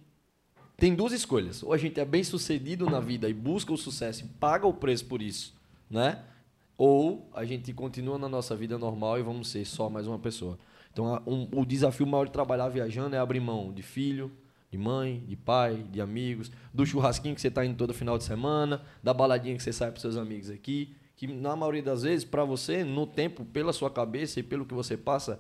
tem 0.78 0.96
duas 0.96 1.14
escolhas. 1.14 1.62
Ou 1.62 1.74
a 1.74 1.78
gente 1.78 2.00
é 2.00 2.06
bem 2.06 2.24
sucedido 2.24 2.90
na 2.90 3.00
vida 3.00 3.30
e 3.30 3.34
busca 3.34 3.72
o 3.72 3.78
sucesso 3.78 4.26
e 4.26 4.28
paga 4.28 4.66
o 4.66 4.74
preço 4.74 5.06
por 5.06 5.22
isso, 5.22 5.54
né? 5.88 6.24
Ou 6.76 7.30
a 7.36 7.46
gente 7.46 7.72
continua 7.72 8.18
na 8.18 8.28
nossa 8.28 8.56
vida 8.56 8.80
normal 8.80 9.20
e 9.20 9.22
vamos 9.22 9.50
ser 9.50 9.64
só 9.66 9.88
mais 9.88 10.08
uma 10.08 10.18
pessoa. 10.18 10.58
Então, 10.92 11.22
um- 11.26 11.48
o 11.54 11.66
desafio 11.66 12.06
maior 12.06 12.26
de 12.26 12.32
trabalhar 12.32 12.68
viajando 12.70 13.16
é 13.16 13.20
abrir 13.20 13.40
mão 13.40 13.72
de 13.74 13.82
filho, 13.82 14.32
de 14.70 14.78
mãe, 14.78 15.24
de 15.28 15.36
pai, 15.36 15.84
de 15.92 16.00
amigos, 16.00 16.52
do 16.74 16.86
churrasquinho 16.86 17.36
que 17.36 17.42
você 17.42 17.48
está 17.50 17.66
indo 17.66 17.76
todo 17.76 17.94
final 17.94 18.18
de 18.18 18.24
semana, 18.24 18.82
da 19.04 19.14
baladinha 19.14 19.56
que 19.56 19.64
você 19.64 19.74
sai 19.74 19.92
para 19.92 20.00
seus 20.00 20.16
amigos 20.16 20.50
aqui, 20.50 20.96
que 21.16 21.28
na 21.28 21.56
maioria 21.56 21.84
das 21.84 22.04
vezes, 22.04 22.26
para 22.26 22.44
você, 22.46 22.84
no 22.84 23.06
tempo, 23.06 23.44
pela 23.46 23.74
sua 23.74 23.90
cabeça 23.92 24.40
e 24.40 24.44
pelo 24.44 24.66
que 24.66 24.74
você 24.74 24.96
passa, 24.98 25.40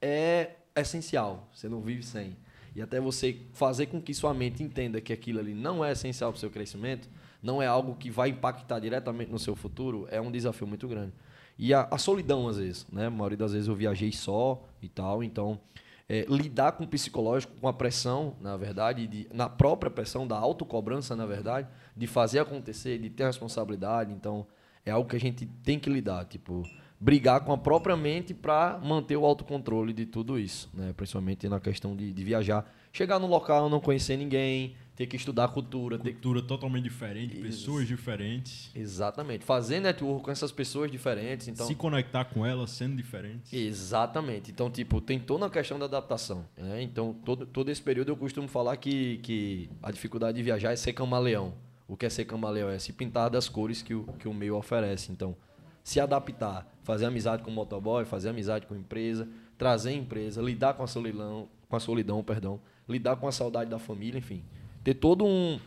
é 0.00 0.52
essencial. 0.74 1.48
Você 1.52 1.68
não 1.68 1.80
vive 1.80 2.02
sem. 2.02 2.36
E 2.74 2.80
até 2.80 3.00
você 3.00 3.36
fazer 3.52 3.86
com 3.86 4.00
que 4.00 4.14
sua 4.14 4.32
mente 4.32 4.62
entenda 4.62 5.00
que 5.00 5.12
aquilo 5.12 5.38
ali 5.38 5.54
não 5.54 5.84
é 5.84 5.92
essencial 5.92 6.30
para 6.32 6.38
o 6.38 6.40
seu 6.40 6.50
crescimento, 6.50 7.08
não 7.42 7.60
é 7.60 7.66
algo 7.66 7.96
que 7.96 8.10
vai 8.10 8.30
impactar 8.30 8.78
diretamente 8.78 9.30
no 9.30 9.38
seu 9.38 9.54
futuro, 9.54 10.06
é 10.10 10.20
um 10.20 10.30
desafio 10.30 10.66
muito 10.66 10.88
grande. 10.88 11.12
E 11.58 11.72
a, 11.72 11.86
a 11.90 11.98
solidão, 11.98 12.48
às 12.48 12.56
vezes, 12.56 12.86
né? 12.92 13.06
A 13.06 13.10
maioria 13.10 13.38
das 13.38 13.52
vezes 13.52 13.68
eu 13.68 13.74
viajei 13.74 14.12
só 14.12 14.62
e 14.80 14.88
tal, 14.88 15.22
então 15.22 15.60
é, 16.08 16.26
lidar 16.28 16.72
com 16.72 16.84
o 16.84 16.86
psicológico, 16.86 17.54
com 17.60 17.68
a 17.68 17.72
pressão, 17.72 18.36
na 18.40 18.56
verdade, 18.56 19.06
de, 19.06 19.28
na 19.32 19.48
própria 19.48 19.90
pressão 19.90 20.26
da 20.26 20.36
autocobrança, 20.36 21.16
na 21.16 21.24
verdade, 21.24 21.68
de 21.96 22.06
fazer 22.06 22.40
acontecer, 22.40 22.98
de 22.98 23.08
ter 23.08 23.24
responsabilidade, 23.24 24.12
então 24.12 24.46
é 24.84 24.90
algo 24.90 25.08
que 25.08 25.16
a 25.16 25.20
gente 25.20 25.46
tem 25.46 25.78
que 25.78 25.88
lidar, 25.88 26.24
tipo, 26.26 26.64
brigar 27.00 27.40
com 27.40 27.52
a 27.52 27.58
própria 27.58 27.96
mente 27.96 28.34
para 28.34 28.78
manter 28.78 29.16
o 29.16 29.24
autocontrole 29.24 29.92
de 29.92 30.06
tudo 30.06 30.38
isso, 30.38 30.70
né? 30.74 30.92
Principalmente 30.96 31.48
na 31.48 31.58
questão 31.58 31.96
de, 31.96 32.12
de 32.12 32.24
viajar, 32.24 32.70
chegar 32.92 33.18
no 33.18 33.26
local, 33.26 33.70
não 33.70 33.80
conhecer 33.80 34.16
ninguém, 34.16 34.76
ter 34.94 35.06
que 35.06 35.16
estudar 35.16 35.48
cultura, 35.48 35.98
ter 35.98 36.12
Cultura 36.12 36.42
totalmente 36.42 36.84
diferente, 36.84 37.36
pessoas 37.36 37.86
diferentes. 37.86 38.70
Exatamente. 38.74 39.44
Fazer 39.44 39.80
network 39.80 40.24
com 40.24 40.30
essas 40.30 40.52
pessoas 40.52 40.90
diferentes. 40.90 41.48
Então, 41.48 41.66
Se 41.66 41.74
conectar 41.74 42.24
com 42.26 42.44
elas 42.44 42.70
sendo 42.70 42.96
diferentes. 42.96 43.52
Exatamente. 43.52 44.50
Então, 44.50 44.70
tipo, 44.70 45.00
tem 45.00 45.18
toda 45.18 45.46
a 45.46 45.50
questão 45.50 45.78
da 45.78 45.86
adaptação. 45.86 46.46
Né? 46.56 46.82
Então, 46.82 47.14
todo, 47.24 47.46
todo 47.46 47.70
esse 47.70 47.80
período 47.80 48.10
eu 48.10 48.16
costumo 48.16 48.46
falar 48.46 48.76
que, 48.76 49.18
que 49.18 49.70
a 49.82 49.90
dificuldade 49.90 50.36
de 50.36 50.42
viajar 50.42 50.72
é 50.72 50.76
ser 50.76 50.92
camaleão. 50.92 51.54
O 51.88 51.96
que 51.96 52.06
é 52.06 52.10
ser 52.10 52.24
camaleão? 52.26 52.68
É 52.68 52.78
se 52.78 52.92
pintar 52.92 53.30
das 53.30 53.48
cores 53.48 53.82
que 53.82 53.94
o, 53.94 54.04
que 54.18 54.28
o 54.28 54.34
meio 54.34 54.56
oferece. 54.56 55.10
Então, 55.10 55.34
se 55.82 55.98
adaptar, 55.98 56.66
fazer 56.82 57.06
amizade 57.06 57.42
com 57.42 57.50
o 57.50 57.54
motoboy, 57.54 58.04
fazer 58.04 58.28
amizade 58.28 58.66
com 58.66 58.74
a 58.74 58.78
empresa, 58.78 59.28
trazer 59.58 59.90
a 59.90 59.94
empresa, 59.94 60.40
lidar 60.40 60.74
com 60.74 60.82
a 60.82 60.86
solidão, 60.86 61.48
com 61.68 61.76
a 61.76 61.80
solidão, 61.80 62.22
perdão, 62.22 62.60
lidar 62.88 63.16
com 63.16 63.26
a 63.26 63.32
saudade 63.32 63.70
da 63.70 63.78
família, 63.78 64.18
enfim. 64.18 64.44
Ter 64.82 64.94
todo 64.94 65.24
um, 65.24 65.60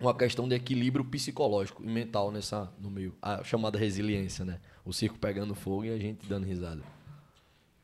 uma 0.00 0.14
questão 0.14 0.48
de 0.48 0.54
equilíbrio 0.54 1.04
psicológico 1.04 1.82
e 1.82 1.86
mental 1.86 2.30
nessa 2.30 2.72
no 2.80 2.90
meio, 2.90 3.14
a 3.20 3.42
chamada 3.44 3.78
resiliência, 3.78 4.44
né? 4.44 4.58
O 4.84 4.92
circo 4.92 5.18
pegando 5.18 5.54
fogo 5.54 5.84
e 5.84 5.90
a 5.90 5.98
gente 5.98 6.26
dando 6.26 6.44
risada. 6.44 6.82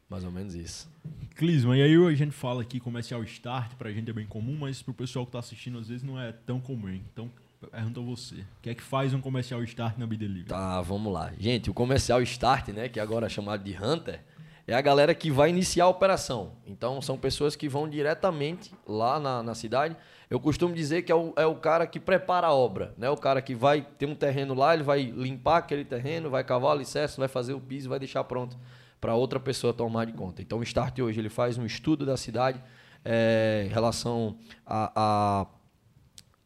Mais 0.09 0.25
ou 0.25 0.31
menos 0.31 0.55
isso. 0.55 0.89
Clisma, 1.35 1.77
e 1.77 1.83
aí 1.83 1.95
a 1.95 2.15
gente 2.15 2.33
fala 2.33 2.63
aqui 2.63 2.79
comercial 2.79 3.23
start, 3.25 3.75
pra 3.75 3.91
gente 3.91 4.11
é 4.11 4.13
bem 4.13 4.27
comum, 4.27 4.57
mas 4.59 4.81
pro 4.81 4.95
pessoal 4.95 5.27
que 5.27 5.33
tá 5.33 5.39
assistindo 5.39 5.79
às 5.79 5.89
vezes 5.89 6.03
não 6.03 6.21
é 6.21 6.33
tão 6.33 6.61
comum. 6.61 6.89
Então, 6.89 7.31
pergunto 7.71 8.01
a 8.01 8.03
você. 8.03 8.37
O 8.37 8.63
que 8.63 8.71
é 8.71 8.75
que 8.75 8.83
faz 8.83 9.13
um 9.13 9.21
comercial 9.21 9.63
start 9.65 9.97
na 9.99 10.07
Bidelivery? 10.07 10.49
Tá, 10.49 10.81
vamos 10.83 11.13
lá. 11.13 11.33
Gente, 11.39 11.71
o 11.71 11.75
comercial 11.75 12.23
Start, 12.23 12.69
né, 12.69 12.89
que 12.89 13.01
agora 13.01 13.27
é 13.27 13.29
chamado 13.29 13.65
de 13.65 13.77
Hunter, 13.77 14.23
é 14.67 14.75
a 14.75 14.81
galera 14.81 15.15
que 15.15 15.31
vai 15.31 15.51
iniciar 15.51 15.85
a 15.85 15.89
operação. 15.89 16.53
Então, 16.67 17.01
são 17.03 17.19
pessoas 17.19 17.55
que 17.55 17.69
vão 17.69 17.89
diretamente 17.89 18.73
lá 18.87 19.21
na, 19.21 19.43
na 19.43 19.55
cidade. 19.55 19.97
Eu 20.35 20.41
costumo 20.41 20.75
dizer 20.75 21.03
que 21.03 21.13
é 21.13 21.15
o, 21.15 21.33
é 21.37 21.47
o 21.47 21.55
cara 21.55 21.87
que 21.87 22.01
prepara 22.01 22.49
a 22.49 22.53
obra, 22.53 22.93
né? 22.99 23.09
O 23.09 23.17
cara 23.17 23.41
que 23.41 23.55
vai 23.55 23.83
ter 23.83 24.07
um 24.07 24.17
terreno 24.17 24.53
lá, 24.53 24.75
ele 24.75 24.83
vai 24.83 25.03
limpar 25.05 25.59
aquele 25.59 25.85
terreno, 25.85 26.29
vai 26.29 26.43
cavar 26.43 26.71
o 26.71 26.73
alicerce, 26.73 27.17
vai 27.17 27.29
fazer 27.29 27.55
o 27.55 27.61
piso, 27.61 27.89
vai 27.89 28.01
deixar 28.01 28.25
pronto 28.25 28.59
para 29.01 29.15
outra 29.15 29.39
pessoa 29.39 29.73
tomar 29.73 30.07
de 30.07 30.13
conta. 30.13 30.43
Então, 30.43 30.59
o 30.59 30.63
Start 30.65 30.99
hoje 30.99 31.21
ele 31.21 31.29
faz 31.29 31.57
um 31.57 31.65
estudo 31.65 32.05
da 32.05 32.17
cidade 32.17 32.61
eh, 33.05 33.63
em 33.67 33.73
relação 33.73 34.37
a, 34.67 34.91
a 34.97 35.47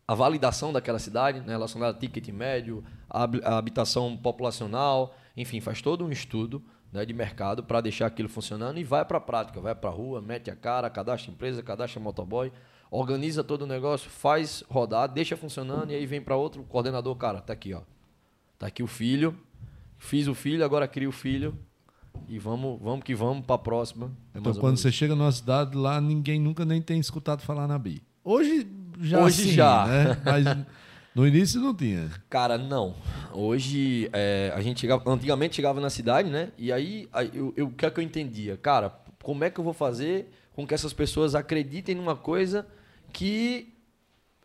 a 0.06 0.14
validação 0.14 0.72
daquela 0.72 0.98
cidade, 0.98 1.40
né, 1.40 1.48
relacionada 1.48 1.94
a 1.94 2.00
ticket 2.00 2.28
médio, 2.28 2.82
a 3.10 3.58
habitação 3.58 4.16
populacional, 4.16 5.14
enfim, 5.36 5.60
faz 5.60 5.82
todo 5.82 6.02
um 6.02 6.10
estudo 6.10 6.62
né, 6.90 7.04
de 7.04 7.12
mercado 7.12 7.62
para 7.62 7.82
deixar 7.82 8.06
aquilo 8.06 8.28
funcionando 8.28 8.78
e 8.78 8.84
vai 8.84 9.04
para 9.04 9.18
a 9.18 9.20
prática, 9.20 9.60
vai 9.60 9.74
para 9.74 9.90
a 9.90 9.92
rua, 9.92 10.22
mete 10.22 10.50
a 10.50 10.56
cara, 10.56 10.88
cadastra 10.88 11.30
empresa, 11.30 11.62
cadastra 11.62 12.00
motoboy, 12.00 12.50
organiza 12.90 13.42
todo 13.44 13.62
o 13.62 13.66
negócio, 13.66 14.08
faz 14.10 14.62
rodar, 14.68 15.08
deixa 15.08 15.36
funcionando 15.36 15.90
e 15.90 15.94
aí 15.94 16.06
vem 16.06 16.20
para 16.20 16.36
outro 16.36 16.62
coordenador, 16.64 17.14
cara, 17.16 17.40
tá 17.40 17.52
aqui, 17.52 17.72
ó. 17.74 17.80
Tá 18.58 18.66
aqui 18.66 18.82
o 18.82 18.86
filho, 18.86 19.36
fiz 19.98 20.26
o 20.26 20.34
filho, 20.34 20.64
agora 20.64 20.88
cria 20.88 21.08
o 21.08 21.12
filho 21.12 21.56
e 22.28 22.38
vamos, 22.38 22.80
vamos 22.82 23.04
que 23.04 23.14
vamos 23.14 23.44
para 23.46 23.54
a 23.54 23.58
próxima. 23.58 24.10
É 24.34 24.38
Então, 24.38 24.52
quando 24.54 24.76
você 24.78 24.90
chega 24.90 25.14
numa 25.14 25.30
cidade, 25.32 25.76
lá 25.76 26.00
ninguém 26.00 26.40
nunca 26.40 26.64
nem 26.64 26.82
tem 26.82 26.98
escutado 26.98 27.42
falar 27.42 27.68
na 27.68 27.78
Bi. 27.78 28.02
Hoje 28.24 28.66
já 29.00 29.20
Hoje 29.22 29.44
sim, 29.44 29.52
já. 29.52 29.86
né? 29.86 30.16
Mas 30.24 30.44
no 31.14 31.26
início 31.26 31.60
não 31.60 31.72
tinha. 31.74 32.10
Cara, 32.28 32.58
não. 32.58 32.94
Hoje, 33.32 34.08
é, 34.12 34.52
a 34.54 34.60
gente 34.60 34.80
chegava, 34.80 35.08
antigamente 35.10 35.54
chegava 35.56 35.80
na 35.80 35.88
cidade, 35.90 36.28
né? 36.28 36.50
E 36.58 36.72
aí, 36.72 37.08
aí 37.12 37.30
eu, 37.32 37.52
eu- 37.56 37.66
o 37.66 37.70
que 37.72 37.86
é 37.86 37.90
que 37.90 38.00
eu 38.00 38.04
entendia? 38.04 38.56
Cara, 38.56 38.92
como 39.28 39.44
é 39.44 39.50
que 39.50 39.60
eu 39.60 39.64
vou 39.64 39.74
fazer 39.74 40.32
com 40.54 40.66
que 40.66 40.72
essas 40.72 40.94
pessoas 40.94 41.34
acreditem 41.34 41.94
numa 41.94 42.16
coisa 42.16 42.66
que 43.12 43.74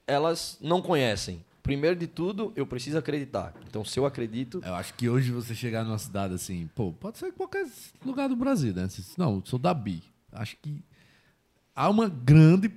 elas 0.06 0.58
não 0.60 0.82
conhecem? 0.82 1.42
Primeiro 1.64 1.96
de 1.96 2.06
tudo, 2.06 2.52
eu 2.54 2.68
preciso 2.68 2.98
acreditar. 2.98 3.54
Então, 3.66 3.86
se 3.86 3.98
eu 3.98 4.06
acredito, 4.06 4.62
Eu 4.62 4.76
acho 4.76 4.94
que 4.96 5.08
hoje 5.08 5.32
você 5.32 5.56
chegar 5.56 5.86
numa 5.86 5.98
cidade 5.98 6.34
assim, 6.34 6.70
pô, 6.76 6.92
pode 6.92 7.18
ser 7.18 7.32
qualquer 7.32 7.66
lugar 8.06 8.28
do 8.28 8.36
Brasil, 8.36 8.74
né? 8.74 8.90
Não, 9.18 9.36
eu 9.36 9.44
sou 9.46 9.58
da 9.58 9.74
Bi. 9.74 10.04
Acho 10.34 10.58
que 10.62 10.84
há 11.74 11.90
uma 11.90 12.10
grande 12.10 12.70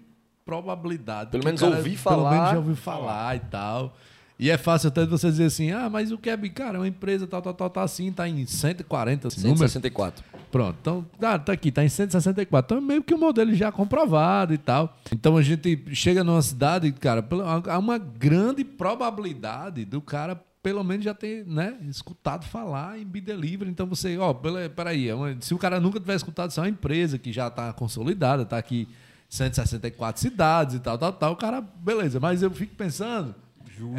probabilidade. 0.45 1.33
Pelo 1.33 1.45
menos 1.45 1.61
ouvir 1.61 1.83
Pelo 1.83 1.97
falar. 1.97 2.31
menos 2.31 2.51
já 2.51 2.57
ouviu 2.59 2.77
falar 2.77 3.35
e 3.35 3.41
tal. 3.41 3.97
E 4.39 4.51
é 4.51 4.59
fácil 4.59 4.89
até 4.89 5.07
você 5.07 5.31
dizer 5.31 5.45
assim, 5.45 5.71
ah, 5.73 5.89
mas 5.89 6.13
o 6.13 6.19
é 6.25 6.37
Bi? 6.37 6.51
Cara, 6.51 6.77
é 6.77 6.81
uma 6.81 6.89
empresa 6.89 7.27
tal, 7.27 7.41
tal, 7.41 7.55
tal, 7.55 7.71
tá 7.71 7.83
assim, 7.83 8.13
tá 8.13 8.29
em 8.29 8.45
140 8.45 9.29
números. 9.29 9.59
164. 9.59 10.25
Pronto, 10.51 10.77
então 10.81 11.07
tá, 11.19 11.39
tá 11.39 11.53
aqui, 11.53 11.73
tá 11.73 11.83
em 11.85 11.89
164. 11.89 12.67
Então 12.77 12.85
é 12.85 12.87
meio 12.87 13.03
que 13.03 13.15
um 13.15 13.19
modelo 13.19 13.55
já 13.55 13.73
comprovado 13.73 14.53
e 14.53 14.59
tal. 14.59 14.97
Então 15.11 15.37
a 15.37 15.43
gente 15.43 15.83
chega 15.95 16.23
numa 16.23 16.43
cidade, 16.43 16.93
cara, 16.93 17.25
há 17.69 17.79
uma 17.79 17.99
grande 17.99 18.63
probabilidade 18.65 19.85
do 19.85 20.01
cara 20.01 20.41
pelo 20.63 20.83
menos 20.83 21.05
já 21.05 21.15
ter, 21.15 21.47
né, 21.47 21.77
escutado 21.89 22.45
falar 22.45 22.99
em 22.99 23.05
Bidelivery. 23.05 23.71
Então 23.71 23.87
você, 23.87 24.19
ó, 24.19 24.35
pela- 24.35 24.69
peraí, 24.69 25.09
é 25.09 25.15
se 25.41 25.55
o 25.55 25.59
cara 25.59 25.79
nunca 25.79 26.01
tiver 26.01 26.17
escutado, 26.17 26.51
isso 26.51 26.59
é 26.59 26.65
uma 26.65 26.69
empresa 26.69 27.19
que 27.19 27.33
já 27.33 27.49
tá 27.49 27.73
consolidada, 27.73 28.45
tá 28.45 28.59
aqui 28.59 28.89
164 29.29 30.21
cidades 30.21 30.75
e 30.75 30.81
tal, 30.81 30.99
tal, 30.99 31.13
tal, 31.13 31.33
o 31.35 31.37
cara, 31.37 31.61
beleza. 31.61 32.19
Mas 32.19 32.43
eu 32.43 32.51
fico 32.51 32.75
pensando, 32.75 33.33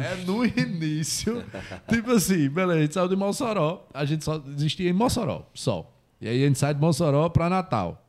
é 0.00 0.16
no 0.24 0.44
início, 0.44 1.44
tipo 1.88 2.12
assim, 2.12 2.48
beleza, 2.48 2.78
a 2.78 2.82
gente 2.82 2.94
saiu 2.94 3.08
de 3.08 3.16
Mossoró, 3.16 3.86
a 3.92 4.04
gente 4.04 4.24
só 4.24 4.42
existia 4.48 4.90
em 4.90 4.92
Mossoró, 4.92 5.48
só. 5.54 5.92
E 6.20 6.28
aí 6.28 6.42
a 6.42 6.46
gente 6.46 6.58
sai 6.58 6.74
de 6.74 6.80
Mossoró 6.80 7.28
para 7.28 7.48
Natal. 7.48 8.04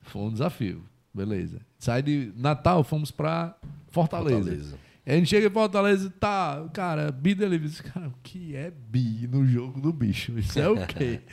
Foi 0.00 0.22
um 0.22 0.32
desafio. 0.32 0.84
Beleza. 1.14 1.60
Sai 1.78 2.02
de 2.02 2.32
Natal, 2.36 2.82
fomos 2.82 3.10
pra 3.10 3.56
Fortaleza. 3.88 4.36
Fortaleza. 4.38 4.78
A 5.04 5.12
gente 5.14 5.28
chega 5.28 5.48
em 5.48 5.50
Fortaleza, 5.50 6.12
tá, 6.20 6.68
cara, 6.72 7.10
Bi 7.10 7.34
Delivery. 7.34 7.74
Cara, 7.82 8.06
o 8.06 8.14
que 8.22 8.54
é 8.54 8.70
Bi 8.70 9.26
no 9.26 9.44
jogo 9.44 9.80
do 9.80 9.92
bicho? 9.92 10.38
Isso 10.38 10.60
é 10.60 10.68
o 10.68 10.86
quê? 10.86 11.20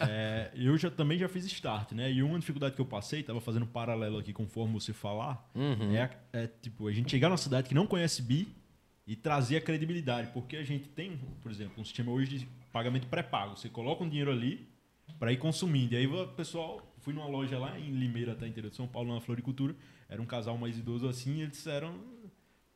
É, 0.00 0.50
eu 0.54 0.76
já, 0.78 0.90
também 0.90 1.18
já 1.18 1.28
fiz 1.28 1.44
start, 1.46 1.92
né? 1.92 2.10
E 2.10 2.22
uma 2.22 2.38
dificuldade 2.38 2.74
que 2.74 2.80
eu 2.80 2.86
passei, 2.86 3.22
tava 3.22 3.40
fazendo 3.40 3.64
um 3.64 3.68
paralelo 3.68 4.18
aqui 4.18 4.32
conforme 4.32 4.72
você 4.72 4.92
falar, 4.92 5.50
é, 5.56 6.10
é, 6.32 6.46
tipo, 6.62 6.86
a 6.86 6.92
gente 6.92 7.10
chegar 7.10 7.28
numa 7.28 7.36
cidade 7.36 7.68
que 7.68 7.74
não 7.74 7.86
conhece 7.86 8.22
BI 8.22 8.48
e 9.08 9.16
trazer 9.16 9.56
a 9.56 9.60
credibilidade. 9.62 10.28
Porque 10.34 10.54
a 10.54 10.62
gente 10.62 10.86
tem, 10.90 11.18
por 11.42 11.50
exemplo, 11.50 11.80
um 11.80 11.84
sistema 11.84 12.12
hoje 12.12 12.40
de 12.40 12.48
pagamento 12.70 13.06
pré-pago. 13.06 13.56
Você 13.56 13.70
coloca 13.70 14.04
um 14.04 14.08
dinheiro 14.08 14.30
ali 14.30 14.68
para 15.18 15.32
ir 15.32 15.38
consumindo. 15.38 15.94
E 15.94 15.96
aí 15.96 16.06
o 16.06 16.28
pessoal, 16.28 16.86
fui 16.98 17.14
numa 17.14 17.26
loja 17.26 17.58
lá 17.58 17.78
em 17.80 17.90
Limeira, 17.90 18.32
até 18.32 18.46
interior 18.46 18.68
de 18.68 18.76
São 18.76 18.86
Paulo, 18.86 19.14
na 19.14 19.20
Floricultura, 19.22 19.74
era 20.10 20.20
um 20.20 20.26
casal 20.26 20.58
mais 20.58 20.78
idoso 20.78 21.08
assim, 21.08 21.38
e 21.38 21.40
eles 21.40 21.52
disseram. 21.52 21.94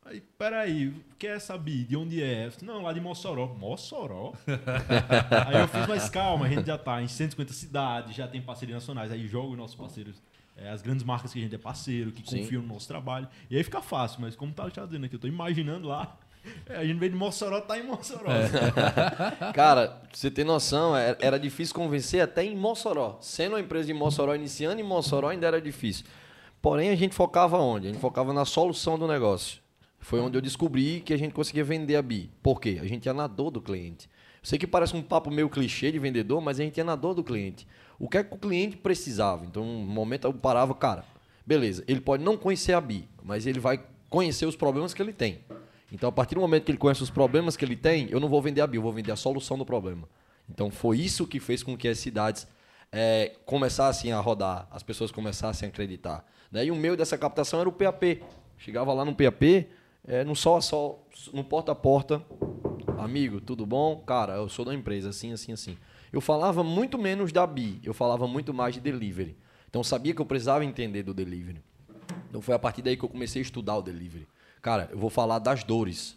Aí, 0.05 0.21
peraí, 0.21 0.89
o 0.89 1.15
que 1.17 1.27
essa 1.27 1.57
BI? 1.57 1.85
De 1.85 1.97
onde 1.97 2.23
é? 2.23 2.51
Não, 2.63 2.83
lá 2.83 2.93
de 2.95 3.01
Mossoró. 3.01 3.55
Mossoró? 3.55 4.33
aí 5.47 5.61
eu 5.61 5.69
fiz, 5.69 5.87
mas 5.87 6.09
calma, 6.09 6.47
a 6.47 6.49
gente 6.49 6.67
já 6.67 6.79
tá 6.79 7.01
em 7.03 7.07
150 7.07 7.53
cidades, 7.53 8.17
já 8.17 8.27
tem 8.27 8.41
parcerias 8.41 8.77
nacionais. 8.77 9.13
Aí 9.13 9.29
joga 9.29 9.51
os 9.51 9.57
nossos 9.57 9.77
parceiros, 9.77 10.21
é, 10.57 10.69
as 10.71 10.83
grandes 10.83 11.05
marcas 11.05 11.33
que 11.33 11.39
a 11.39 11.43
gente 11.43 11.55
é 11.55 11.59
parceiro, 11.59 12.13
que 12.13 12.29
Sim. 12.29 12.41
confiam 12.41 12.63
no 12.63 12.69
nosso 12.69 12.87
trabalho. 12.87 13.29
E 13.51 13.57
aí 13.57 13.63
fica 13.63 13.81
fácil, 13.81 14.21
mas 14.21 14.37
como 14.37 14.53
tá 14.53 14.69
já 14.69 14.85
dizendo 14.85 15.07
aqui, 15.07 15.17
eu 15.17 15.21
tô 15.21 15.27
imaginando 15.27 15.89
lá. 15.89 16.17
é, 16.69 16.77
a 16.77 16.85
gente 16.85 16.99
veio 16.99 17.13
de 17.13 17.19
Mossoró, 17.19 17.61
tá 17.61 17.79
em 17.79 17.87
Mossoró. 17.87 18.29
Cara, 19.55 19.89
pra 19.89 20.09
você 20.13 20.31
ter 20.31 20.45
noção, 20.45 20.97
é- 20.97 21.17
era 21.21 21.39
difícil 21.39 21.75
convencer 21.75 22.21
até 22.21 22.45
em 22.45 22.57
Mossoró. 22.57 23.19
Sendo 23.21 23.53
uma 23.53 23.61
empresa 23.61 23.87
de 23.87 23.95
Mossoró 23.95 24.35
iniciando 24.35 24.81
em 24.81 24.85
Mossoró 24.85 25.29
ainda 25.29 25.47
era 25.47 25.61
difícil. 25.61 26.05
Porém, 26.61 26.91
a 26.91 26.95
gente 26.97 27.15
focava 27.15 27.59
onde? 27.59 27.89
A 27.89 27.91
gente 27.93 28.01
focava 28.01 28.33
na 28.33 28.45
solução 28.45 28.99
do 28.99 29.09
negócio. 29.09 29.61
Foi 29.99 30.21
onde 30.21 30.37
eu 30.37 30.43
descobri 30.43 31.01
que 31.01 31.15
a 31.15 31.17
gente 31.17 31.33
conseguia 31.33 31.65
vender 31.65 31.97
a 31.97 32.03
BI. 32.03 32.31
Por 32.43 32.61
quê? 32.61 32.79
A 32.81 32.87
gente 32.87 33.07
ia 33.07 33.15
na 33.15 33.27
dor 33.27 33.51
do 33.51 33.61
cliente. 33.61 34.09
Eu 34.43 34.47
sei 34.49 34.59
que 34.59 34.67
parece 34.67 34.97
um 34.97 35.03
papo 35.03 35.31
meio 35.31 35.49
clichê 35.49 35.93
de 35.93 35.99
vendedor, 35.99 36.41
mas 36.41 36.59
a 36.59 36.65
gente 36.65 36.77
ia 36.77 36.85
na 36.85 36.97
dor 36.97 37.15
do 37.15 37.23
cliente. 37.23 37.67
O 38.03 38.09
que 38.09 38.19
é 38.19 38.25
que 38.25 38.35
o 38.35 38.37
cliente 38.37 38.77
precisava? 38.77 39.45
Então, 39.45 39.65
no 39.65 39.87
momento 39.87 40.27
eu 40.27 40.35
parava, 40.35 40.75
cara, 40.75 41.05
beleza, 41.47 41.85
ele 41.87 42.01
pode 42.01 42.25
não 42.25 42.37
conhecer 42.37 42.73
a 42.73 42.81
BI, 42.81 43.09
mas 43.23 43.47
ele 43.47 43.61
vai 43.61 43.81
conhecer 44.11 44.45
os 44.45 44.57
problemas 44.57 44.93
que 44.93 45.01
ele 45.01 45.13
tem. 45.13 45.39
Então, 45.93 46.09
a 46.09 46.13
partir 46.13 46.35
do 46.35 46.41
momento 46.41 46.65
que 46.65 46.73
ele 46.73 46.79
conhece 46.79 47.01
os 47.01 47.11
problemas 47.11 47.57
que 47.57 47.65
ele 47.65 47.77
tem, 47.77 48.09
eu 48.11 48.19
não 48.19 48.29
vou 48.29 48.43
vender 48.43 48.61
a 48.61 48.67
BI, 48.67 48.77
eu 48.77 48.83
vou 48.83 48.93
vender 48.93 49.13
a 49.13 49.17
solução 49.17 49.57
do 49.57 49.65
problema. 49.65 50.09
Então, 50.51 50.69
foi 50.69 50.99
isso 50.99 51.29
que 51.29 51.39
fez 51.39 51.63
com 51.63 51.77
que 51.77 51.87
as 51.87 51.97
cidades 52.01 52.45
eh, 52.91 53.37
começassem 53.47 54.13
a 54.13 54.19
rodar, 54.19 54.67
as 54.73 54.83
pessoas 54.83 55.13
começassem 55.13 55.69
a 55.69 55.71
acreditar. 55.71 56.27
Né? 56.51 56.65
E 56.65 56.71
o 56.73 56.75
meio 56.75 56.97
dessa 56.97 57.17
captação 57.17 57.61
era 57.61 57.69
o 57.69 57.73
PAP. 57.73 58.21
Chegava 58.59 58.93
lá 58.93 59.05
no 59.05 59.15
PAP, 59.15 59.69
eh, 60.09 60.25
no 60.25 60.35
sol 60.35 60.59
a 60.59 61.37
no 61.37 61.45
porta 61.45 61.71
a 61.71 61.75
porta, 61.77 62.21
amigo, 62.99 63.41
tudo 63.41 63.65
bom? 63.65 64.03
Cara, 64.05 64.35
eu 64.35 64.49
sou 64.49 64.65
da 64.65 64.75
empresa, 64.75 65.11
assim, 65.11 65.33
assim, 65.33 65.53
assim. 65.53 65.79
Eu 66.13 66.21
falava 66.21 66.63
muito 66.63 66.99
menos 66.99 67.33
da 67.33 67.47
BI, 67.47 67.81
eu 67.83 67.95
falava 67.95 68.27
muito 68.29 68.53
mais 68.53 68.75
de 68.75 68.81
delivery. 68.81 69.37
Então, 69.69 69.83
sabia 69.83 70.15
que 70.15 70.21
eu 70.21 70.27
precisava 70.27 70.65
entender 70.65 71.03
do 71.03 71.15
delivery. 71.15 71.63
Então 72.33 72.41
foi 72.41 72.55
a 72.55 72.59
partir 72.59 72.81
daí 72.81 72.97
que 72.97 73.05
eu 73.05 73.11
comecei 73.11 73.43
a 73.43 73.45
estudar 73.45 73.77
o 73.77 73.83
delivery. 73.83 74.27
Cara, 74.63 74.89
eu 74.91 74.97
vou 74.97 75.11
falar 75.11 75.39
das 75.39 75.63
dores. 75.63 76.17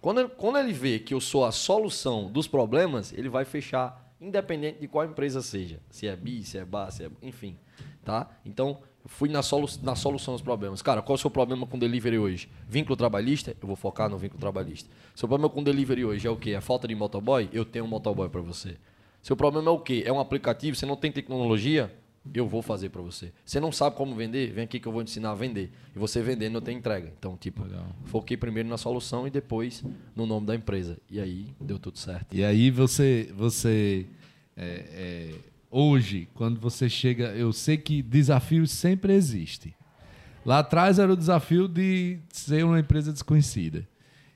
Quando 0.00 0.28
quando 0.28 0.58
ele 0.58 0.72
vê 0.72 1.00
que 1.00 1.12
eu 1.12 1.20
sou 1.20 1.44
a 1.44 1.50
solução 1.50 2.30
dos 2.30 2.46
problemas, 2.46 3.12
ele 3.12 3.28
vai 3.28 3.44
fechar, 3.44 4.14
independente 4.20 4.78
de 4.78 4.86
qual 4.86 5.04
empresa 5.04 5.42
seja. 5.42 5.80
Se 5.90 6.06
é 6.06 6.14
BI, 6.14 6.44
se 6.44 6.56
é 6.56 6.64
BA, 6.64 6.88
se 6.92 7.04
é. 7.04 7.10
Enfim. 7.20 7.58
Tá? 8.04 8.30
Então, 8.46 8.78
fui 9.04 9.28
na, 9.28 9.42
solu 9.42 9.66
na 9.82 9.96
solução 9.96 10.34
dos 10.34 10.42
problemas. 10.42 10.82
Cara, 10.82 11.02
qual 11.02 11.14
é 11.14 11.18
o 11.18 11.20
seu 11.20 11.30
problema 11.30 11.66
com 11.66 11.76
delivery 11.76 12.16
hoje? 12.16 12.48
Vínculo 12.68 12.96
trabalhista? 12.96 13.56
Eu 13.60 13.66
vou 13.66 13.74
focar 13.74 14.08
no 14.08 14.18
vínculo 14.18 14.40
trabalhista. 14.40 14.88
Seu 15.16 15.26
problema 15.26 15.52
com 15.52 15.64
delivery 15.64 16.04
hoje 16.04 16.28
é 16.28 16.30
o 16.30 16.36
quê? 16.36 16.52
É 16.52 16.60
falta 16.60 16.86
de 16.86 16.94
motoboy? 16.94 17.48
Eu 17.52 17.64
tenho 17.64 17.84
um 17.84 17.88
motoboy 17.88 18.28
para 18.28 18.40
você. 18.40 18.76
Seu 19.22 19.36
problema 19.36 19.68
é 19.68 19.72
o 19.72 19.78
quê? 19.78 20.02
É 20.06 20.12
um 20.12 20.20
aplicativo? 20.20 20.76
Você 20.76 20.86
não 20.86 20.96
tem 20.96 21.12
tecnologia? 21.12 21.94
Eu 22.34 22.46
vou 22.46 22.60
fazer 22.60 22.90
para 22.90 23.00
você. 23.00 23.32
Você 23.44 23.58
não 23.58 23.72
sabe 23.72 23.96
como 23.96 24.14
vender? 24.14 24.52
Vem 24.52 24.64
aqui 24.64 24.78
que 24.78 24.86
eu 24.86 24.92
vou 24.92 25.02
te 25.02 25.10
ensinar 25.10 25.30
a 25.30 25.34
vender. 25.34 25.70
E 25.94 25.98
você 25.98 26.20
vendendo, 26.22 26.56
eu 26.56 26.60
tenho 26.60 26.78
entrega. 26.78 27.12
Então, 27.18 27.36
tipo, 27.36 27.64
foquei 28.04 28.36
primeiro 28.36 28.68
na 28.68 28.76
solução 28.76 29.26
e 29.26 29.30
depois 29.30 29.82
no 30.14 30.26
nome 30.26 30.46
da 30.46 30.54
empresa. 30.54 30.98
E 31.10 31.18
aí 31.18 31.46
deu 31.60 31.78
tudo 31.78 31.98
certo. 31.98 32.34
E 32.34 32.44
aí 32.44 32.70
você, 32.70 33.32
você 33.34 34.06
é, 34.56 34.84
é, 34.92 35.34
hoje, 35.70 36.28
quando 36.34 36.60
você 36.60 36.88
chega, 36.88 37.28
eu 37.28 37.52
sei 37.52 37.78
que 37.78 38.02
desafios 38.02 38.70
sempre 38.70 39.14
existem. 39.14 39.74
Lá 40.44 40.58
atrás 40.58 40.98
era 40.98 41.12
o 41.12 41.16
desafio 41.16 41.66
de 41.66 42.18
ser 42.30 42.64
uma 42.64 42.80
empresa 42.80 43.12
desconhecida. 43.12 43.86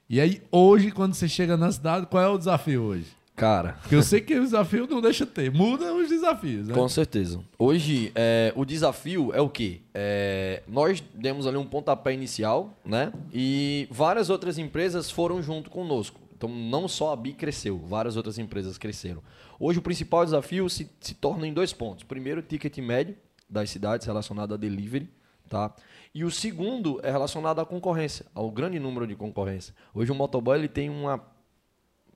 E 0.09 0.21
aí 0.21 0.43
hoje, 0.51 0.91
quando 0.91 1.15
você 1.15 1.29
chega 1.29 1.57
na 1.57 1.71
cidade, 1.73 2.07
qual 2.07 2.23
é 2.23 2.29
o 2.29 2.39
desafio 2.39 2.83
hoje? 2.83 3.07
Cara, 3.37 3.73
Porque 3.83 3.97
eu 3.97 4.03
sei 4.03 4.21
que 4.21 4.33
o 4.37 4.45
desafio 4.45 4.87
não 4.87 5.01
deixa 5.01 5.27
de 5.27 5.33
ter, 5.33 5.51
muda 5.51 5.93
os 5.93 6.09
desafios. 6.09 6.69
Né? 6.69 6.75
Com 6.75 6.89
certeza. 6.89 7.41
Hoje, 7.59 8.13
é, 8.15 8.53
o 8.55 8.65
desafio 8.65 9.35
é 9.35 9.41
o 9.41 9.49
quê? 9.49 9.81
É, 9.93 10.63
nós 10.69 11.03
demos 11.13 11.45
ali 11.45 11.57
um 11.57 11.67
pontapé 11.67 12.13
inicial, 12.15 12.79
né? 12.85 13.13
E 13.33 13.89
várias 13.91 14.31
outras 14.31 14.57
empresas 14.57 15.11
foram 15.11 15.43
junto 15.43 15.69
conosco. 15.69 16.21
Então, 16.37 16.49
não 16.49 16.87
só 16.87 17.13
a 17.13 17.17
BI 17.17 17.33
cresceu, 17.33 17.79
várias 17.79 18.17
outras 18.17 18.39
empresas 18.39 18.79
cresceram. 18.79 19.21
Hoje, 19.59 19.81
o 19.81 19.83
principal 19.83 20.25
desafio 20.25 20.69
se, 20.71 20.89
se 21.01 21.15
torna 21.15 21.47
em 21.47 21.53
dois 21.53 21.73
pontos. 21.73 22.05
Primeiro, 22.05 22.41
o 22.41 22.43
ticket 22.43 22.79
médio 22.79 23.17
das 23.51 23.69
cidades 23.69 24.07
relacionado 24.07 24.55
a 24.55 24.57
delivery, 24.57 25.11
tá? 25.49 25.75
E 26.15 26.25
o 26.25 26.31
segundo 26.31 27.01
é 27.03 27.11
relacionado 27.11 27.61
à 27.61 27.67
concorrência, 27.67 28.27
ao 28.33 28.49
grande 28.49 28.79
número 28.79 29.09
de 29.09 29.17
concorrência. 29.17 29.75
Hoje, 29.93 30.13
o 30.13 30.15
motoboy 30.15 30.57
ele 30.57 30.69
tem 30.69 30.89
uma 30.89 31.34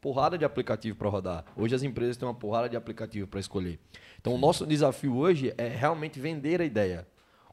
porrada 0.01 0.39
de 0.39 0.45
aplicativo 0.45 0.97
para 0.97 1.09
rodar. 1.09 1.45
Hoje 1.57 1.75
as 1.75 1.83
empresas 1.83 2.17
têm 2.17 2.27
uma 2.29 2.35
porrada 2.35 2.69
de 2.69 2.77
aplicativo 2.77 3.27
para 3.27 3.41
escolher. 3.41 3.79
Então 4.21 4.35
o 4.35 4.39
nosso 4.39 4.67
desafio 4.67 5.17
hoje 5.17 5.53
é 5.59 5.69
realmente 5.69 6.19
vender 6.21 6.61
a 6.61 6.65
ideia. 6.65 7.07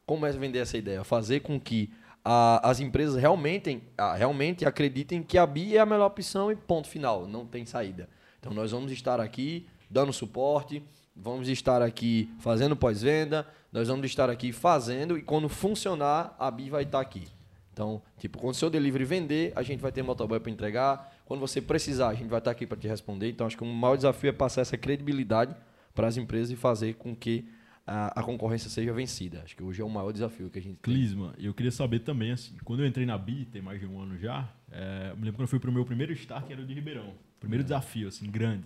Como 0.05 0.25
é 0.25 0.31
vender 0.31 0.59
essa 0.59 0.77
ideia? 0.77 1.03
Fazer 1.03 1.39
com 1.41 1.59
que 1.59 1.91
a- 2.23 2.67
as 2.69 2.79
empresas 2.79 3.15
realmente, 3.19 3.81
a- 3.97 4.15
realmente 4.15 4.65
acreditem 4.65 5.21
que 5.23 5.37
a 5.37 5.45
BI 5.45 5.77
é 5.77 5.79
a 5.79 5.85
melhor 5.85 6.07
opção 6.07 6.51
e 6.51 6.55
ponto 6.55 6.87
final, 6.87 7.27
não 7.27 7.45
tem 7.45 7.65
saída. 7.65 8.07
Então 8.39 8.53
nós 8.53 8.71
vamos 8.71 8.91
estar 8.91 9.19
aqui 9.19 9.67
dando 9.89 10.11
suporte, 10.13 10.83
vamos 11.15 11.47
estar 11.47 11.81
aqui 11.81 12.29
fazendo 12.39 12.75
pós-venda, 12.75 13.47
nós 13.71 13.87
vamos 13.87 14.05
estar 14.05 14.29
aqui 14.29 14.51
fazendo 14.51 15.17
e 15.17 15.21
quando 15.21 15.47
funcionar, 15.49 16.35
a 16.39 16.49
BI 16.51 16.69
vai 16.69 16.83
estar 16.83 16.99
aqui. 16.99 17.27
Então, 17.73 18.01
tipo, 18.17 18.37
quando 18.39 18.53
o 18.53 18.57
seu 18.57 18.69
delivery 18.69 19.03
vender, 19.03 19.51
a 19.55 19.61
gente 19.61 19.81
vai 19.81 19.91
ter 19.91 20.01
motoboy 20.01 20.39
para 20.39 20.49
entregar. 20.51 21.13
Quando 21.25 21.39
você 21.39 21.61
precisar, 21.61 22.09
a 22.09 22.13
gente 22.13 22.29
vai 22.29 22.39
estar 22.39 22.51
aqui 22.51 22.67
para 22.67 22.77
te 22.77 22.87
responder. 22.87 23.29
Então, 23.29 23.47
acho 23.47 23.57
que 23.57 23.63
o 23.63 23.67
maior 23.67 23.95
desafio 23.95 24.29
é 24.29 24.33
passar 24.33 24.61
essa 24.61 24.77
credibilidade 24.77 25.55
para 25.93 26.07
as 26.07 26.17
empresas 26.17 26.51
e 26.51 26.55
fazer 26.55 26.93
com 26.95 27.15
que 27.15 27.45
a, 27.85 28.19
a 28.19 28.23
concorrência 28.23 28.69
seja 28.69 28.93
vencida. 28.93 29.41
Acho 29.43 29.55
que 29.55 29.63
hoje 29.63 29.81
é 29.81 29.85
o 29.85 29.89
maior 29.89 30.11
desafio 30.11 30.49
que 30.49 30.59
a 30.59 30.61
gente 30.61 30.77
tem. 30.77 30.93
Clisma, 30.93 31.33
eu 31.37 31.53
queria 31.53 31.71
saber 31.71 31.99
também, 31.99 32.31
assim, 32.31 32.55
quando 32.63 32.81
eu 32.81 32.87
entrei 32.87 33.05
na 33.05 33.17
BI, 33.17 33.45
tem 33.45 33.61
mais 33.61 33.79
de 33.79 33.85
um 33.85 33.99
ano 33.99 34.17
já, 34.17 34.49
é, 34.71 35.09
eu 35.11 35.17
me 35.17 35.23
lembro 35.23 35.37
quando 35.37 35.41
eu 35.43 35.47
fui 35.47 35.59
pro 35.59 35.71
meu 35.71 35.85
primeiro 35.85 36.13
start, 36.13 36.45
que 36.45 36.53
era 36.53 36.61
o 36.61 36.65
de 36.65 36.73
Ribeirão. 36.73 37.13
Primeiro 37.39 37.63
desafio, 37.63 38.07
assim, 38.07 38.29
grande. 38.29 38.65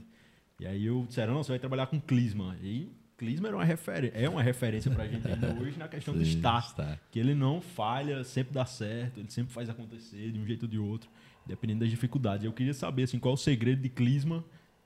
E 0.60 0.66
aí 0.66 0.86
eu 0.86 1.06
disseram, 1.08 1.34
não, 1.34 1.44
você 1.44 1.52
vai 1.52 1.60
trabalhar 1.60 1.88
com 1.88 2.00
Clisma. 2.00 2.58
E 2.62 2.92
Clisma 3.18 3.50
era 3.50 3.58
uma 3.58 3.66
é 4.14 4.30
uma 4.30 4.42
referência 4.42 4.90
pra 4.90 5.06
gente 5.08 5.28
ainda 5.28 5.54
hoje 5.62 5.78
na 5.78 5.88
questão 5.88 6.14
do 6.14 6.24
Sim, 6.24 6.38
start. 6.38 6.68
start. 6.68 7.00
Que 7.12 7.20
ele 7.20 7.36
não 7.36 7.62
falha, 7.62 8.24
sempre 8.24 8.54
dá 8.54 8.66
certo, 8.66 9.20
ele 9.20 9.30
sempre 9.30 9.54
faz 9.54 9.70
acontecer 9.70 10.32
de 10.32 10.40
um 10.40 10.46
jeito 10.46 10.64
ou 10.64 10.70
de 10.70 10.80
outro, 10.80 11.10
dependendo 11.50 11.82
das 11.82 11.90
dificuldades. 11.90 12.46
Eu 12.46 12.54
queria 12.54 12.74
saber, 12.74 13.04
assim, 13.04 13.20
qual 13.20 13.34
é 13.34 13.36
o 13.36 13.38
segredo 13.38 13.82
de 13.82 13.90
Clisma 13.90 14.46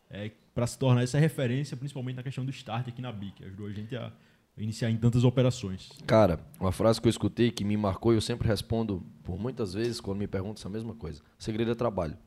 é, 0.10 0.32
para 0.56 0.66
se 0.66 0.78
tornar 0.80 1.04
essa 1.04 1.20
referência, 1.20 1.76
principalmente 1.76 2.16
na 2.16 2.24
questão 2.24 2.46
do 2.46 2.52
start 2.52 2.88
aqui 2.88 3.02
na 3.02 3.12
BI, 3.12 3.32
que 3.32 3.44
ajudou 3.44 3.68
a 3.68 3.72
gente 3.72 3.96
a 3.96 4.12
iniciar 4.58 4.90
em 4.90 4.98
tantas 4.98 5.24
operações. 5.24 5.90
Cara, 6.08 6.40
uma 6.60 6.72
frase 6.72 7.02
que 7.02 7.08
eu 7.08 7.10
escutei 7.10 7.52
que 7.52 7.66
me 7.66 7.76
marcou 7.76 8.14
e 8.14 8.16
eu 8.16 8.22
sempre 8.22 8.48
respondo 8.48 9.04
por 9.24 9.38
muitas 9.38 9.74
vezes 9.74 10.00
quando 10.00 10.20
me 10.20 10.28
perguntam 10.28 10.60
essa 10.60 10.70
mesma 10.70 10.94
coisa. 10.94 11.22
Segredo 11.38 11.72
é 11.72 11.76
trabalho. 11.76 12.18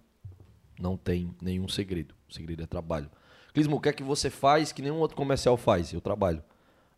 Não 0.79 0.97
tem 0.97 1.35
nenhum 1.41 1.69
segredo. 1.69 2.15
O 2.29 2.35
segredo 2.35 2.63
é 2.63 2.67
trabalho. 2.67 3.11
Clismo, 3.55 3.77
o 3.77 3.81
que 3.81 3.89
é 3.89 3.93
que 3.93 4.03
você 4.03 4.29
faz 4.29 4.71
que 4.71 4.83
nenhum 4.83 4.99
outro 4.99 5.17
comercial 5.17 5.57
faz? 5.57 5.93
Eu 5.93 6.01
trabalho. 6.01 6.43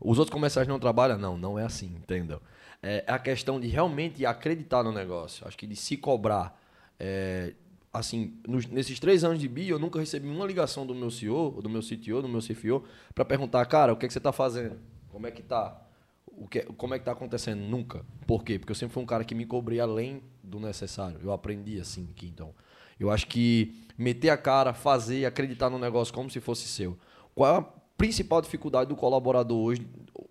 Os 0.00 0.18
outros 0.18 0.32
comerciais 0.32 0.66
não 0.66 0.78
trabalham? 0.78 1.18
Não, 1.18 1.36
não 1.38 1.58
é 1.58 1.64
assim, 1.64 1.94
entendeu? 1.96 2.40
É 2.82 3.04
a 3.06 3.18
questão 3.18 3.60
de 3.60 3.68
realmente 3.68 4.24
acreditar 4.26 4.82
no 4.82 4.90
negócio. 4.90 5.46
Acho 5.46 5.56
que 5.56 5.66
de 5.66 5.76
se 5.76 5.96
cobrar. 5.96 6.58
É, 6.98 7.54
assim, 7.92 8.34
nos- 8.46 8.66
nesses 8.66 8.98
três 8.98 9.24
anos 9.24 9.38
de 9.38 9.48
BI, 9.48 9.68
eu 9.68 9.78
nunca 9.78 9.98
recebi 9.98 10.28
uma 10.28 10.46
ligação 10.46 10.86
do 10.86 10.94
meu 10.94 11.10
CEO, 11.10 11.60
do 11.62 11.68
meu 11.68 11.82
CTO, 11.82 12.22
do 12.22 12.28
meu 12.28 12.40
CFO, 12.40 12.84
para 13.14 13.24
perguntar, 13.24 13.64
cara, 13.66 13.92
o 13.92 13.96
que, 13.96 14.06
é 14.06 14.08
que 14.08 14.12
você 14.12 14.18
está 14.18 14.32
fazendo? 14.32 14.76
Como 15.10 15.26
é 15.26 15.30
que 15.30 15.42
tá? 15.42 15.80
O 16.26 16.46
que, 16.46 16.60
como 16.76 16.94
é 16.94 16.98
que 16.98 17.04
tá 17.04 17.12
acontecendo? 17.12 17.60
Nunca. 17.60 18.04
Por 18.26 18.44
quê? 18.44 18.58
Porque 18.58 18.70
eu 18.70 18.76
sempre 18.76 18.94
fui 18.94 19.02
um 19.02 19.06
cara 19.06 19.24
que 19.24 19.34
me 19.34 19.44
cobrei 19.44 19.80
além 19.80 20.22
do 20.42 20.60
necessário. 20.60 21.18
Eu 21.22 21.32
aprendi 21.32 21.80
assim 21.80 22.08
aqui, 22.10 22.26
então. 22.26 22.54
Eu 22.98 23.10
acho 23.10 23.26
que 23.26 23.74
meter 23.96 24.30
a 24.30 24.36
cara, 24.36 24.72
fazer, 24.72 25.24
acreditar 25.24 25.68
no 25.70 25.78
negócio 25.78 26.12
como 26.14 26.30
se 26.30 26.40
fosse 26.40 26.68
seu. 26.68 26.96
Qual 27.34 27.54
é 27.54 27.58
a 27.58 27.62
principal 27.96 28.40
dificuldade 28.40 28.88
do 28.88 28.94
colaborador 28.96 29.58
hoje, 29.58 29.86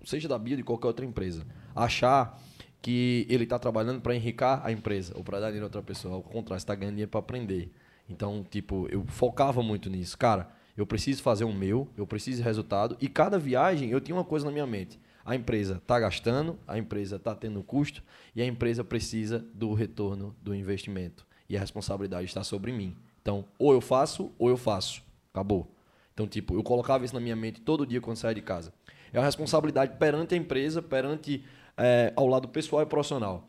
seja 0.05 0.28
da 0.30 0.38
BIA 0.38 0.57
de 0.57 0.63
qualquer 0.63 0.88
outra 0.88 1.05
empresa? 1.05 1.45
achar 1.76 2.41
que 2.88 3.28
ele 3.28 3.44
está 3.44 3.60
trabalhando 3.60 4.00
para 4.00 4.16
enricar 4.16 4.62
a 4.66 4.72
empresa 4.72 5.12
ou 5.14 5.22
para 5.22 5.42
dar 5.42 5.48
dinheiro 5.48 5.66
a 5.66 5.68
outra 5.68 5.82
pessoa. 5.82 6.16
Ao 6.16 6.24
contrário, 6.24 6.58
está 6.58 6.74
ganhando 6.74 6.94
dinheiro 6.94 7.12
para 7.12 7.20
aprender. 7.20 7.70
Então, 8.10 8.46
tipo, 8.50 8.88
eu 8.90 9.04
focava 9.08 9.62
muito 9.62 9.90
nisso. 9.90 10.18
Cara, 10.18 10.50
eu 10.78 10.88
preciso 10.88 11.22
fazer 11.22 11.44
o 11.44 11.52
meu, 11.52 11.90
eu 11.98 12.08
preciso 12.08 12.38
de 12.38 12.44
resultado. 12.44 12.96
E 13.02 13.10
cada 13.10 13.38
viagem 13.38 13.90
eu 13.90 14.00
tinha 14.00 14.16
uma 14.16 14.24
coisa 14.24 14.46
na 14.46 14.54
minha 14.54 14.66
mente. 14.66 14.98
A 15.26 15.36
empresa 15.36 15.82
está 15.84 16.00
gastando, 16.00 16.58
a 16.66 16.78
empresa 16.78 17.18
está 17.18 17.36
tendo 17.36 17.62
custo 17.62 18.02
e 18.34 18.42
a 18.42 18.46
empresa 18.46 18.86
precisa 18.86 19.46
do 19.54 19.74
retorno 19.74 20.34
do 20.42 20.56
investimento. 20.56 21.28
E 21.50 21.58
a 21.58 21.60
responsabilidade 21.60 22.24
está 22.24 22.42
sobre 22.42 22.72
mim. 22.72 22.96
Então, 23.22 23.44
ou 23.60 23.74
eu 23.74 23.82
faço, 23.82 24.32
ou 24.40 24.48
eu 24.48 24.56
faço. 24.56 25.04
Acabou. 25.34 25.70
Então, 26.14 26.26
tipo, 26.26 26.56
eu 26.56 26.64
colocava 26.64 27.04
isso 27.04 27.14
na 27.14 27.20
minha 27.20 27.36
mente 27.36 27.60
todo 27.60 27.86
dia 27.86 28.00
quando 28.00 28.16
saía 28.16 28.36
de 28.36 28.42
casa. 28.42 28.72
É 29.12 29.20
uma 29.20 29.26
responsabilidade 29.26 29.98
perante 29.98 30.36
a 30.36 30.38
empresa, 30.38 30.82
perante 30.82 31.44
é, 31.78 32.12
ao 32.16 32.28
lado 32.28 32.48
pessoal 32.48 32.82
e 32.82 32.86
profissional. 32.86 33.48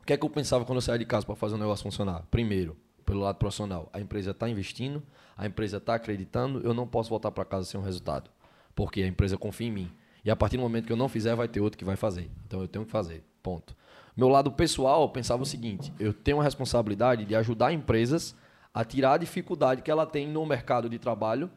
O 0.00 0.02
que 0.04 0.12
é 0.14 0.16
que 0.16 0.24
eu 0.24 0.30
pensava 0.30 0.64
quando 0.64 0.78
eu 0.78 0.82
saía 0.82 0.98
de 0.98 1.04
casa 1.04 1.26
para 1.26 1.36
fazer 1.36 1.54
o 1.54 1.58
negócio 1.58 1.82
funcionar? 1.82 2.24
Primeiro, 2.30 2.76
pelo 3.04 3.20
lado 3.20 3.36
profissional, 3.36 3.90
a 3.92 4.00
empresa 4.00 4.30
está 4.30 4.48
investindo, 4.48 5.02
a 5.36 5.46
empresa 5.46 5.76
está 5.76 5.94
acreditando, 5.94 6.60
eu 6.64 6.72
não 6.72 6.86
posso 6.86 7.10
voltar 7.10 7.30
para 7.30 7.44
casa 7.44 7.66
sem 7.66 7.78
um 7.78 7.82
resultado, 7.82 8.30
porque 8.74 9.02
a 9.02 9.06
empresa 9.06 9.36
confia 9.36 9.68
em 9.68 9.72
mim. 9.72 9.92
E 10.24 10.30
a 10.30 10.36
partir 10.36 10.56
do 10.56 10.62
momento 10.62 10.86
que 10.86 10.92
eu 10.92 10.96
não 10.96 11.08
fizer, 11.08 11.34
vai 11.34 11.46
ter 11.46 11.60
outro 11.60 11.78
que 11.78 11.84
vai 11.84 11.96
fazer. 11.96 12.30
Então 12.46 12.60
eu 12.60 12.68
tenho 12.68 12.84
que 12.84 12.90
fazer. 12.90 13.22
Ponto. 13.42 13.76
Meu 14.16 14.28
lado 14.28 14.50
pessoal, 14.50 15.02
eu 15.02 15.08
pensava 15.08 15.42
o 15.42 15.46
seguinte: 15.46 15.92
eu 15.98 16.12
tenho 16.12 16.40
a 16.40 16.42
responsabilidade 16.42 17.24
de 17.24 17.34
ajudar 17.36 17.72
empresas 17.72 18.34
a 18.74 18.84
tirar 18.84 19.14
a 19.14 19.18
dificuldade 19.18 19.82
que 19.82 19.90
ela 19.90 20.06
tem 20.06 20.26
no 20.26 20.44
mercado 20.44 20.88
de 20.88 20.98
trabalho 20.98 21.50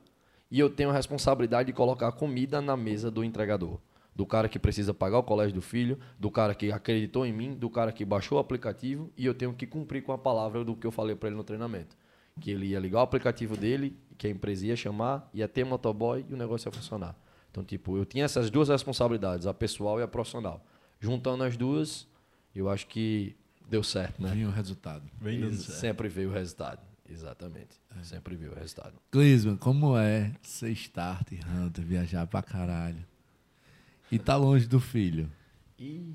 e 0.50 0.60
eu 0.60 0.70
tenho 0.70 0.90
a 0.90 0.94
responsabilidade 0.94 1.68
de 1.68 1.74
colocar 1.74 2.12
comida 2.12 2.62
na 2.62 2.78
mesa 2.78 3.10
do 3.10 3.24
entregador 3.24 3.80
do 4.16 4.26
cara 4.26 4.50
que 4.50 4.60
precisa 4.60 4.94
pagar 4.94 5.20
o 5.20 5.24
colégio 5.24 5.56
do 5.56 5.62
filho, 5.62 5.98
do 6.20 6.30
cara 6.30 6.54
que 6.54 6.72
acreditou 6.72 7.26
em 7.26 7.34
mim, 7.34 7.54
do 7.54 7.70
cara 7.70 7.92
que 7.92 8.04
baixou 8.04 8.38
o 8.38 8.42
aplicativo 8.42 9.12
e 9.18 9.26
eu 9.26 9.34
tenho 9.34 9.54
que 9.54 9.66
cumprir 9.66 10.04
com 10.04 10.12
a 10.12 10.18
palavra 10.18 10.64
do 10.64 10.76
que 10.76 10.86
eu 10.86 10.92
falei 10.92 11.16
para 11.16 11.30
ele 11.30 11.38
no 11.38 11.44
treinamento. 11.44 11.96
Que 12.40 12.52
ele 12.52 12.68
ia 12.68 12.80
ligar 12.80 13.00
o 13.00 13.04
aplicativo 13.04 13.56
dele, 13.56 13.98
que 14.18 14.28
a 14.28 14.30
empresa 14.30 14.66
ia 14.66 14.76
chamar, 14.76 15.30
ia 15.34 15.48
ter 15.48 15.64
motoboy 15.64 16.26
e 16.30 16.34
o 16.34 16.38
negócio 16.38 16.68
ia 16.68 16.72
funcionar. 16.72 17.16
Então, 17.50 17.64
tipo, 17.64 17.98
eu 17.98 18.06
tinha 18.06 18.24
essas 18.24 18.50
duas 18.50 18.70
responsabilidades, 18.70 19.46
a 19.46 19.54
pessoal 19.54 20.00
e 20.00 20.04
a 20.04 20.08
profissional. 20.08 20.66
Juntando 21.00 21.44
as 21.44 21.58
duas, 21.58 22.08
eu 22.56 22.70
acho 22.70 22.88
que 22.88 23.36
deu 23.70 23.84
certo, 23.84 24.22
né? 24.22 24.32
Vinha 24.32 24.48
o 24.48 24.52
resultado. 24.52 25.04
Vem 25.20 25.40
dando 25.40 25.56
certo. 25.56 25.80
Sempre 25.80 26.08
veio 26.08 26.30
o 26.30 26.34
resultado. 26.34 26.80
Exatamente. 27.10 27.80
É. 28.00 28.04
Sempre 28.04 28.36
veio 28.36 28.54
o 28.54 28.56
resultado. 28.56 28.94
Clisman, 29.12 29.58
como 29.58 29.98
é 29.98 30.32
ser 30.42 30.72
start 30.72 31.34
hunter, 31.34 31.84
viajar 31.84 32.26
pra 32.28 32.42
caralho? 32.42 33.06
E 34.12 34.20
tá 34.20 34.36
longe 34.36 34.68
do 34.68 34.80
filho? 34.80 35.32
E 35.80 36.14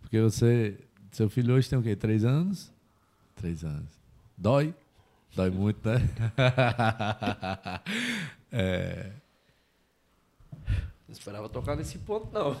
Porque 0.00 0.20
você. 0.20 0.78
Seu 1.12 1.30
filho 1.30 1.54
hoje 1.54 1.68
tem 1.68 1.78
o 1.78 1.82
quê? 1.82 1.94
Três 1.94 2.24
anos? 2.24 2.72
Três 3.36 3.64
anos. 3.64 3.90
Dói? 4.36 4.74
Dói 5.34 5.50
muito, 5.50 5.88
né? 5.88 5.96
é, 8.50 9.12
Não 11.06 11.12
esperava 11.12 11.48
tocar 11.48 11.76
nesse 11.76 11.98
ponto, 11.98 12.28
não. 12.32 12.56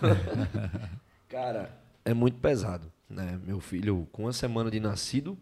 Cara, 1.28 1.76
é 2.04 2.14
muito 2.14 2.38
pesado, 2.38 2.90
né? 3.10 3.38
Meu 3.44 3.60
filho, 3.60 4.08
com 4.12 4.22
uma 4.22 4.32
semana 4.32 4.70
de 4.70 4.80
nascido, 4.80 5.36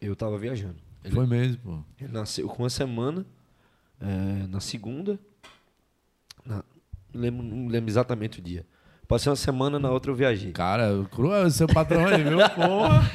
eu 0.00 0.16
tava 0.16 0.38
viajando. 0.38 0.76
Ele, 1.04 1.14
foi 1.14 1.26
mesmo, 1.26 1.58
pô. 1.58 1.84
ele 2.00 2.12
nasceu 2.12 2.48
com 2.48 2.62
uma 2.62 2.70
semana, 2.70 3.26
é, 4.00 4.46
na 4.48 4.58
segunda, 4.60 5.18
não, 7.14 7.22
lembro, 7.22 7.42
não 7.42 7.68
lembro 7.68 7.90
exatamente 7.90 8.40
o 8.40 8.42
dia. 8.42 8.66
Passei 9.06 9.30
uma 9.30 9.36
semana, 9.36 9.78
na 9.78 9.90
outra 9.90 10.10
eu 10.10 10.14
viajei. 10.14 10.52
Cara, 10.52 11.06
cruel 11.10 11.46
esse 11.46 11.58
seu 11.58 11.66
patrão 11.66 12.06
aí, 12.06 12.22
viu? 12.22 12.38
Porra. 12.54 13.10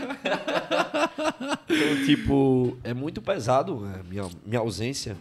Então, 1.64 2.06
tipo, 2.06 2.78
é 2.84 2.94
muito 2.94 3.22
pesado 3.22 3.80
né? 3.82 4.02
minha, 4.08 4.24
minha 4.46 4.60
ausência 4.60 5.18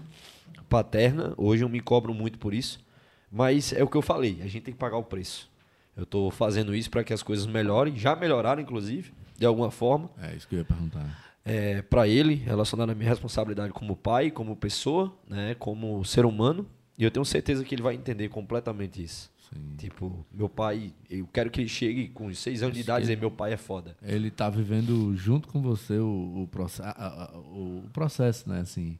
paterna. 0.69 1.33
Hoje 1.37 1.65
eu 1.65 1.69
me 1.69 1.81
cobro 1.81 2.13
muito 2.13 2.39
por 2.39 2.53
isso. 2.53 2.79
Mas 3.31 3.73
é 3.73 3.83
o 3.83 3.89
que 3.89 3.97
eu 3.97 4.03
falei, 4.03 4.39
a 4.43 4.47
gente 4.47 4.63
tem 4.63 4.75
que 4.75 4.81
pagar 4.81 4.97
o 4.97 5.03
preço. 5.03 5.51
Eu 5.97 6.07
tô 6.07 6.31
fazendo 6.31 6.75
isso 6.75 6.91
para 6.91 7.05
que 7.05 7.13
as 7.13 7.23
coisas 7.23 7.47
melhorem, 7.47 7.97
já 7.97 8.15
melhoraram, 8.15 8.63
inclusive, 8.63 9.13
de 9.37 9.45
alguma 9.45 9.71
forma. 9.71 10.11
É 10.23 10.35
isso 10.35 10.47
que 10.49 10.55
eu 10.55 10.61
ia 10.61 10.65
perguntar. 10.65 11.05
É, 11.45 11.83
para 11.83 12.07
ele, 12.07 12.35
relacionado 12.35 12.91
à 12.91 12.95
minha 12.95 13.09
responsabilidade 13.09 13.73
como 13.73 13.97
pai, 13.97 14.31
como 14.31 14.55
pessoa, 14.55 15.13
né, 15.29 15.55
como 15.59 16.05
ser 16.05 16.25
humano. 16.25 16.67
E 16.99 17.05
eu 17.05 17.11
tenho 17.11 17.25
certeza 17.25 17.65
que 17.65 17.75
ele 17.75 17.83
vai 17.83 17.95
entender 17.95 18.29
completamente 18.29 19.03
isso. 19.03 19.31
Sim. 19.55 19.77
Tipo, 19.79 20.27
meu 20.33 20.49
pai, 20.49 20.93
eu 21.09 21.27
quero 21.33 21.49
que 21.51 21.61
ele 21.61 21.69
chegue 21.69 22.09
com 22.09 22.33
seis 22.35 22.63
anos 22.63 22.75
de 22.75 22.81
idade 22.83 23.01
e 23.01 23.03
dizer, 23.05 23.17
meu 23.19 23.31
pai 23.31 23.53
é 23.53 23.57
foda. 23.57 23.97
Ele 24.03 24.31
tá 24.31 24.51
vivendo 24.51 25.17
junto 25.17 25.49
com 25.49 25.63
você 25.63 25.95
o, 25.99 26.43
o, 26.43 26.49
proce- 26.51 26.83
a- 26.83 26.91
a- 26.91 27.39
o 27.39 27.85
processo, 27.93 28.49
né? 28.49 28.61
Assim, 28.61 28.99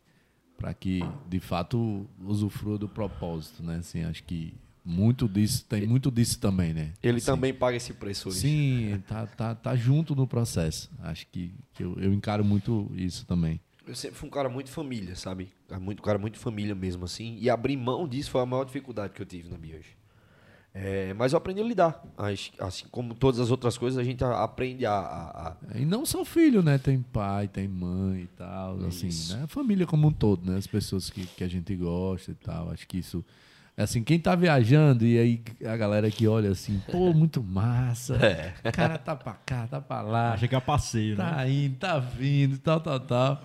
para 0.57 0.73
que 0.73 1.03
de 1.29 1.39
fato 1.41 2.07
usufrua 2.25 2.79
do 2.79 2.89
propósito, 2.89 3.63
né? 3.63 3.77
Assim, 3.77 4.05
acho 4.05 4.23
que 4.25 4.55
muito 4.85 5.29
disso 5.29 5.67
tem 5.67 5.87
muito 5.87 6.11
disso 6.11 6.39
também, 6.41 6.73
né? 6.73 6.93
Ele 7.03 7.19
Assim, 7.19 7.27
também 7.27 7.53
paga 7.53 7.77
esse 7.77 7.93
preço 7.93 8.29
hoje. 8.31 8.39
Sim, 8.41 9.03
tá, 9.07 9.27
tá, 9.27 9.55
tá 9.55 9.77
junto 9.77 10.15
no 10.15 10.27
processo. 10.27 10.91
Acho 11.01 11.27
que, 11.27 11.53
que 11.75 11.83
eu, 11.85 11.95
eu 11.99 12.13
encaro 12.15 12.43
muito 12.45 12.91
isso 12.95 13.27
também. 13.27 13.61
Eu 13.89 13.95
sempre 13.95 14.17
fui 14.19 14.29
um 14.29 14.31
cara 14.33 14.49
muito 14.51 14.71
família, 14.71 15.17
sabe? 15.17 15.51
Um 15.71 15.81
Muito, 15.81 16.01
um 16.01 16.05
cara 16.05 16.19
muito 16.19 16.39
família 16.39 16.75
mesmo, 16.75 17.05
assim. 17.07 17.39
E 17.41 17.49
abrir 17.49 17.77
mão 17.77 18.07
disso 18.07 18.31
foi 18.31 18.43
a 18.43 18.47
maior 18.47 18.65
dificuldade 18.65 19.15
que 19.15 19.23
eu 19.23 19.27
tive 19.27 19.49
na 19.49 19.57
Bioge. 19.57 19.97
É, 20.75 21.15
mas 21.15 21.33
eu 21.33 21.39
aprendi 21.39 21.61
a 21.61 21.65
lidar. 21.65 22.03
As- 22.17 22.53
Assim 22.59 22.85
como 22.91 23.15
todas 23.15 23.41
as 23.41 23.51
outras 23.51 23.79
coisas, 23.79 23.99
a 23.99 24.05
gente 24.05 24.23
aprende 24.23 24.85
a. 24.85 24.93
a- 24.93 25.49
a- 25.73 25.79
E 25.79 25.85
não 25.85 26.05
só 26.05 26.25
filho, 26.25 26.63
né? 26.63 26.77
Tem 26.79 27.01
pai, 27.01 27.49
tem 27.49 27.67
mãe 27.67 28.21
e 28.23 28.27
tal. 28.37 28.85
Assim, 28.87 29.09
Isso. 29.09 29.35
né? 29.37 29.45
A 29.45 29.47
família 29.47 29.87
como 29.87 30.07
um 30.09 30.13
todo, 30.13 30.49
né? 30.49 30.59
As 30.59 30.67
pessoas 30.67 31.09
que, 31.09 31.27
que 31.27 31.43
a 31.43 31.49
gente 31.49 31.75
gosta 31.75 32.31
e 32.31 32.35
tal. 32.35 32.71
Acho 32.71 32.87
que 32.87 32.99
isso. 32.99 33.25
Assim, 33.77 34.03
quem 34.05 34.19
tá 34.21 34.35
viajando 34.35 35.07
e 35.07 35.19
aí 35.19 35.43
a 35.65 35.77
galera 35.77 36.11
que 36.11 36.27
olha 36.29 36.51
assim, 36.51 36.83
pô, 36.93 37.13
muito 37.15 37.43
massa. 37.43 38.17
É. 38.17 38.55
O 38.69 38.73
cara 38.73 38.99
tá 38.99 39.17
pra 39.17 39.33
cá, 39.35 39.67
tá 39.67 39.81
pra 39.81 40.03
lá. 40.03 40.33
Acha 40.35 40.47
que 40.47 40.55
é 40.55 40.61
passeio, 40.61 41.17
né? 41.17 41.25
Tá 41.25 41.49
indo, 41.49 41.77
tá 41.77 41.99
vindo, 41.99 42.59
tal, 42.59 42.81
tal, 42.81 43.01
tal. 43.01 43.43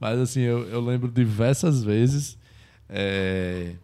Mas 0.00 0.18
assim, 0.18 0.40
eu, 0.40 0.68
eu 0.68 0.80
lembro 0.80 1.10
diversas 1.10 1.82
vezes 1.82 2.36
é, 2.88 3.74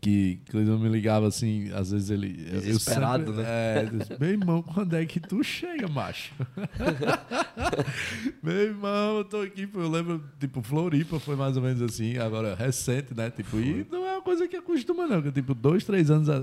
que 0.00 0.40
Cleison 0.50 0.78
me 0.78 0.88
ligava 0.88 1.26
assim, 1.28 1.70
às 1.72 1.90
vezes 1.90 2.10
ele. 2.10 2.44
eu- 2.48 2.54
eu 2.56 2.60
Desesperado, 2.60 3.26
sempre- 3.26 3.42
né? 3.42 3.48
É, 3.48 3.84
disse, 3.86 4.16
meu 4.20 4.30
irmão, 4.30 4.62
quando 4.62 4.94
é 4.94 5.04
que 5.04 5.18
tu 5.20 5.42
chega, 5.42 5.88
macho? 5.88 6.32
meu 8.42 8.54
irmão, 8.56 9.18
eu 9.18 9.24
tô 9.24 9.40
aqui, 9.40 9.68
eu 9.72 9.88
lembro, 9.90 10.22
tipo, 10.38 10.62
Floripa 10.62 11.18
foi 11.18 11.36
mais 11.36 11.56
ou 11.56 11.62
menos 11.62 11.80
assim, 11.82 12.18
agora 12.18 12.54
recente, 12.54 13.14
né? 13.14 13.30
Tipo, 13.30 13.58
e 13.58 13.86
não 13.90 14.06
é 14.06 14.12
uma 14.14 14.22
coisa 14.22 14.46
que 14.48 14.56
acostuma, 14.56 15.06
não, 15.06 15.22
que 15.22 15.30
tipo, 15.32 15.54
dois, 15.54 15.84
três 15.84 16.10
anos. 16.10 16.28
a- 16.28 16.42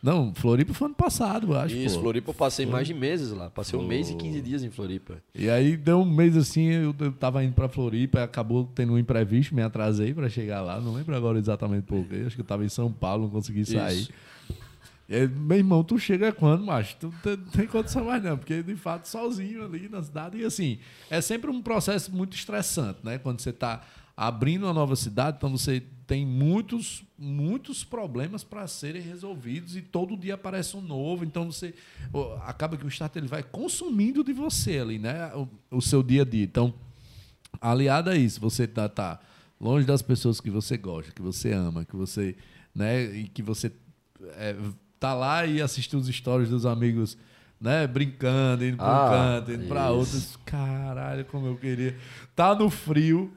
Não, 0.00 0.32
Floripa 0.32 0.72
foi 0.72 0.86
ano 0.86 0.94
passado, 0.94 1.52
eu 1.52 1.58
acho. 1.58 1.74
Isso, 1.74 1.96
pô. 1.96 2.02
Floripa 2.02 2.30
eu 2.30 2.34
passei 2.34 2.64
mais 2.64 2.86
de 2.86 2.94
meses 2.94 3.30
lá. 3.32 3.50
Passei 3.50 3.76
um 3.78 3.84
mês 3.84 4.08
e 4.08 4.12
Pô. 4.12 4.18
15 4.18 4.40
dias 4.40 4.62
em 4.62 4.70
Floripa. 4.70 5.16
E 5.34 5.50
aí 5.50 5.76
deu 5.76 6.00
um 6.00 6.04
mês 6.04 6.36
assim, 6.36 6.66
eu, 6.66 6.94
eu 7.00 7.12
tava 7.12 7.42
indo 7.42 7.52
pra 7.52 7.68
Floripa, 7.68 8.22
acabou 8.22 8.64
tendo 8.74 8.92
um 8.92 8.98
imprevisto, 8.98 9.54
me 9.54 9.62
atrasei 9.62 10.14
pra 10.14 10.28
chegar 10.28 10.60
lá, 10.60 10.80
não 10.80 10.94
lembro 10.94 11.16
agora 11.16 11.38
exatamente 11.38 11.82
por 11.84 12.04
quê, 12.06 12.22
acho 12.26 12.36
que 12.36 12.42
eu 12.42 12.46
tava 12.46 12.64
em 12.64 12.68
São 12.68 12.92
Paulo, 12.92 13.24
não 13.24 13.30
consegui 13.30 13.64
sair. 13.64 14.02
Isso. 14.02 14.12
E 15.08 15.14
aí, 15.16 15.26
meu 15.26 15.56
irmão, 15.56 15.82
tu 15.82 15.98
chega 15.98 16.30
quando, 16.32 16.64
macho? 16.64 16.94
Tu 17.00 17.12
não 17.24 17.36
tem 17.50 17.66
condição 17.66 18.04
mais 18.04 18.22
não, 18.22 18.36
porque 18.36 18.62
de 18.62 18.76
fato 18.76 19.06
sozinho 19.08 19.64
ali 19.64 19.88
na 19.88 20.02
cidade, 20.02 20.38
e 20.38 20.44
assim, 20.44 20.78
é 21.10 21.20
sempre 21.20 21.50
um 21.50 21.62
processo 21.62 22.14
muito 22.14 22.36
estressante, 22.36 23.00
né? 23.02 23.18
Quando 23.18 23.40
você 23.40 23.52
tá 23.52 23.80
abrindo 24.16 24.64
uma 24.64 24.72
nova 24.74 24.94
cidade, 24.94 25.38
então 25.38 25.50
você 25.50 25.82
tem 26.08 26.24
muitos, 26.24 27.04
muitos 27.18 27.84
problemas 27.84 28.42
para 28.42 28.66
serem 28.66 29.02
resolvidos 29.02 29.76
e 29.76 29.82
todo 29.82 30.16
dia 30.16 30.36
aparece 30.36 30.74
um 30.74 30.80
novo, 30.80 31.22
então 31.22 31.52
você 31.52 31.74
acaba 32.46 32.78
que 32.78 32.86
o 32.86 32.88
start 32.88 33.14
ele 33.16 33.28
vai 33.28 33.42
consumindo 33.42 34.24
de 34.24 34.32
você 34.32 34.78
ali, 34.78 34.98
né? 34.98 35.30
O, 35.34 35.76
o 35.76 35.82
seu 35.82 36.02
dia 36.02 36.22
a 36.22 36.24
dia. 36.24 36.44
Então, 36.44 36.72
aliado 37.60 38.08
a 38.08 38.16
isso, 38.16 38.40
você 38.40 38.66
tá, 38.66 38.88
tá 38.88 39.20
longe 39.60 39.86
das 39.86 40.00
pessoas 40.00 40.40
que 40.40 40.48
você 40.48 40.78
gosta, 40.78 41.12
que 41.12 41.20
você 41.20 41.52
ama, 41.52 41.84
que 41.84 41.94
você, 41.94 42.34
né, 42.74 43.04
e 43.14 43.28
que 43.28 43.42
você 43.42 43.70
é, 44.30 44.56
tá 44.98 45.12
lá 45.12 45.44
e 45.44 45.60
assistir 45.60 45.94
os 45.94 46.08
stories 46.08 46.48
dos 46.48 46.64
amigos, 46.64 47.18
né, 47.60 47.86
brincando, 47.86 48.64
indo 48.64 48.76
para 48.76 48.86
um 48.86 48.90
Ah, 48.90 49.08
canto, 49.10 49.52
indo 49.52 49.66
para 49.66 49.82
isso. 49.86 49.92
outros. 49.94 50.38
Caralho, 50.44 51.24
como 51.24 51.46
eu 51.48 51.56
queria. 51.56 51.96
Tá 52.36 52.54
no 52.54 52.70
frio. 52.70 53.32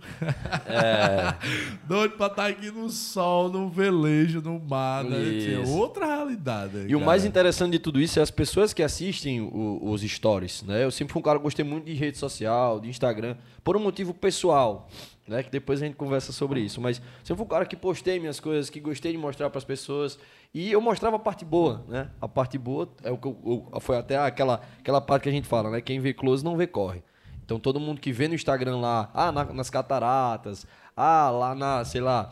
É. 0.67 1.33
Doido 1.87 2.15
pra 2.17 2.27
estar 2.27 2.45
aqui 2.47 2.69
no 2.71 2.89
sol, 2.89 3.49
no 3.49 3.67
velejo, 3.69 4.41
no 4.41 4.59
mar, 4.59 5.03
né? 5.03 5.17
É 5.53 5.57
outra 5.67 6.05
realidade. 6.05 6.85
E 6.87 6.95
o 6.95 6.99
cara. 6.99 7.05
mais 7.05 7.25
interessante 7.25 7.71
de 7.71 7.79
tudo 7.79 7.99
isso 7.99 8.19
é 8.19 8.21
as 8.21 8.29
pessoas 8.31 8.73
que 8.73 8.83
assistem 8.83 9.41
o- 9.41 9.79
os 9.83 10.01
stories, 10.03 10.63
né? 10.63 10.83
Eu 10.83 10.91
sempre 10.91 11.13
fui 11.13 11.19
um 11.19 11.23
cara 11.23 11.39
que 11.39 11.43
gostei 11.43 11.65
muito 11.65 11.85
de 11.85 11.93
rede 11.93 12.17
social, 12.17 12.79
de 12.79 12.89
Instagram, 12.89 13.35
por 13.63 13.75
um 13.75 13.79
motivo 13.79 14.13
pessoal, 14.13 14.87
né? 15.27 15.41
Que 15.41 15.49
depois 15.49 15.81
a 15.81 15.85
gente 15.85 15.95
conversa 15.95 16.31
sobre 16.31 16.59
isso. 16.59 16.79
Mas 16.79 17.01
sempre 17.23 17.37
fui 17.37 17.45
um 17.45 17.49
cara 17.49 17.65
que 17.65 17.75
postei 17.75 18.19
minhas 18.19 18.39
coisas, 18.39 18.69
que 18.69 18.79
gostei 18.79 19.11
de 19.11 19.17
mostrar 19.17 19.49
para 19.49 19.57
as 19.57 19.63
pessoas. 19.65 20.17
E 20.53 20.71
eu 20.71 20.81
mostrava 20.81 21.15
a 21.15 21.19
parte 21.19 21.45
boa, 21.45 21.85
né? 21.87 22.09
A 22.19 22.27
parte 22.27 22.57
boa 22.57 22.89
é 23.03 23.11
o 23.11 23.17
que 23.17 23.27
eu, 23.27 23.69
foi 23.79 23.97
até 23.97 24.17
aquela, 24.17 24.61
aquela 24.79 24.99
parte 24.99 25.23
que 25.23 25.29
a 25.29 25.31
gente 25.31 25.47
fala, 25.47 25.69
né? 25.69 25.79
Quem 25.81 25.99
vê 25.99 26.13
close 26.13 26.43
não 26.43 26.57
vê 26.57 26.67
corre. 26.67 27.01
Então 27.45 27.59
todo 27.59 27.79
mundo 27.79 28.01
que 28.01 28.11
vê 28.11 28.27
no 28.27 28.35
Instagram 28.35 28.77
lá, 28.77 29.09
ah, 29.13 29.31
na- 29.31 29.45
nas 29.45 29.69
cataratas, 29.69 30.65
ah, 30.95 31.29
lá 31.29 31.55
na, 31.55 31.85
sei 31.85 32.01
lá, 32.01 32.29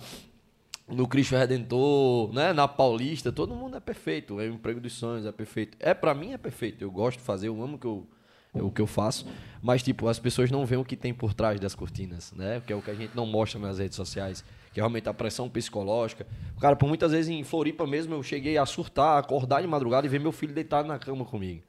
no 0.88 1.08
Cristo 1.08 1.36
Redentor, 1.36 2.34
né, 2.34 2.52
na 2.52 2.68
Paulista, 2.68 3.32
todo 3.32 3.56
mundo 3.56 3.78
é 3.78 3.80
perfeito, 3.80 4.40
é 4.40 4.46
o 4.48 4.54
emprego 4.54 4.80
dos 4.82 4.94
sonhos, 4.94 5.26
é 5.26 5.32
perfeito. 5.32 5.78
É 5.80 5.94
para 5.94 6.14
mim 6.14 6.34
é 6.34 6.38
perfeito, 6.38 6.84
eu 6.84 6.92
gosto 6.92 7.20
de 7.20 7.24
fazer, 7.24 7.48
eu 7.48 7.62
amo 7.62 7.78
que 7.78 7.86
eu 7.88 8.08
o 8.54 8.72
que 8.72 8.82
eu 8.82 8.88
faço, 8.88 9.28
mas 9.62 9.84
tipo, 9.84 10.08
as 10.08 10.20
pessoas 10.20 10.50
não 10.50 10.66
veem 10.66 10.82
o 10.82 10.86
que 10.86 10.96
tem 10.96 11.14
por 11.14 11.34
trás 11.34 11.60
das 11.60 11.76
cortinas, 11.76 12.32
né? 12.34 12.62
Que 12.66 12.74
é 12.74 12.76
o 12.76 12.82
que 12.82 12.90
a 12.90 12.96
gente 12.96 13.16
não 13.16 13.26
mostra 13.26 13.60
nas 13.60 13.78
redes 13.78 13.96
sociais, 13.96 14.44
que 14.74 14.80
é 14.80 14.82
realmente 14.82 15.08
a 15.08 15.14
pressão 15.14 15.50
psicológica. 15.50 16.26
Cara, 16.60 16.76
por 16.76 16.88
muitas 16.88 17.12
vezes 17.12 17.30
em 17.30 17.44
Floripa 17.44 17.86
mesmo 17.86 18.14
eu 18.14 18.24
cheguei 18.24 18.58
a 18.58 18.66
surtar, 18.66 19.18
acordar 19.18 19.62
de 19.62 19.68
madrugada 19.68 20.08
e 20.08 20.10
ver 20.10 20.20
meu 20.20 20.32
filho 20.32 20.54
deitado 20.54 20.88
na 20.88 20.98
cama 20.98 21.26
comigo. 21.26 21.64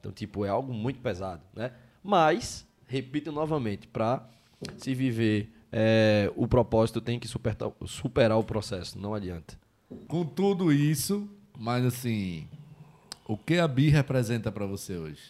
Então, 0.00 0.10
tipo, 0.10 0.44
é 0.44 0.48
algo 0.48 0.72
muito 0.72 1.00
pesado, 1.00 1.42
né? 1.54 1.72
Mas, 2.02 2.66
repito 2.86 3.30
novamente, 3.30 3.86
para 3.86 4.28
se 4.76 4.94
viver 4.94 5.52
é, 5.70 6.30
o 6.36 6.46
propósito 6.46 7.00
tem 7.00 7.18
que 7.18 7.28
superar, 7.28 7.72
superar 7.86 8.38
o 8.38 8.44
processo, 8.44 8.98
não 8.98 9.14
adianta. 9.14 9.58
Com 10.08 10.24
tudo 10.24 10.72
isso, 10.72 11.28
mas 11.58 11.84
assim, 11.84 12.46
o 13.26 13.36
que 13.36 13.58
a 13.58 13.66
Bi 13.68 13.88
representa 13.88 14.50
pra 14.52 14.66
você 14.66 14.96
hoje? 14.96 15.20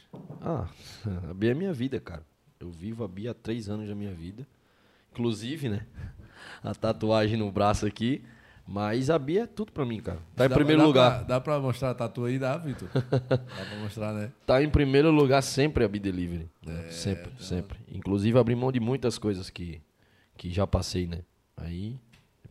Ah, 0.40 0.66
a 1.30 1.34
Bia 1.34 1.50
é 1.52 1.54
minha 1.54 1.72
vida, 1.72 1.98
cara. 2.00 2.22
Eu 2.58 2.70
vivo 2.70 3.04
a 3.04 3.08
Bia 3.08 3.32
há 3.32 3.34
três 3.34 3.68
anos 3.68 3.88
da 3.88 3.94
minha 3.94 4.12
vida. 4.14 4.46
Inclusive, 5.12 5.68
né? 5.68 5.86
A 6.62 6.74
tatuagem 6.74 7.36
no 7.36 7.50
braço 7.50 7.86
aqui. 7.86 8.22
Mas 8.66 9.10
a 9.10 9.18
Bia 9.18 9.42
é 9.42 9.46
tudo 9.46 9.72
pra 9.72 9.84
mim, 9.84 10.00
cara. 10.00 10.20
Tá 10.36 10.46
em 10.46 10.48
Dá- 10.48 10.54
primeiro 10.54 10.80
dá 10.82 10.86
lugar. 10.86 11.10
pra- 11.18 11.22
dá 11.24 11.40
pra 11.40 11.58
mostrar 11.58 11.90
a 11.90 11.94
tatu 11.94 12.24
aí? 12.24 12.38
Dá, 12.38 12.56
Vitor? 12.56 12.88
dá 12.94 13.18
pra 13.38 13.78
mostrar, 13.82 14.12
né? 14.12 14.30
Tá 14.46 14.62
em 14.62 14.70
primeiro 14.70 15.10
lugar 15.10 15.42
sempre 15.42 15.84
a 15.84 15.88
Be 15.88 15.98
Delivery. 15.98 16.48
É, 16.64 16.70
né? 16.70 16.90
sempre, 16.90 17.30
tá. 17.32 17.42
sempre. 17.42 17.78
Inclusive 17.90 18.38
abri 18.38 18.54
mão 18.54 18.70
de 18.70 18.78
muitas 18.78 19.18
coisas 19.18 19.50
que, 19.50 19.80
que 20.36 20.50
já 20.52 20.64
passei, 20.64 21.08
né? 21.08 21.18
Aí, 21.56 21.98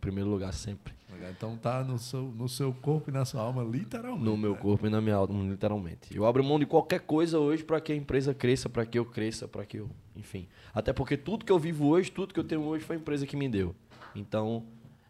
primeiro 0.01 0.29
lugar 0.29 0.53
sempre. 0.53 0.93
Então 1.29 1.55
tá 1.55 1.83
no 1.83 1.97
seu, 1.99 2.23
no 2.23 2.49
seu 2.49 2.73
corpo 2.73 3.09
e 3.09 3.13
na 3.13 3.25
sua 3.25 3.41
alma, 3.41 3.63
literalmente. 3.63 4.23
No 4.23 4.35
meu 4.35 4.53
né? 4.53 4.59
corpo 4.59 4.87
e 4.87 4.89
na 4.89 4.99
minha 4.99 5.15
alma, 5.15 5.43
literalmente. 5.43 6.15
Eu 6.15 6.25
abro 6.25 6.43
mão 6.43 6.59
de 6.59 6.65
qualquer 6.65 7.01
coisa 7.01 7.39
hoje 7.39 7.63
para 7.63 7.79
que 7.79 7.91
a 7.91 7.95
empresa 7.95 8.33
cresça, 8.33 8.67
para 8.67 8.85
que 8.85 8.97
eu 8.97 9.05
cresça, 9.05 9.47
para 9.47 9.65
que 9.65 9.77
eu. 9.77 9.89
Enfim. 10.15 10.47
Até 10.73 10.91
porque 10.91 11.15
tudo 11.15 11.45
que 11.45 11.51
eu 11.51 11.59
vivo 11.59 11.87
hoje, 11.87 12.11
tudo 12.11 12.33
que 12.33 12.39
eu 12.39 12.43
tenho 12.43 12.61
hoje 12.61 12.83
foi 12.83 12.95
a 12.95 12.99
empresa 12.99 13.25
que 13.25 13.35
me 13.35 13.47
deu. 13.47 13.75
Então, 14.15 14.63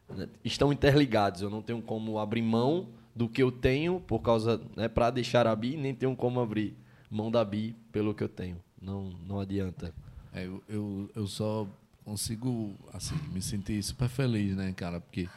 né, 0.09 0.27
estão 0.43 0.71
interligados. 0.73 1.41
Eu 1.41 1.49
não 1.49 1.61
tenho 1.61 1.81
como 1.81 2.19
abrir 2.19 2.41
mão 2.41 2.87
do 3.15 3.29
que 3.29 3.41
eu 3.41 3.51
tenho 3.51 3.99
por 4.01 4.19
causa. 4.19 4.61
Né, 4.75 4.87
para 4.87 5.09
deixar 5.09 5.47
a 5.47 5.55
BI, 5.55 5.77
nem 5.77 5.93
tenho 5.93 6.15
como 6.15 6.39
abrir 6.39 6.75
mão 7.09 7.31
da 7.31 7.43
BI 7.43 7.75
pelo 7.91 8.13
que 8.13 8.23
eu 8.23 8.29
tenho. 8.29 8.57
Não, 8.81 9.11
não 9.27 9.39
adianta. 9.39 9.93
É, 10.33 10.45
eu, 10.45 10.63
eu, 10.67 11.09
eu 11.15 11.27
só 11.27 11.67
consigo, 12.03 12.75
assim, 12.93 13.15
me 13.31 13.41
sentir 13.41 13.81
super 13.83 14.09
feliz, 14.09 14.55
né, 14.55 14.73
cara? 14.73 14.99
Porque 14.99 15.29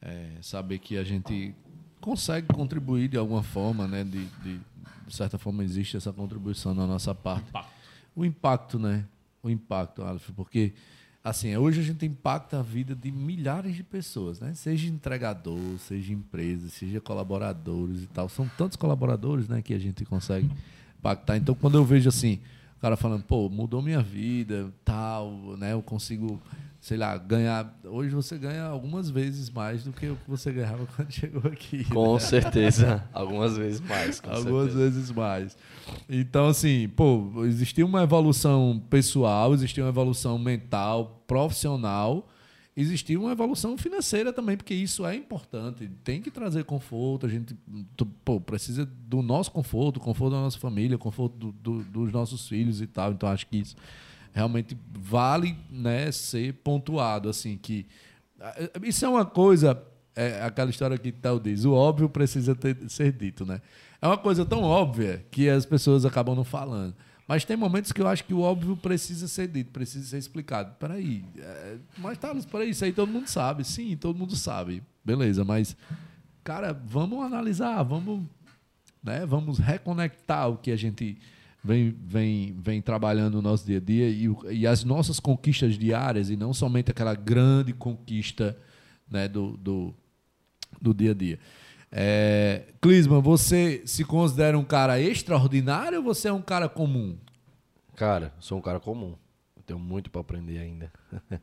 é, 0.00 0.36
saber 0.42 0.78
que 0.78 0.96
a 0.96 1.04
gente 1.04 1.54
consegue 2.00 2.48
contribuir 2.48 3.08
de 3.08 3.16
alguma 3.16 3.42
forma, 3.42 3.86
né? 3.86 4.04
De, 4.04 4.24
de, 4.26 4.60
de 5.06 5.14
certa 5.14 5.38
forma 5.38 5.62
existe 5.62 5.96
essa 5.96 6.12
contribuição 6.12 6.74
na 6.74 6.86
nossa 6.86 7.14
parte. 7.14 7.50
O 8.14 8.24
impacto, 8.24 8.78
né? 8.78 9.04
O 9.42 9.48
impacto, 9.48 10.02
Aleph, 10.02 10.30
porque 10.36 10.72
assim, 11.24 11.56
hoje 11.56 11.80
a 11.80 11.84
gente 11.84 12.04
impacta 12.04 12.58
a 12.58 12.62
vida 12.62 12.94
de 12.96 13.12
milhares 13.12 13.76
de 13.76 13.84
pessoas, 13.84 14.40
né? 14.40 14.54
Seja 14.54 14.88
entregador, 14.88 15.78
seja 15.78 16.12
empresa, 16.12 16.68
seja 16.68 17.00
colaboradores 17.00 18.02
e 18.02 18.06
tal. 18.06 18.28
São 18.28 18.48
tantos 18.58 18.76
colaboradores, 18.76 19.48
né, 19.48 19.62
que 19.62 19.72
a 19.72 19.78
gente 19.78 20.04
consegue 20.04 20.50
impactar. 20.98 21.36
Então, 21.36 21.54
quando 21.54 21.78
eu 21.78 21.84
vejo 21.84 22.08
assim, 22.08 22.40
cara 22.82 22.96
falando, 22.96 23.22
pô, 23.22 23.48
mudou 23.48 23.80
minha 23.80 24.02
vida, 24.02 24.72
tal, 24.84 25.30
né? 25.56 25.72
Eu 25.72 25.80
consigo, 25.80 26.42
sei 26.80 26.96
lá, 26.96 27.16
ganhar. 27.16 27.78
Hoje 27.84 28.12
você 28.12 28.36
ganha 28.36 28.64
algumas 28.64 29.08
vezes 29.08 29.48
mais 29.48 29.84
do 29.84 29.92
que 29.92 30.08
o 30.08 30.16
que 30.16 30.28
você 30.28 30.50
ganhava 30.52 30.84
quando 30.96 31.12
chegou 31.12 31.48
aqui. 31.50 31.84
Com 31.84 32.18
certeza. 32.18 33.04
Algumas 33.12 33.56
vezes 33.56 33.80
mais. 33.80 34.20
Com 34.20 34.30
Algumas 34.30 34.72
certeza. 34.72 34.90
vezes 34.90 35.10
mais. 35.12 35.56
Então, 36.08 36.48
assim, 36.48 36.88
pô, 36.88 37.44
existia 37.44 37.86
uma 37.86 38.02
evolução 38.02 38.82
pessoal, 38.90 39.54
existia 39.54 39.84
uma 39.84 39.90
evolução 39.90 40.36
mental, 40.36 41.22
profissional, 41.24 42.28
existia 42.76 43.18
uma 43.20 43.32
evolução 43.32 43.76
financeira 43.76 44.32
também, 44.32 44.56
porque 44.56 44.72
isso 44.74 45.04
é 45.06 45.14
importante. 45.14 45.90
Tem 46.02 46.22
que 46.22 46.30
trazer 46.30 46.64
conforto, 46.64 47.26
a 47.26 47.28
gente 47.28 47.54
pô, 48.24 48.40
precisa 48.40 48.84
do 48.86 49.20
nosso 49.22 49.50
conforto, 49.50 50.00
conforto 50.00 50.32
da 50.34 50.40
nossa 50.40 50.58
família, 50.58 50.96
conforto 50.96 51.36
do- 51.36 51.52
do- 51.52 51.84
dos 51.84 52.12
nossos 52.12 52.48
filhos 52.48 52.80
e 52.80 52.86
tal. 52.86 53.12
Então, 53.12 53.28
acho 53.28 53.46
que 53.46 53.58
isso 53.58 53.76
realmente 54.32 54.76
vale 54.90 55.56
né, 55.70 56.10
ser 56.10 56.54
pontuado, 56.64 57.28
assim, 57.28 57.58
que 57.60 57.86
isso 58.82 59.04
é 59.04 59.08
uma 59.08 59.24
coisa, 59.26 59.80
é 60.16 60.42
aquela 60.42 60.70
história 60.70 60.96
que 60.98 61.12
Théo 61.12 61.38
diz, 61.38 61.64
o 61.64 61.72
óbvio 61.74 62.08
precisa 62.08 62.54
ter- 62.54 62.78
ser 62.88 63.12
dito, 63.12 63.44
né? 63.46 63.60
É 64.00 64.06
uma 64.06 64.18
coisa 64.18 64.44
tão 64.44 64.62
óbvia 64.62 65.24
que 65.30 65.48
as 65.48 65.64
pessoas 65.64 66.04
acabam 66.04 66.34
não 66.34 66.42
falando. 66.44 66.94
Mas 67.32 67.46
tem 67.46 67.56
momentos 67.56 67.92
que 67.92 68.02
eu 68.02 68.06
acho 68.06 68.24
que 68.24 68.34
o 68.34 68.40
óbvio 68.40 68.76
precisa 68.76 69.26
ser 69.26 69.48
dito, 69.48 69.70
precisa 69.70 70.04
ser 70.04 70.18
explicado. 70.18 70.74
Peraí, 70.78 71.24
é, 71.38 71.76
mas 71.96 72.18
Thales, 72.18 72.44
peraí, 72.44 72.68
isso 72.68 72.84
aí 72.84 72.92
todo 72.92 73.10
mundo 73.10 73.26
sabe. 73.26 73.64
Sim, 73.64 73.96
todo 73.96 74.18
mundo 74.18 74.36
sabe. 74.36 74.82
Beleza, 75.02 75.42
mas, 75.42 75.74
cara, 76.44 76.74
vamos 76.74 77.24
analisar, 77.24 77.82
vamos, 77.84 78.26
né, 79.02 79.24
vamos 79.24 79.58
reconectar 79.58 80.50
o 80.50 80.58
que 80.58 80.70
a 80.70 80.76
gente 80.76 81.16
vem, 81.64 81.96
vem, 82.04 82.54
vem 82.60 82.82
trabalhando 82.82 83.36
no 83.36 83.42
nosso 83.48 83.64
dia 83.64 83.78
a 83.78 83.80
dia 83.80 84.10
e, 84.10 84.28
e 84.50 84.66
as 84.66 84.84
nossas 84.84 85.18
conquistas 85.18 85.78
diárias, 85.78 86.28
e 86.28 86.36
não 86.36 86.52
somente 86.52 86.90
aquela 86.90 87.14
grande 87.14 87.72
conquista 87.72 88.54
né, 89.10 89.26
do, 89.26 89.56
do, 89.56 89.94
do 90.82 90.92
dia 90.92 91.12
a 91.12 91.14
dia. 91.14 91.38
É, 91.94 92.62
Clisman, 92.80 93.20
você 93.20 93.82
se 93.84 94.02
considera 94.02 94.58
um 94.58 94.64
cara 94.64 94.98
extraordinário 94.98 95.98
ou 95.98 96.04
você 96.04 96.28
é 96.28 96.32
um 96.32 96.40
cara 96.40 96.66
comum? 96.66 97.18
Cara, 97.94 98.32
sou 98.40 98.56
um 98.56 98.62
cara 98.62 98.80
comum. 98.80 99.14
Eu 99.54 99.62
tenho 99.62 99.78
muito 99.78 100.10
para 100.10 100.22
aprender 100.22 100.58
ainda. 100.58 100.90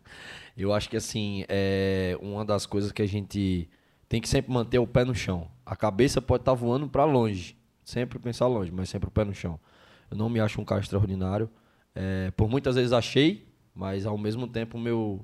eu 0.57 0.73
acho 0.73 0.89
que 0.89 0.97
assim, 0.97 1.45
é 1.47 2.17
uma 2.19 2.43
das 2.43 2.65
coisas 2.65 2.91
que 2.91 3.03
a 3.03 3.07
gente 3.07 3.69
tem 4.09 4.19
que 4.19 4.27
sempre 4.27 4.51
manter 4.51 4.79
o 4.79 4.87
pé 4.87 5.05
no 5.05 5.13
chão. 5.13 5.47
A 5.63 5.75
cabeça 5.75 6.19
pode 6.19 6.41
estar 6.41 6.55
voando 6.55 6.89
para 6.89 7.05
longe, 7.05 7.55
sempre 7.83 8.17
pensar 8.17 8.47
longe, 8.47 8.71
mas 8.71 8.89
sempre 8.89 9.07
o 9.07 9.11
pé 9.11 9.23
no 9.23 9.35
chão. 9.35 9.59
Eu 10.09 10.17
não 10.17 10.27
me 10.27 10.39
acho 10.39 10.59
um 10.59 10.65
cara 10.65 10.81
extraordinário. 10.81 11.47
É, 11.93 12.31
por 12.31 12.49
muitas 12.49 12.75
vezes 12.75 12.91
achei, 12.91 13.47
mas 13.73 14.07
ao 14.07 14.17
mesmo 14.17 14.47
tempo 14.47 14.79
meu 14.79 15.23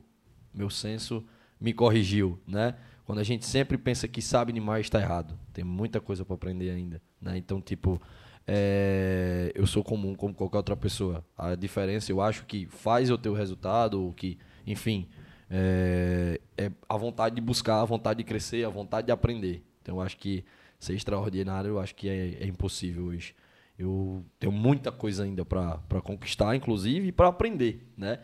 meu 0.54 0.70
senso 0.70 1.26
me 1.60 1.74
corrigiu, 1.74 2.40
né? 2.48 2.76
Quando 3.06 3.20
a 3.20 3.24
gente 3.24 3.46
sempre 3.46 3.78
pensa 3.78 4.08
que 4.08 4.22
sabe 4.22 4.52
demais, 4.52 4.88
está 4.88 5.00
errado. 5.00 5.38
Tem 5.54 5.64
muita 5.64 6.02
coisa 6.02 6.26
para 6.26 6.34
aprender 6.34 6.72
ainda, 6.72 7.00
né? 7.22 7.38
Então, 7.38 7.62
tipo, 7.62 8.02
é, 8.48 9.52
eu 9.54 9.68
sou 9.68 9.84
comum 9.84 10.16
como 10.16 10.34
qualquer 10.34 10.58
outra 10.58 10.76
pessoa. 10.76 11.24
A 11.38 11.54
diferença, 11.54 12.12
eu 12.12 12.20
acho 12.20 12.46
que 12.46 12.66
faz 12.66 13.10
eu 13.10 13.18
ter 13.18 13.30
o 13.30 13.34
resultado, 13.34 14.04
ou 14.04 14.12
que, 14.12 14.40
enfim, 14.66 15.08
é, 15.50 16.42
é 16.58 16.72
a 16.90 16.98
vontade 16.98 17.36
de 17.36 17.42
buscar, 17.42 17.82
a 17.82 17.86
vontade 17.86 18.18
de 18.18 18.24
crescer, 18.24 18.66
a 18.66 18.70
vontade 18.70 19.06
de 19.06 19.12
aprender. 19.12 19.64
Então, 19.84 19.98
eu 19.98 20.02
acho 20.02 20.18
que 20.18 20.44
ser 20.80 20.96
extraordinário, 20.96 21.70
eu 21.70 21.80
acho 21.80 21.94
que 21.94 22.10
é, 22.10 22.44
é 22.44 22.48
impossível 22.48 23.06
hoje. 23.06 23.36
Eu 23.78 24.26
tenho 24.40 24.52
muita 24.52 24.92
coisa 24.92 25.24
ainda 25.24 25.46
para 25.46 26.02
conquistar, 26.04 26.56
inclusive, 26.56 27.10
e 27.10 27.12
para 27.12 27.28
aprender, 27.28 27.88
né? 27.96 28.20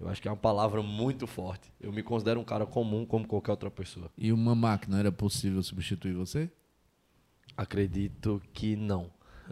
Eu 0.00 0.08
acho 0.08 0.20
que 0.20 0.28
é 0.28 0.30
uma 0.30 0.36
palavra 0.36 0.82
muito 0.82 1.26
forte. 1.26 1.72
Eu 1.80 1.92
me 1.92 2.02
considero 2.02 2.40
um 2.40 2.44
cara 2.44 2.66
comum 2.66 3.06
como 3.06 3.26
qualquer 3.26 3.52
outra 3.52 3.70
pessoa. 3.70 4.10
E 4.18 4.32
uma 4.32 4.54
máquina 4.54 4.98
era 4.98 5.12
possível 5.12 5.62
substituir 5.62 6.14
você? 6.14 6.50
Acredito 7.56 8.42
que 8.52 8.74
não. 8.74 9.10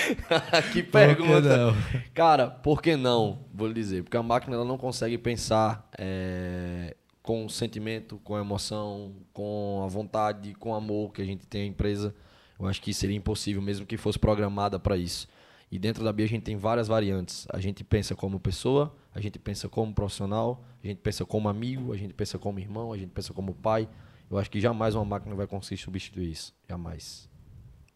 que 0.00 0.14
Por 0.54 0.72
que 0.72 0.82
pergunta. 0.82 1.74
Cara, 2.14 2.48
por 2.48 2.80
que 2.80 2.96
não? 2.96 3.44
Vou 3.52 3.68
lhe 3.68 3.74
dizer. 3.74 4.02
Porque 4.02 4.16
a 4.16 4.22
máquina 4.22 4.56
ela 4.56 4.64
não 4.64 4.78
consegue 4.78 5.18
pensar 5.18 5.88
é, 5.98 6.96
com 7.22 7.48
sentimento, 7.48 8.18
com 8.24 8.38
emoção, 8.38 9.12
com 9.32 9.82
a 9.84 9.88
vontade, 9.88 10.54
com 10.54 10.74
amor 10.74 11.12
que 11.12 11.20
a 11.20 11.24
gente 11.24 11.46
tem 11.46 11.62
a 11.62 11.66
empresa. 11.66 12.14
Eu 12.58 12.66
acho 12.66 12.80
que 12.80 12.92
seria 12.94 13.16
impossível, 13.16 13.60
mesmo 13.60 13.86
que 13.86 13.96
fosse 13.96 14.18
programada 14.18 14.78
para 14.78 14.96
isso. 14.96 15.28
E 15.70 15.78
dentro 15.78 16.02
da 16.02 16.12
BIA 16.12 16.26
a 16.26 16.28
gente 16.28 16.42
tem 16.42 16.56
várias 16.56 16.88
variantes. 16.88 17.46
A 17.52 17.60
gente 17.60 17.84
pensa 17.84 18.16
como 18.16 18.40
pessoa, 18.40 18.94
a 19.14 19.20
gente 19.20 19.38
pensa 19.38 19.68
como 19.68 19.94
profissional, 19.94 20.64
a 20.82 20.86
gente 20.86 20.98
pensa 20.98 21.24
como 21.24 21.48
amigo, 21.48 21.92
a 21.92 21.96
gente 21.96 22.12
pensa 22.12 22.38
como 22.38 22.58
irmão, 22.58 22.92
a 22.92 22.98
gente 22.98 23.10
pensa 23.10 23.32
como 23.32 23.54
pai. 23.54 23.88
Eu 24.28 24.38
acho 24.38 24.50
que 24.50 24.60
jamais 24.60 24.94
uma 24.94 25.04
máquina 25.04 25.34
vai 25.34 25.46
conseguir 25.46 25.80
substituir 25.80 26.30
isso. 26.30 26.54
Jamais. 26.68 27.28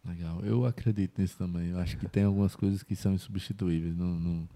Legal, 0.04 0.40
eu 0.44 0.66
acredito 0.66 1.20
nisso 1.20 1.36
também. 1.36 1.70
Eu 1.70 1.78
acho 1.78 1.96
que 1.96 2.06
tem 2.06 2.24
algumas 2.24 2.54
coisas 2.54 2.82
que 2.82 2.94
são 2.94 3.12
insubstituíveis. 3.14 3.96
Não, 3.96 4.06
não, 4.06 4.48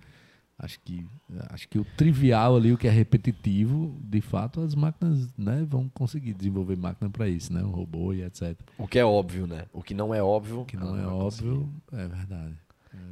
Acho 0.60 0.80
que, 0.80 1.06
acho 1.50 1.68
que 1.68 1.78
o 1.78 1.84
trivial 1.96 2.56
ali, 2.56 2.72
o 2.72 2.76
que 2.76 2.88
é 2.88 2.90
repetitivo, 2.90 3.96
de 4.02 4.20
fato, 4.20 4.60
as 4.60 4.74
máquinas 4.74 5.32
né, 5.38 5.64
vão 5.64 5.88
conseguir 5.88 6.34
desenvolver 6.34 6.76
máquina 6.76 7.08
para 7.08 7.28
isso, 7.28 7.52
né? 7.52 7.62
Um 7.62 7.70
robô 7.70 8.12
e 8.12 8.24
etc. 8.24 8.58
O 8.76 8.88
que 8.88 8.98
é 8.98 9.04
óbvio, 9.04 9.46
né? 9.46 9.66
O 9.72 9.84
que 9.84 9.94
não 9.94 10.12
é 10.12 10.20
óbvio. 10.20 10.62
O 10.62 10.64
que 10.64 10.76
não 10.76 10.96
é 10.96 11.02
vai 11.02 11.12
óbvio, 11.12 11.72
é 11.92 12.08
verdade. 12.08 12.56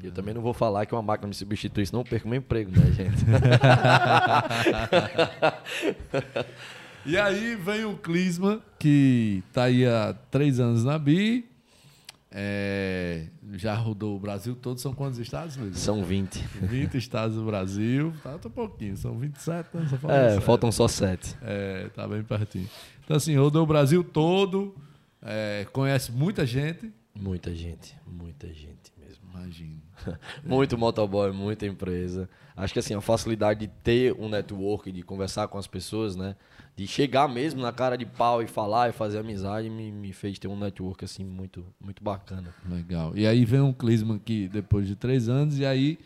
Eu 0.03 0.11
também 0.13 0.33
não 0.35 0.41
vou 0.43 0.53
falar 0.55 0.85
que 0.87 0.95
uma 0.95 1.03
máquina 1.03 1.29
me 1.29 1.35
substitui, 1.35 1.85
senão 1.87 2.01
eu 2.01 2.05
perco 2.05 2.29
meu 2.29 2.39
emprego, 2.39 2.71
né, 2.71 2.91
gente? 2.93 3.25
E 7.05 7.17
aí 7.17 7.55
vem 7.55 7.85
o 7.85 7.97
Clisma, 7.97 8.61
que 8.81 9.41
tá 9.53 9.65
aí 9.65 9.87
há 9.87 10.13
três 10.29 10.59
anos 10.59 10.83
na 10.83 10.99
BI. 10.99 11.49
é, 12.33 13.27
já 13.53 13.75
rodou 13.75 14.17
o 14.17 14.19
Brasil 14.19 14.57
todo. 14.57 14.81
São 14.81 14.93
quantos 14.93 15.21
estados, 15.21 15.57
Luiz? 15.57 15.79
São 15.79 16.03
20. 16.05 16.37
20 16.63 16.97
estados 16.97 17.37
do 17.37 17.45
Brasil. 17.45 18.13
Tá, 18.25 18.37
tá 18.39 18.51
pouquinho. 18.51 18.97
São 18.97 19.17
27, 19.19 19.69
né? 19.73 19.87
Só 19.89 20.11
É, 20.11 20.31
sete. 20.35 20.45
faltam 20.45 20.73
só 20.73 20.89
7. 20.89 21.37
É, 21.43 21.89
tá 21.95 22.09
bem 22.09 22.25
pertinho. 22.25 22.69
Então, 23.05 23.17
assim, 23.17 23.37
rodou 23.37 23.63
o 23.63 23.67
Brasil 23.67 24.03
todo. 24.03 24.75
é, 25.23 25.65
conhece 25.73 26.11
muita 26.11 26.45
gente. 26.45 26.93
Muita 27.15 27.55
gente, 27.55 27.95
muita 28.05 28.49
gente. 28.49 28.93
Imagino. 29.41 29.81
Muito 30.45 30.79
motoboy, 30.79 31.33
muita 31.33 31.67
empresa. 31.67 32.29
Acho 32.57 32.73
que 32.73 32.79
assim, 32.79 32.95
a 32.95 33.01
facilidade 33.01 33.61
de 33.61 33.69
ter 33.69 34.15
um 34.19 34.29
network, 34.29 34.91
de 34.91 35.03
conversar 35.03 35.47
com 35.49 35.59
as 35.59 35.67
pessoas, 35.67 36.17
né? 36.17 36.37
De 36.75 36.87
chegar 36.87 37.29
mesmo 37.29 37.61
na 37.61 37.73
cara 37.73 37.97
de 37.97 38.07
pau 38.07 38.43
e 38.43 38.47
falar 38.47 38.89
e 38.89 38.93
fazer 38.93 39.19
amizade, 39.19 39.69
me, 39.69 39.91
me 39.93 40.13
fez 40.13 40.39
ter 40.39 40.49
um 40.49 40.57
network 40.59 41.05
assim 41.05 41.25
muito, 41.25 41.65
muito 41.81 42.03
bacana. 42.03 42.55
Legal. 42.69 43.17
E 43.17 43.27
aí 43.27 43.45
vem 43.45 43.61
um 43.61 43.73
Clisma 43.73 44.17
aqui 44.17 44.49
depois 44.49 44.87
de 44.87 44.97
três 44.97 45.29
anos. 45.29 45.59
E 45.59 45.67
aí 45.67 45.99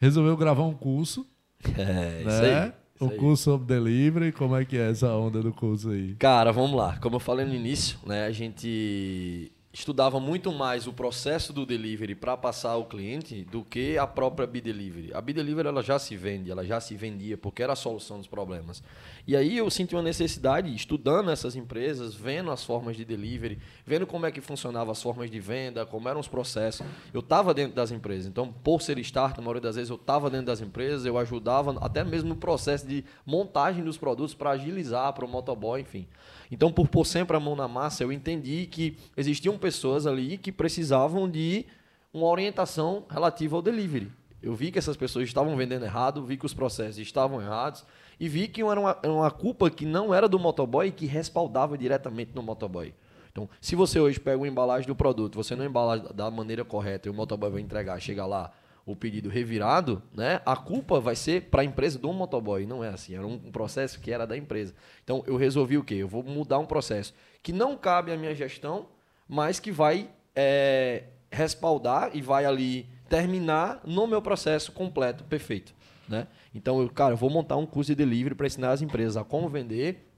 resolveu 0.00 0.36
gravar 0.36 0.64
um 0.64 0.74
curso. 0.74 1.26
É, 1.76 2.20
isso 2.20 2.42
né? 2.42 2.60
aí. 2.62 2.72
isso 2.94 3.04
Um 3.04 3.10
aí. 3.10 3.16
curso 3.16 3.42
sobre 3.44 3.66
delivery. 3.66 4.32
Como 4.32 4.54
é 4.56 4.64
que 4.64 4.76
é 4.76 4.90
essa 4.90 5.12
onda 5.14 5.42
do 5.42 5.52
curso 5.52 5.90
aí? 5.90 6.14
Cara, 6.14 6.52
vamos 6.52 6.76
lá. 6.76 6.96
Como 6.98 7.16
eu 7.16 7.20
falei 7.20 7.44
no 7.44 7.54
início, 7.54 7.98
né, 8.06 8.24
a 8.26 8.30
gente 8.30 9.50
estudava 9.78 10.18
muito 10.18 10.52
mais 10.52 10.88
o 10.88 10.92
processo 10.92 11.52
do 11.52 11.64
delivery 11.64 12.16
para 12.16 12.36
passar 12.36 12.70
ao 12.70 12.84
cliente 12.84 13.44
do 13.44 13.62
que 13.62 13.96
a 13.96 14.08
própria 14.08 14.44
B-Delivery. 14.44 15.14
A 15.14 15.20
B-Delivery 15.20 15.68
ela 15.68 15.82
já 15.84 16.00
se 16.00 16.16
vende, 16.16 16.50
ela 16.50 16.64
já 16.64 16.80
se 16.80 16.96
vendia 16.96 17.38
porque 17.38 17.62
era 17.62 17.74
a 17.74 17.76
solução 17.76 18.18
dos 18.18 18.26
problemas. 18.26 18.82
E 19.24 19.36
aí 19.36 19.56
eu 19.56 19.70
senti 19.70 19.94
uma 19.94 20.02
necessidade, 20.02 20.74
estudando 20.74 21.30
essas 21.30 21.54
empresas, 21.54 22.12
vendo 22.12 22.50
as 22.50 22.64
formas 22.64 22.96
de 22.96 23.04
delivery, 23.04 23.58
vendo 23.86 24.04
como 24.04 24.26
é 24.26 24.32
que 24.32 24.40
funcionavam 24.40 24.90
as 24.90 25.00
formas 25.00 25.30
de 25.30 25.38
venda, 25.38 25.86
como 25.86 26.08
eram 26.08 26.18
os 26.18 26.28
processos. 26.28 26.84
Eu 27.14 27.20
estava 27.20 27.54
dentro 27.54 27.76
das 27.76 27.92
empresas, 27.92 28.26
então 28.26 28.52
por 28.52 28.82
ser 28.82 28.98
start, 28.98 29.36
na 29.36 29.42
maioria 29.42 29.62
das 29.62 29.76
vezes 29.76 29.90
eu 29.90 29.96
estava 29.96 30.28
dentro 30.28 30.46
das 30.46 30.60
empresas, 30.60 31.06
eu 31.06 31.16
ajudava 31.16 31.78
até 31.80 32.02
mesmo 32.02 32.30
no 32.30 32.36
processo 32.36 32.84
de 32.84 33.04
montagem 33.24 33.84
dos 33.84 33.96
produtos 33.96 34.34
para 34.34 34.50
agilizar 34.50 35.12
para 35.12 35.24
o 35.24 35.28
motoboy, 35.28 35.80
enfim. 35.80 36.08
Então, 36.50 36.72
por 36.72 36.88
pôr 36.88 37.04
sempre 37.04 37.36
a 37.36 37.40
mão 37.40 37.54
na 37.54 37.68
massa, 37.68 38.02
eu 38.02 38.12
entendi 38.12 38.66
que 38.66 38.96
existiam 39.16 39.58
pessoas 39.58 40.06
ali 40.06 40.38
que 40.38 40.50
precisavam 40.50 41.28
de 41.28 41.66
uma 42.12 42.26
orientação 42.26 43.04
relativa 43.10 43.56
ao 43.56 43.62
delivery. 43.62 44.10
Eu 44.42 44.54
vi 44.54 44.70
que 44.70 44.78
essas 44.78 44.96
pessoas 44.96 45.26
estavam 45.26 45.56
vendendo 45.56 45.84
errado, 45.84 46.24
vi 46.24 46.36
que 46.36 46.46
os 46.46 46.54
processos 46.54 46.98
estavam 46.98 47.42
errados 47.42 47.84
e 48.20 48.28
vi 48.28 48.48
que 48.48 48.62
era 48.62 48.78
uma, 48.78 48.96
uma 49.04 49.30
culpa 49.30 49.68
que 49.68 49.84
não 49.84 50.14
era 50.14 50.28
do 50.28 50.38
motoboy 50.38 50.88
e 50.88 50.92
que 50.92 51.06
respaldava 51.06 51.76
diretamente 51.76 52.30
no 52.34 52.42
motoboy. 52.42 52.94
Então, 53.30 53.48
se 53.60 53.76
você 53.76 54.00
hoje 54.00 54.18
pega 54.18 54.36
uma 54.36 54.48
embalagem 54.48 54.86
do 54.86 54.94
produto, 54.94 55.36
você 55.36 55.54
não 55.54 55.64
embala 55.64 55.98
da 55.98 56.30
maneira 56.30 56.64
correta 56.64 57.08
e 57.08 57.10
o 57.10 57.14
motoboy 57.14 57.50
vai 57.50 57.60
entregar, 57.60 58.00
chega 58.00 58.24
lá, 58.24 58.52
o 58.92 58.96
pedido 58.96 59.28
revirado, 59.28 60.02
né? 60.14 60.40
A 60.46 60.56
culpa 60.56 60.98
vai 60.98 61.14
ser 61.14 61.42
para 61.42 61.60
a 61.60 61.64
empresa 61.64 61.98
do 61.98 62.10
motoboy, 62.10 62.64
não 62.64 62.82
é 62.82 62.88
assim, 62.88 63.14
era 63.14 63.26
um 63.26 63.38
processo 63.38 64.00
que 64.00 64.10
era 64.10 64.26
da 64.26 64.36
empresa. 64.36 64.74
Então 65.04 65.22
eu 65.26 65.36
resolvi 65.36 65.76
o 65.76 65.84
quê? 65.84 65.96
Eu 65.96 66.08
vou 66.08 66.22
mudar 66.22 66.58
um 66.58 66.64
processo 66.64 67.12
que 67.42 67.52
não 67.52 67.76
cabe 67.76 68.12
à 68.12 68.16
minha 68.16 68.34
gestão, 68.34 68.86
mas 69.28 69.60
que 69.60 69.70
vai 69.70 70.08
é, 70.34 71.04
respaldar 71.30 72.10
e 72.14 72.22
vai 72.22 72.46
ali 72.46 72.88
terminar 73.10 73.82
no 73.84 74.06
meu 74.06 74.22
processo 74.22 74.72
completo, 74.72 75.22
perfeito, 75.24 75.74
né? 76.08 76.26
Então 76.54 76.80
eu, 76.80 76.88
cara, 76.88 77.12
eu 77.12 77.16
vou 77.18 77.28
montar 77.28 77.56
um 77.56 77.66
curso 77.66 77.92
de 77.92 77.94
delivery 77.94 78.34
para 78.34 78.46
ensinar 78.46 78.70
as 78.70 78.80
empresas 78.80 79.18
a 79.18 79.24
como 79.24 79.50
vender, 79.50 80.08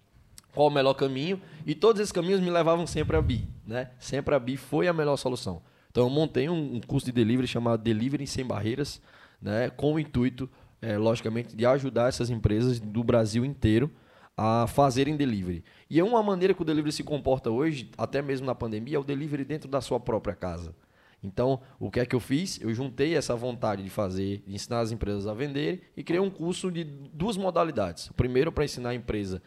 qual 0.55 0.69
o 0.69 0.71
melhor 0.71 0.95
caminho, 0.95 1.41
e 1.67 1.75
todos 1.75 2.01
esses 2.01 2.13
caminhos 2.13 2.41
me 2.41 2.51
levavam 2.51 2.87
sempre 2.87 3.17
a 3.17 3.23
BI, 3.23 3.49
né? 3.67 3.91
Sempre 3.99 4.35
a 4.35 4.39
BI 4.39 4.57
foi 4.57 4.87
a 4.87 4.93
melhor 4.93 5.17
solução. 5.17 5.61
Então 5.91 6.05
eu 6.05 6.11
montei 6.11 6.49
um, 6.49 6.77
um 6.77 6.81
curso 6.81 7.07
de 7.07 7.13
delivery 7.13 7.47
chamado 7.47 7.83
Delivery 7.83 8.27
Sem 8.27 8.45
Barreiras, 8.45 9.01
né? 9.41 9.71
Com 9.71 9.95
o 9.95 9.99
intuito, 9.99 10.49
é, 10.81 10.97
logicamente, 10.97 11.57
de 11.57 11.67
ajudar 11.67 12.09
essas 12.09 12.31
empresas 12.31 12.79
do 12.79 13.03
Brasil 13.03 13.45
inteiro 13.45 13.91
a 14.37 14.67
fazerem 14.67 15.17
delivery. 15.17 15.65
E 15.89 16.01
é 16.01 16.05
uma 16.05 16.23
maneira 16.23 16.55
que 16.55 16.63
o 16.63 16.65
delivery 16.65 16.93
se 16.93 17.03
comporta 17.03 17.51
hoje, 17.51 17.91
até 17.99 18.23
mesmo 18.23 18.47
na 18.47 18.55
pandemia, 18.55 18.97
é 18.97 18.99
o 18.99 19.05
delivery 19.05 19.45
dentro 19.45 19.69
da 19.69 19.81
sua 19.81 20.01
própria 20.01 20.35
casa. 20.35 20.75
Então, 21.23 21.61
o 21.79 21.91
que 21.91 22.01
é 22.01 22.07
que 22.07 22.17
eu 22.17 22.21
fiz? 22.21 22.59
Eu 22.63 22.73
juntei 22.73 23.15
essa 23.15 23.37
vontade 23.37 23.83
de 23.83 23.91
fazer, 23.91 24.43
de 24.47 24.55
ensinar 24.55 24.81
as 24.81 24.91
empresas 24.91 25.27
a 25.27 25.35
venderem 25.35 25.83
e 25.95 26.03
criei 26.03 26.21
um 26.21 26.31
curso 26.31 26.73
de 26.73 26.85
duas 26.85 27.37
modalidades. 27.37 28.07
O 28.07 28.15
primeiro 28.15 28.51
para 28.51 28.65
ensinar 28.65 28.91
a 28.91 28.95
empresa 28.95 29.43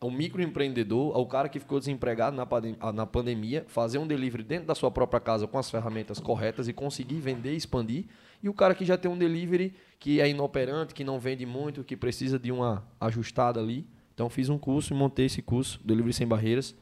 ao 0.00 0.10
microempreendedor, 0.10 1.16
ao 1.16 1.26
cara 1.26 1.48
que 1.48 1.58
ficou 1.58 1.78
desempregado 1.78 2.36
na, 2.36 2.44
pandem- 2.44 2.76
na 2.94 3.06
pandemia, 3.06 3.64
fazer 3.68 3.98
um 3.98 4.06
delivery 4.06 4.42
dentro 4.42 4.66
da 4.66 4.74
sua 4.74 4.90
própria 4.90 5.18
casa 5.18 5.46
com 5.46 5.58
as 5.58 5.70
ferramentas 5.70 6.20
corretas 6.20 6.68
e 6.68 6.72
conseguir 6.72 7.18
vender 7.18 7.54
e 7.54 7.56
expandir. 7.56 8.04
E 8.42 8.48
o 8.48 8.54
cara 8.54 8.74
que 8.74 8.84
já 8.84 8.98
tem 8.98 9.10
um 9.10 9.16
delivery 9.16 9.74
que 9.98 10.20
é 10.20 10.28
inoperante, 10.28 10.94
que 10.94 11.02
não 11.02 11.18
vende 11.18 11.46
muito, 11.46 11.82
que 11.82 11.96
precisa 11.96 12.38
de 12.38 12.52
uma 12.52 12.84
ajustada 13.00 13.58
ali. 13.58 13.86
Então 14.12 14.28
fiz 14.28 14.48
um 14.48 14.58
curso 14.58 14.92
e 14.92 14.96
montei 14.96 15.26
esse 15.26 15.40
curso, 15.42 15.80
Delivery 15.84 16.12
Sem 16.12 16.26
Barreiras, 16.26 16.74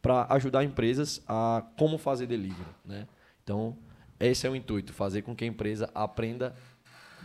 para 0.00 0.26
ajudar 0.30 0.64
empresas 0.64 1.22
a 1.28 1.64
como 1.78 1.98
fazer 1.98 2.26
delivery. 2.26 2.68
Né? 2.84 3.06
Então, 3.44 3.76
esse 4.18 4.46
é 4.46 4.50
o 4.50 4.56
intuito, 4.56 4.92
fazer 4.92 5.22
com 5.22 5.34
que 5.36 5.44
a 5.44 5.46
empresa 5.46 5.90
aprenda, 5.94 6.54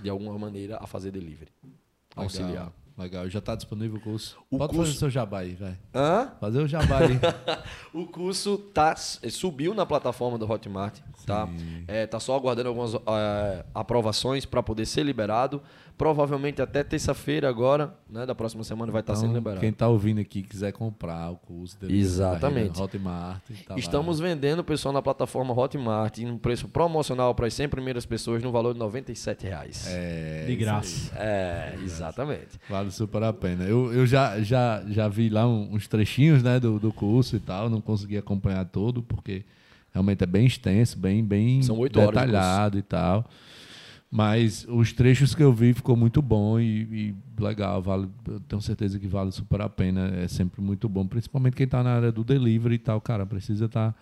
de 0.01 0.09
alguma 0.09 0.37
maneira, 0.37 0.77
a 0.81 0.87
fazer 0.87 1.11
delivery. 1.11 1.51
Auxiliar. 2.15 2.49
Legal. 2.49 2.73
Legal. 2.97 3.29
Já 3.29 3.37
está 3.39 3.53
disponível 3.55 3.97
o 3.97 4.01
curso. 4.01 4.37
O 4.49 4.57
Pode 4.57 4.73
curso- 4.73 4.87
fazer 4.91 4.99
seu 4.99 5.09
jabá 5.09 5.39
aí, 5.39 5.53
vai. 5.53 5.77
Hã? 5.93 6.31
Fazer 6.39 6.59
o 6.61 6.67
jabá 6.67 6.97
aí. 6.99 7.19
O 7.93 8.05
curso 8.07 8.57
tá, 8.57 8.95
subiu 8.95 9.73
na 9.73 9.85
plataforma 9.85 10.37
do 10.37 10.49
Hotmart, 10.51 10.99
tá? 11.25 11.47
É, 11.87 12.05
tá 12.07 12.19
só 12.19 12.35
aguardando 12.35 12.69
algumas 12.69 12.93
é, 12.95 13.65
aprovações 13.73 14.45
para 14.45 14.61
poder 14.63 14.85
ser 14.85 15.03
liberado. 15.03 15.61
Provavelmente 15.97 16.61
até 16.61 16.83
terça-feira 16.83 17.49
agora, 17.49 17.91
né, 18.07 18.23
da 18.23 18.35
próxima 18.35 18.63
semana 18.63 18.91
vai 18.91 19.01
estar 19.01 19.15
sendo 19.15 19.29
Então, 19.29 19.37
liberado. 19.39 19.61
quem 19.61 19.69
está 19.71 19.87
ouvindo 19.87 20.21
aqui 20.21 20.43
quiser 20.43 20.71
comprar 20.71 21.31
o 21.31 21.37
curso 21.37 21.79
dele, 21.79 21.97
Exatamente. 21.99 22.79
Hotmart. 22.79 23.41
Tá 23.65 23.73
lá. 23.73 23.79
Estamos 23.79 24.19
vendendo, 24.19 24.63
pessoal, 24.63 24.93
na 24.93 25.01
plataforma 25.01 25.53
Hotmart, 25.57 26.19
em 26.19 26.29
um 26.29 26.37
preço 26.37 26.67
promocional 26.67 27.33
para 27.33 27.47
as 27.47 27.53
100 27.55 27.69
primeiras 27.69 28.05
pessoas 28.05 28.43
no 28.43 28.51
valor 28.51 28.73
de 28.73 28.79
97 28.79 29.47
reais. 29.47 29.85
É, 29.89 30.45
De 30.45 30.55
graça. 30.55 31.11
É, 31.17 31.73
exatamente. 31.83 32.59
Vale 32.69 32.91
super 32.91 33.23
a 33.23 33.33
pena. 33.33 33.63
Eu, 33.63 33.91
eu 33.91 34.05
já, 34.05 34.39
já, 34.41 34.83
já 34.87 35.07
vi 35.07 35.29
lá 35.29 35.47
um- 35.47 35.73
uns 35.73 35.87
trechinhos 35.87 36.43
né, 36.43 36.59
do, 36.59 36.77
do 36.79 36.93
curso 36.93 37.35
e 37.35 37.39
tal, 37.39 37.71
não 37.71 37.81
consegui 37.81 38.17
acompanhar 38.17 38.65
todo, 38.65 39.01
porque 39.01 39.43
realmente 39.91 40.23
é 40.23 40.27
bem 40.27 40.45
extenso, 40.45 40.95
bem, 40.99 41.23
bem 41.23 41.63
São 41.63 41.75
oito 41.79 41.99
horas 41.99 42.09
de 42.21 42.27
detalhado 42.27 42.77
e 42.77 42.83
tal. 42.83 43.25
Mas 44.09 44.65
os 44.69 44.93
trechos 44.93 45.35
que 45.35 45.43
eu 45.43 45.51
vi 45.51 45.73
ficou 45.73 45.95
muito 45.95 46.21
bom 46.21 46.59
e, 46.59 47.13
e 47.37 47.41
legal, 47.41 47.81
vale, 47.81 48.07
eu 48.25 48.39
tenho 48.39 48.61
certeza 48.61 48.97
que 48.97 49.07
vale 49.07 49.31
super 49.31 49.61
a 49.61 49.67
pena. 49.67 50.07
É 50.15 50.27
sempre 50.27 50.61
muito 50.61 50.87
bom, 50.87 51.05
principalmente 51.05 51.55
quem 51.55 51.65
está 51.65 51.83
na 51.83 51.95
área 51.95 52.11
do 52.11 52.23
delivery 52.23 52.75
e 52.75 52.79
tal, 52.79 53.01
cara, 53.01 53.25
precisa 53.25 53.65
estar 53.65 53.93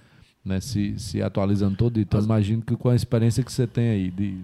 né, 0.43 0.59
se, 0.59 0.97
se 0.99 1.23
atualizando 1.23 1.75
todo. 1.75 1.99
Então, 1.99 2.21
imagino 2.21 2.61
que 2.61 2.75
com 2.75 2.89
a 2.89 2.95
experiência 2.95 3.43
que 3.43 3.51
você 3.51 3.65
tem 3.65 3.89
aí 3.89 4.11
de 4.11 4.37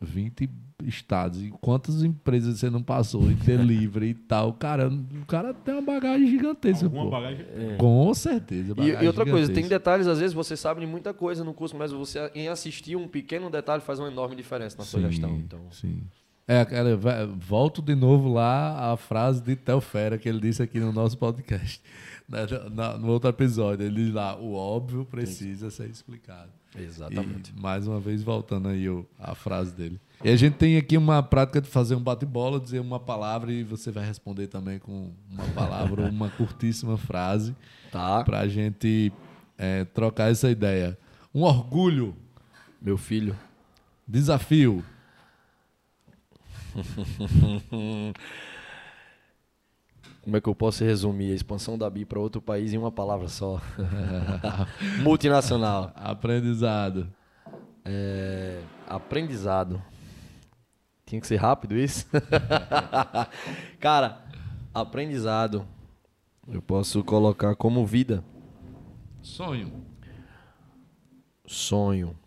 20 0.00 0.48
estados 0.86 1.42
e 1.42 1.50
quantas 1.60 2.02
empresas 2.02 2.58
você 2.58 2.68
não 2.70 2.82
passou 2.82 3.30
em 3.30 3.34
delivery 3.34 4.08
e 4.10 4.14
tal, 4.14 4.52
cara, 4.52 4.88
o 4.88 5.26
cara 5.26 5.52
tem 5.54 5.74
uma 5.74 5.82
bagagem 5.82 6.26
gigantesca, 6.26 6.86
Alguma 6.86 7.04
pô. 7.04 7.10
bagagem. 7.10 7.46
Com 7.78 8.12
certeza. 8.14 8.72
E, 8.72 8.74
bagagem 8.74 9.04
e 9.04 9.06
outra 9.06 9.24
coisa, 9.24 9.52
tem 9.52 9.66
detalhes, 9.68 10.06
às 10.06 10.18
vezes 10.18 10.32
você 10.34 10.56
sabe 10.56 10.80
de 10.80 10.86
muita 10.86 11.12
coisa 11.14 11.42
no 11.44 11.54
curso, 11.54 11.76
mas 11.76 11.92
você 11.92 12.30
em 12.34 12.48
assistir 12.48 12.96
um 12.96 13.08
pequeno 13.08 13.50
detalhe 13.50 13.82
faz 13.82 13.98
uma 13.98 14.08
enorme 14.08 14.36
diferença 14.36 14.76
na 14.78 14.84
sua 14.84 15.00
Sim, 15.00 15.06
gestão. 15.10 15.36
Então, 15.36 15.60
Sim. 15.70 16.02
É, 16.46 16.62
cara, 16.64 16.94
volto 17.38 17.80
de 17.80 17.94
novo 17.94 18.30
lá 18.32 18.92
à 18.92 18.96
frase 18.98 19.42
de 19.42 19.56
Tel 19.56 19.80
Fera 19.80 20.18
que 20.18 20.28
ele 20.28 20.40
disse 20.40 20.62
aqui 20.62 20.78
no 20.78 20.92
nosso 20.92 21.16
podcast. 21.16 21.80
né, 22.28 22.40
na- 22.70 22.98
no 22.98 23.08
outro 23.08 23.30
episódio, 23.30 23.86
ele 23.86 24.04
diz 24.04 24.12
lá: 24.14 24.36
o 24.38 24.52
óbvio 24.54 25.04
precisa 25.06 25.70
ser 25.70 25.88
explicado. 25.88 26.50
Exatamente. 26.78 27.52
E, 27.56 27.60
mais 27.60 27.86
uma 27.86 28.00
vez, 28.00 28.22
voltando 28.22 28.68
aí 28.68 28.88
o- 28.88 29.06
a 29.18 29.34
frase 29.34 29.74
dele. 29.74 30.00
E 30.22 30.28
a 30.30 30.36
gente 30.36 30.54
tem 30.54 30.76
aqui 30.76 30.96
uma 30.96 31.22
prática 31.22 31.60
de 31.60 31.68
fazer 31.68 31.94
um 31.94 32.00
bate-bola, 32.02 32.58
dizer 32.60 32.80
uma 32.80 32.98
palavra 33.00 33.52
e 33.52 33.62
você 33.62 33.90
vai 33.90 34.06
responder 34.06 34.46
também 34.46 34.78
com 34.78 35.12
uma 35.30 35.44
palavra 35.48 36.02
ou 36.02 36.08
uma 36.10 36.30
curtíssima 36.30 36.96
frase 36.96 37.54
Tá. 37.92 38.24
para 38.24 38.40
a 38.40 38.48
gente 38.48 39.12
é, 39.58 39.84
trocar 39.84 40.30
essa 40.30 40.50
ideia. 40.50 40.98
Um 41.34 41.42
orgulho, 41.42 42.16
Meu 42.80 42.96
filho, 42.98 43.36
desafio, 44.06 44.84
Como 50.24 50.38
é 50.38 50.40
que 50.40 50.48
eu 50.48 50.54
posso 50.54 50.82
resumir 50.82 51.32
a 51.32 51.34
expansão 51.34 51.76
da 51.76 51.88
BI 51.90 52.06
para 52.06 52.18
outro 52.18 52.40
país 52.40 52.72
em 52.72 52.78
uma 52.78 52.90
palavra 52.90 53.28
só? 53.28 53.60
Multinacional. 55.04 55.92
Aprendizado. 55.94 57.12
É, 57.84 58.62
aprendizado. 58.88 59.82
Tinha 61.04 61.20
que 61.20 61.26
ser 61.26 61.36
rápido 61.36 61.76
isso? 61.76 62.06
Cara, 63.78 64.24
aprendizado. 64.72 65.68
Eu 66.48 66.62
posso 66.62 67.04
colocar 67.04 67.54
como 67.54 67.84
vida. 67.84 68.24
Sonho. 69.20 69.84
Sonho. 71.46 72.18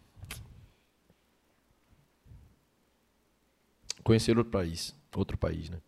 Conhecer 4.04 4.38
outro 4.38 4.52
país. 4.52 4.96
Outro 5.16 5.36
país, 5.36 5.68
né? 5.72 5.80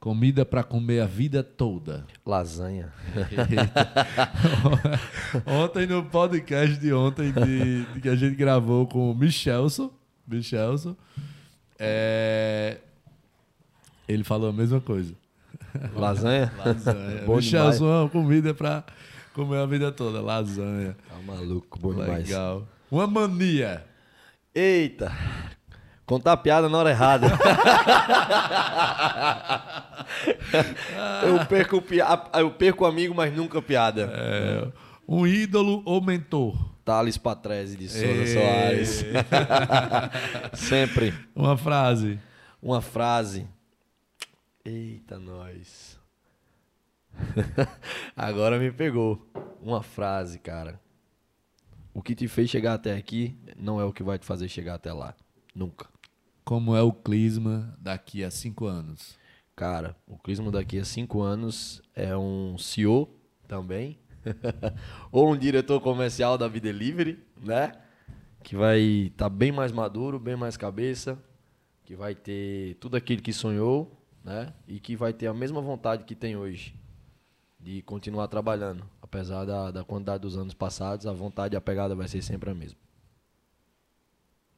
Comida 0.00 0.44
para 0.44 0.62
comer 0.62 1.00
a 1.00 1.06
vida 1.06 1.42
toda. 1.42 2.06
Lasanha. 2.24 2.92
ontem 5.44 5.86
no 5.86 6.04
podcast 6.04 6.76
de 6.76 6.92
ontem 6.92 7.32
de, 7.32 7.84
de 7.84 8.00
que 8.00 8.08
a 8.08 8.14
gente 8.14 8.36
gravou 8.36 8.86
com 8.86 9.10
o 9.10 9.14
Michelson, 9.14 9.90
Michelson 10.26 10.96
é, 11.78 12.78
ele 14.08 14.24
falou 14.24 14.50
a 14.50 14.52
mesma 14.52 14.80
coisa. 14.80 15.14
Lasanha? 15.94 16.52
Lasanha. 16.58 17.28
Michelson, 17.28 18.08
comida 18.08 18.52
para 18.52 18.84
comer 19.32 19.58
a 19.58 19.66
vida 19.66 19.92
toda. 19.92 20.20
Lasanha. 20.20 20.96
Tá 21.08 21.16
maluco, 21.24 21.78
bom 21.78 21.90
Legal. 21.90 22.22
demais. 22.22 22.68
Uma 22.90 23.06
mania. 23.06 23.84
Eita, 24.54 25.12
Contar 26.08 26.38
piada 26.38 26.70
na 26.70 26.78
hora 26.78 26.88
errada. 26.88 27.26
eu, 31.22 31.44
perco, 31.44 31.84
eu 32.32 32.50
perco 32.50 32.86
amigo, 32.86 33.14
mas 33.14 33.30
nunca 33.36 33.60
piada. 33.60 34.10
É, 34.10 34.72
um 35.06 35.26
ídolo 35.26 35.82
ou 35.84 36.00
mentor? 36.00 36.56
Thales 36.82 37.18
Patrese 37.18 37.76
de 37.76 37.90
Souza 37.90 38.26
Soares. 38.26 39.04
Sempre. 40.56 41.12
Uma 41.36 41.58
frase. 41.58 42.18
Uma 42.62 42.80
frase. 42.80 43.46
Eita, 44.64 45.18
nós. 45.18 46.00
Agora 48.16 48.58
me 48.58 48.72
pegou. 48.72 49.30
Uma 49.60 49.82
frase, 49.82 50.38
cara. 50.38 50.80
O 51.92 52.00
que 52.00 52.14
te 52.14 52.26
fez 52.26 52.48
chegar 52.48 52.72
até 52.72 52.96
aqui 52.96 53.36
não 53.58 53.78
é 53.78 53.84
o 53.84 53.92
que 53.92 54.02
vai 54.02 54.18
te 54.18 54.24
fazer 54.24 54.48
chegar 54.48 54.76
até 54.76 54.90
lá. 54.90 55.14
Nunca 55.54 55.97
como 56.48 56.74
é 56.74 56.80
o 56.80 56.90
Clisma 56.90 57.76
daqui 57.78 58.24
a 58.24 58.30
cinco 58.30 58.64
anos? 58.64 59.18
Cara, 59.54 59.94
o 60.06 60.16
Clisma 60.16 60.50
daqui 60.50 60.78
a 60.78 60.84
cinco 60.84 61.20
anos 61.20 61.82
é 61.94 62.16
um 62.16 62.56
CEO 62.56 63.06
também, 63.46 63.98
ou 65.12 65.30
um 65.30 65.36
diretor 65.36 65.78
comercial 65.78 66.38
da 66.38 66.48
Vida 66.48 66.72
Delivery, 66.72 67.22
né? 67.36 67.72
Que 68.42 68.56
vai 68.56 68.80
estar 68.80 69.26
tá 69.26 69.28
bem 69.28 69.52
mais 69.52 69.72
maduro, 69.72 70.18
bem 70.18 70.36
mais 70.36 70.56
cabeça, 70.56 71.22
que 71.84 71.94
vai 71.94 72.14
ter 72.14 72.76
tudo 72.76 72.96
aquilo 72.96 73.20
que 73.20 73.34
sonhou, 73.34 74.02
né? 74.24 74.54
E 74.66 74.80
que 74.80 74.96
vai 74.96 75.12
ter 75.12 75.26
a 75.26 75.34
mesma 75.34 75.60
vontade 75.60 76.04
que 76.04 76.14
tem 76.14 76.34
hoje 76.34 76.74
de 77.60 77.82
continuar 77.82 78.26
trabalhando. 78.26 78.88
Apesar 79.02 79.44
da, 79.44 79.70
da 79.70 79.84
quantidade 79.84 80.22
dos 80.22 80.38
anos 80.38 80.54
passados, 80.54 81.06
a 81.06 81.12
vontade 81.12 81.54
e 81.54 81.58
a 81.58 81.60
pegada 81.60 81.94
vai 81.94 82.08
ser 82.08 82.22
sempre 82.22 82.48
a 82.48 82.54
mesma. 82.54 82.78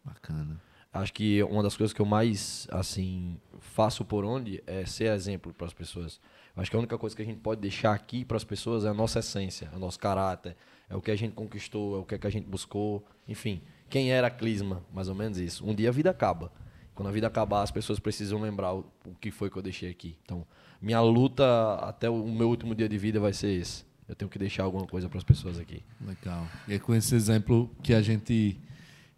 Bacana. 0.04 0.69
Acho 0.92 1.12
que 1.12 1.42
uma 1.44 1.62
das 1.62 1.76
coisas 1.76 1.94
que 1.94 2.00
eu 2.00 2.06
mais, 2.06 2.66
assim, 2.70 3.38
faço 3.60 4.04
por 4.04 4.24
onde 4.24 4.62
é 4.66 4.84
ser 4.84 5.12
exemplo 5.12 5.54
para 5.54 5.66
as 5.66 5.72
pessoas. 5.72 6.20
Acho 6.56 6.68
que 6.70 6.76
a 6.76 6.80
única 6.80 6.98
coisa 6.98 7.14
que 7.14 7.22
a 7.22 7.24
gente 7.24 7.38
pode 7.38 7.60
deixar 7.60 7.94
aqui 7.94 8.24
para 8.24 8.36
as 8.36 8.42
pessoas 8.42 8.84
é 8.84 8.88
a 8.88 8.94
nossa 8.94 9.20
essência, 9.20 9.70
o 9.72 9.78
nosso 9.78 9.98
caráter, 9.98 10.56
é 10.88 10.96
o 10.96 11.00
que 11.00 11.10
a 11.10 11.16
gente 11.16 11.32
conquistou, 11.32 11.96
é 11.96 11.98
o 12.00 12.04
que, 12.04 12.16
é 12.16 12.18
que 12.18 12.26
a 12.26 12.30
gente 12.30 12.46
buscou. 12.46 13.06
Enfim, 13.28 13.62
quem 13.88 14.10
era 14.10 14.26
a 14.26 14.30
Clisma, 14.30 14.82
mais 14.92 15.08
ou 15.08 15.14
menos 15.14 15.38
isso. 15.38 15.64
Um 15.64 15.74
dia 15.74 15.90
a 15.90 15.92
vida 15.92 16.10
acaba. 16.10 16.52
Quando 16.92 17.08
a 17.08 17.12
vida 17.12 17.28
acabar, 17.28 17.62
as 17.62 17.70
pessoas 17.70 18.00
precisam 18.00 18.40
lembrar 18.40 18.74
o, 18.74 18.84
o 19.06 19.14
que 19.14 19.30
foi 19.30 19.48
que 19.48 19.56
eu 19.56 19.62
deixei 19.62 19.90
aqui. 19.90 20.18
Então, 20.24 20.44
minha 20.82 21.00
luta 21.00 21.74
até 21.76 22.10
o 22.10 22.26
meu 22.26 22.48
último 22.48 22.74
dia 22.74 22.88
de 22.88 22.98
vida 22.98 23.20
vai 23.20 23.32
ser 23.32 23.48
esse. 23.52 23.84
Eu 24.08 24.16
tenho 24.16 24.28
que 24.28 24.38
deixar 24.38 24.64
alguma 24.64 24.86
coisa 24.86 25.08
para 25.08 25.18
as 25.18 25.24
pessoas 25.24 25.58
aqui. 25.58 25.84
Legal. 26.00 26.46
E 26.66 26.74
é 26.74 26.78
com 26.80 26.92
esse 26.92 27.14
exemplo 27.14 27.70
que 27.80 27.94
a 27.94 28.02
gente 28.02 28.60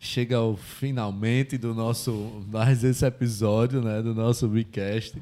chega 0.05 0.36
ao 0.36 0.57
finalmente 0.57 1.57
do 1.57 1.72
nosso 1.72 2.44
mais 2.50 2.82
esse 2.82 3.07
episódio, 3.07 3.80
né, 3.80 4.03
do 4.03 4.12
nosso 4.12 4.48
Bicast 4.48 5.16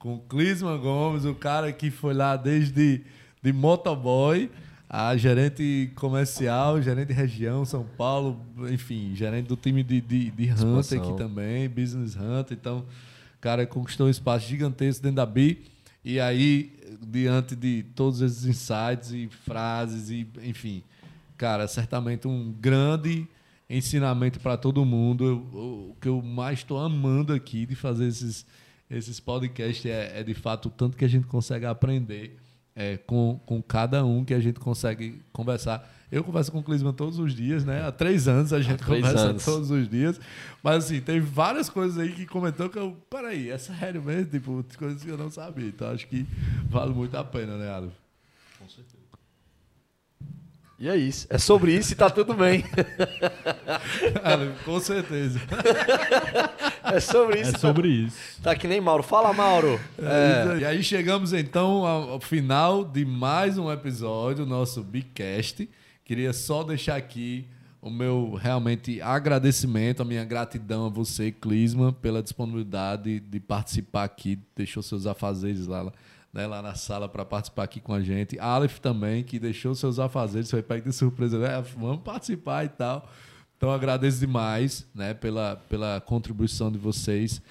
com 0.00 0.18
Clisman 0.18 0.78
Gomes, 0.78 1.24
o 1.24 1.34
cara 1.34 1.72
que 1.72 1.92
foi 1.92 2.12
lá 2.12 2.34
desde 2.36 3.02
de 3.40 3.52
motoboy 3.52 4.50
a 4.88 5.16
gerente 5.16 5.92
comercial, 5.94 6.82
gerente 6.82 7.08
de 7.08 7.14
região, 7.14 7.64
São 7.64 7.84
Paulo, 7.96 8.44
enfim, 8.72 9.12
gerente 9.14 9.46
do 9.46 9.54
time 9.54 9.84
de, 9.84 10.00
de, 10.00 10.32
de 10.32 10.50
Hunter 10.50 11.00
aqui 11.00 11.16
também, 11.16 11.68
Business 11.68 12.16
Hunter. 12.16 12.58
Então, 12.60 12.80
o 12.80 13.40
cara 13.40 13.64
conquistou 13.64 14.08
um 14.08 14.10
espaço 14.10 14.48
gigantesco 14.48 15.04
dentro 15.04 15.16
da 15.16 15.26
BI. 15.26 15.62
E 16.04 16.18
aí, 16.18 16.72
diante 17.06 17.54
de 17.54 17.84
todos 17.94 18.20
esses 18.20 18.44
insights 18.44 19.12
e 19.12 19.28
frases, 19.44 20.10
e 20.10 20.26
enfim, 20.42 20.82
cara, 21.36 21.68
certamente 21.68 22.26
um 22.26 22.52
grande 22.60 23.28
ensinamento 23.70 24.40
para 24.40 24.56
todo 24.56 24.84
mundo. 24.84 25.46
O 25.52 25.96
que 26.00 26.08
eu 26.08 26.20
mais 26.20 26.58
estou 26.58 26.78
amando 26.78 27.32
aqui 27.32 27.64
de 27.64 27.76
fazer 27.76 28.06
esses, 28.06 28.44
esses 28.90 29.20
podcasts 29.20 29.86
é, 29.86 30.18
é, 30.18 30.22
de 30.24 30.34
fato 30.34 30.66
o 30.66 30.70
tanto 30.70 30.96
que 30.96 31.04
a 31.04 31.08
gente 31.08 31.26
consegue 31.26 31.64
aprender 31.64 32.36
é, 32.74 32.96
com, 32.96 33.40
com 33.46 33.62
cada 33.62 34.04
um 34.04 34.24
que 34.24 34.34
a 34.34 34.40
gente 34.40 34.58
consegue 34.58 35.22
conversar. 35.32 35.88
Eu 36.10 36.24
converso 36.24 36.50
com 36.50 36.58
o 36.58 36.62
Clisman 36.62 36.92
todos 36.92 37.20
os 37.20 37.32
dias, 37.32 37.64
né? 37.64 37.86
Há 37.86 37.92
três 37.92 38.26
anos 38.26 38.52
a 38.52 38.60
gente 38.60 38.82
conversa 38.82 39.28
anos. 39.28 39.44
todos 39.44 39.70
os 39.70 39.88
dias. 39.88 40.20
Mas 40.60 40.84
assim, 40.84 41.00
tem 41.00 41.20
várias 41.20 41.70
coisas 41.70 41.98
aí 41.98 42.10
que 42.12 42.26
comentou 42.26 42.68
que 42.68 42.78
eu. 42.78 42.96
Peraí, 43.08 43.48
é 43.48 43.58
sério 43.58 44.02
mesmo? 44.02 44.24
Tipo, 44.30 44.64
coisas 44.76 45.04
que 45.04 45.08
eu 45.08 45.16
não 45.16 45.30
sabia. 45.30 45.68
Então 45.68 45.88
acho 45.88 46.08
que 46.08 46.26
vale 46.68 46.92
muito 46.92 47.16
a 47.16 47.22
pena, 47.22 47.56
né, 47.56 47.70
Alves? 47.70 47.99
E 50.80 50.88
é 50.88 50.96
isso. 50.96 51.26
É 51.28 51.36
sobre 51.36 51.76
isso 51.76 51.92
e 51.92 51.94
tá 51.94 52.08
tudo 52.08 52.32
bem. 52.32 52.64
com 54.64 54.80
certeza. 54.80 55.38
É 56.82 56.98
sobre 56.98 57.42
isso. 57.42 57.54
É 57.54 57.58
sobre 57.58 57.88
isso. 57.88 58.42
Tá 58.42 58.56
que 58.56 58.66
nem 58.66 58.80
Mauro. 58.80 59.02
Fala, 59.02 59.30
Mauro. 59.34 59.78
É. 59.98 60.56
É. 60.56 60.58
E 60.60 60.64
aí 60.64 60.82
chegamos 60.82 61.34
então 61.34 61.84
ao, 61.84 62.18
final 62.18 62.82
de 62.82 63.04
mais 63.04 63.58
um 63.58 63.70
episódio, 63.70 64.46
nosso 64.46 64.82
Bigcast. 64.82 65.68
Queria 66.02 66.32
só 66.32 66.64
deixar 66.64 66.96
aqui 66.96 67.46
o 67.82 67.90
meu 67.90 68.38
realmente 68.40 69.02
agradecimento, 69.02 70.00
a 70.00 70.04
minha 70.04 70.24
gratidão 70.24 70.86
a 70.86 70.88
você, 70.88 71.30
Clisma, 71.30 71.92
pela 71.92 72.22
disponibilidade 72.22 73.20
de 73.20 73.38
participar 73.38 74.04
aqui, 74.04 74.38
deixou 74.56 74.82
seus 74.82 75.06
afazeres 75.06 75.66
lá 75.66 75.92
né, 76.32 76.46
lá 76.46 76.62
na 76.62 76.74
sala 76.74 77.08
para 77.08 77.24
participar 77.24 77.64
aqui 77.64 77.80
com 77.80 77.92
a 77.92 78.00
gente. 78.00 78.38
Aleph 78.38 78.78
também, 78.78 79.22
que 79.22 79.38
deixou 79.38 79.74
seus 79.74 79.98
afazeres, 79.98 80.50
foi 80.50 80.62
pego 80.62 80.88
de 80.88 80.94
surpresa, 80.94 81.38
né? 81.38 81.62
Vamos 81.76 82.02
participar 82.02 82.64
e 82.64 82.68
tal. 82.68 83.08
Então 83.56 83.70
agradeço 83.70 84.18
demais 84.18 84.86
né, 84.94 85.12
pela, 85.12 85.56
pela 85.68 86.00
contribuição 86.00 86.70
de 86.72 86.78
vocês. 86.78 87.42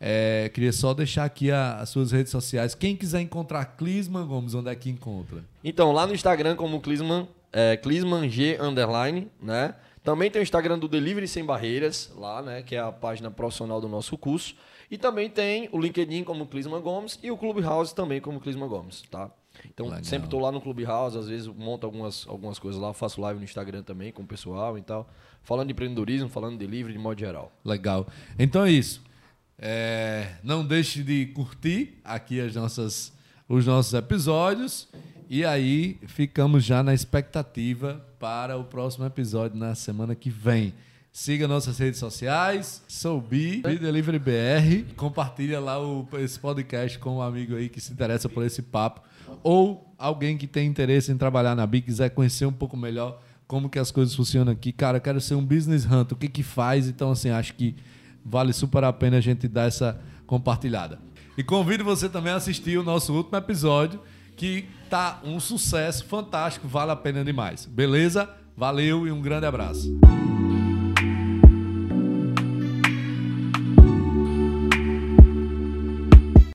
É, 0.00 0.48
queria 0.54 0.72
só 0.72 0.94
deixar 0.94 1.24
aqui 1.24 1.50
a, 1.50 1.76
as 1.76 1.90
suas 1.90 2.12
redes 2.12 2.30
sociais. 2.30 2.74
Quem 2.74 2.96
quiser 2.96 3.20
encontrar 3.20 3.64
Clisman 3.76 4.26
Gomes, 4.26 4.54
onde 4.54 4.70
é 4.70 4.74
que 4.74 4.88
encontra? 4.88 5.44
Então, 5.62 5.92
lá 5.92 6.06
no 6.06 6.14
Instagram, 6.14 6.54
como 6.54 6.80
Clisman, 6.80 7.28
é, 7.52 7.76
Clisman 7.76 8.30
G 8.30 8.56
underline, 8.60 9.28
né? 9.42 9.74
Também 10.02 10.30
tem 10.30 10.40
o 10.40 10.42
Instagram 10.44 10.78
do 10.78 10.88
Delivery 10.88 11.26
Sem 11.28 11.44
Barreiras, 11.44 12.10
lá, 12.16 12.40
né? 12.40 12.62
Que 12.62 12.76
é 12.76 12.78
a 12.78 12.92
página 12.92 13.30
profissional 13.30 13.80
do 13.80 13.88
nosso 13.88 14.16
curso. 14.16 14.54
E 14.90 14.96
também 14.96 15.28
tem 15.28 15.68
o 15.70 15.78
LinkedIn 15.78 16.24
como 16.24 16.46
Clisman 16.46 16.80
Gomes 16.80 17.18
e 17.22 17.30
o 17.30 17.36
Clubhouse 17.36 17.94
também 17.94 18.20
como 18.20 18.40
Clisman 18.40 18.68
Gomes, 18.68 19.02
tá? 19.10 19.30
Então, 19.66 19.86
Legal. 19.86 20.04
sempre 20.04 20.26
estou 20.26 20.40
lá 20.40 20.52
no 20.52 20.60
Clubhouse, 20.60 21.18
às 21.18 21.28
vezes 21.28 21.46
monto 21.46 21.84
algumas, 21.84 22.26
algumas 22.28 22.58
coisas 22.58 22.80
lá, 22.80 22.92
faço 22.94 23.20
live 23.20 23.38
no 23.38 23.44
Instagram 23.44 23.82
também 23.82 24.12
com 24.12 24.22
o 24.22 24.26
pessoal 24.26 24.78
e 24.78 24.82
tal. 24.82 25.08
Falando 25.42 25.68
de 25.68 25.72
empreendedorismo, 25.72 26.28
falando 26.28 26.58
de 26.58 26.66
livre 26.66 26.92
de 26.92 26.98
modo 26.98 27.18
geral. 27.18 27.52
Legal. 27.64 28.06
Então 28.38 28.64
é 28.64 28.70
isso. 28.70 29.02
É, 29.58 30.36
não 30.42 30.64
deixe 30.64 31.02
de 31.02 31.26
curtir 31.26 31.98
aqui 32.04 32.40
as 32.40 32.54
nossas, 32.54 33.12
os 33.48 33.66
nossos 33.66 33.92
episódios. 33.94 34.88
E 35.28 35.44
aí 35.44 35.98
ficamos 36.06 36.64
já 36.64 36.82
na 36.82 36.94
expectativa 36.94 38.04
para 38.18 38.56
o 38.56 38.64
próximo 38.64 39.04
episódio 39.04 39.58
na 39.58 39.74
semana 39.74 40.14
que 40.14 40.30
vem. 40.30 40.72
Siga 41.12 41.48
nossas 41.48 41.78
redes 41.78 41.98
sociais, 41.98 42.82
sou 42.86 43.20
Bi, 43.20 43.62
Bi 43.62 43.78
Delivery 43.78 44.18
BR. 44.18 44.94
Compartilha 44.94 45.58
lá 45.58 45.82
o, 45.82 46.06
esse 46.18 46.38
podcast 46.38 46.98
com 46.98 47.16
um 47.16 47.22
amigo 47.22 47.56
aí 47.56 47.68
que 47.68 47.80
se 47.80 47.92
interessa 47.92 48.28
por 48.28 48.44
esse 48.44 48.62
papo. 48.62 49.02
Ou 49.42 49.92
alguém 49.98 50.38
que 50.38 50.46
tem 50.46 50.68
interesse 50.68 51.10
em 51.10 51.16
trabalhar 51.16 51.56
na 51.56 51.66
Bi, 51.66 51.80
quiser 51.80 52.10
conhecer 52.10 52.46
um 52.46 52.52
pouco 52.52 52.76
melhor 52.76 53.20
como 53.48 53.68
que 53.68 53.78
as 53.78 53.90
coisas 53.90 54.14
funcionam 54.14 54.52
aqui. 54.52 54.70
Cara, 54.70 55.00
quero 55.00 55.20
ser 55.20 55.34
um 55.34 55.44
business 55.44 55.84
hunter, 55.84 56.12
o 56.12 56.16
que 56.16 56.28
que 56.28 56.42
faz? 56.42 56.86
Então, 56.86 57.10
assim, 57.10 57.30
acho 57.30 57.54
que 57.54 57.74
vale 58.24 58.52
super 58.52 58.84
a 58.84 58.92
pena 58.92 59.16
a 59.16 59.20
gente 59.20 59.48
dar 59.48 59.66
essa 59.66 59.98
compartilhada. 60.26 61.00
E 61.36 61.42
convido 61.42 61.82
você 61.82 62.08
também 62.08 62.32
a 62.32 62.36
assistir 62.36 62.78
o 62.78 62.82
nosso 62.82 63.12
último 63.14 63.38
episódio, 63.38 64.00
que 64.36 64.66
tá 64.90 65.20
um 65.24 65.40
sucesso 65.40 66.04
fantástico, 66.04 66.68
vale 66.68 66.92
a 66.92 66.96
pena 66.96 67.24
demais. 67.24 67.64
Beleza? 67.64 68.28
Valeu 68.56 69.06
e 69.06 69.12
um 69.12 69.22
grande 69.22 69.46
abraço. 69.46 69.98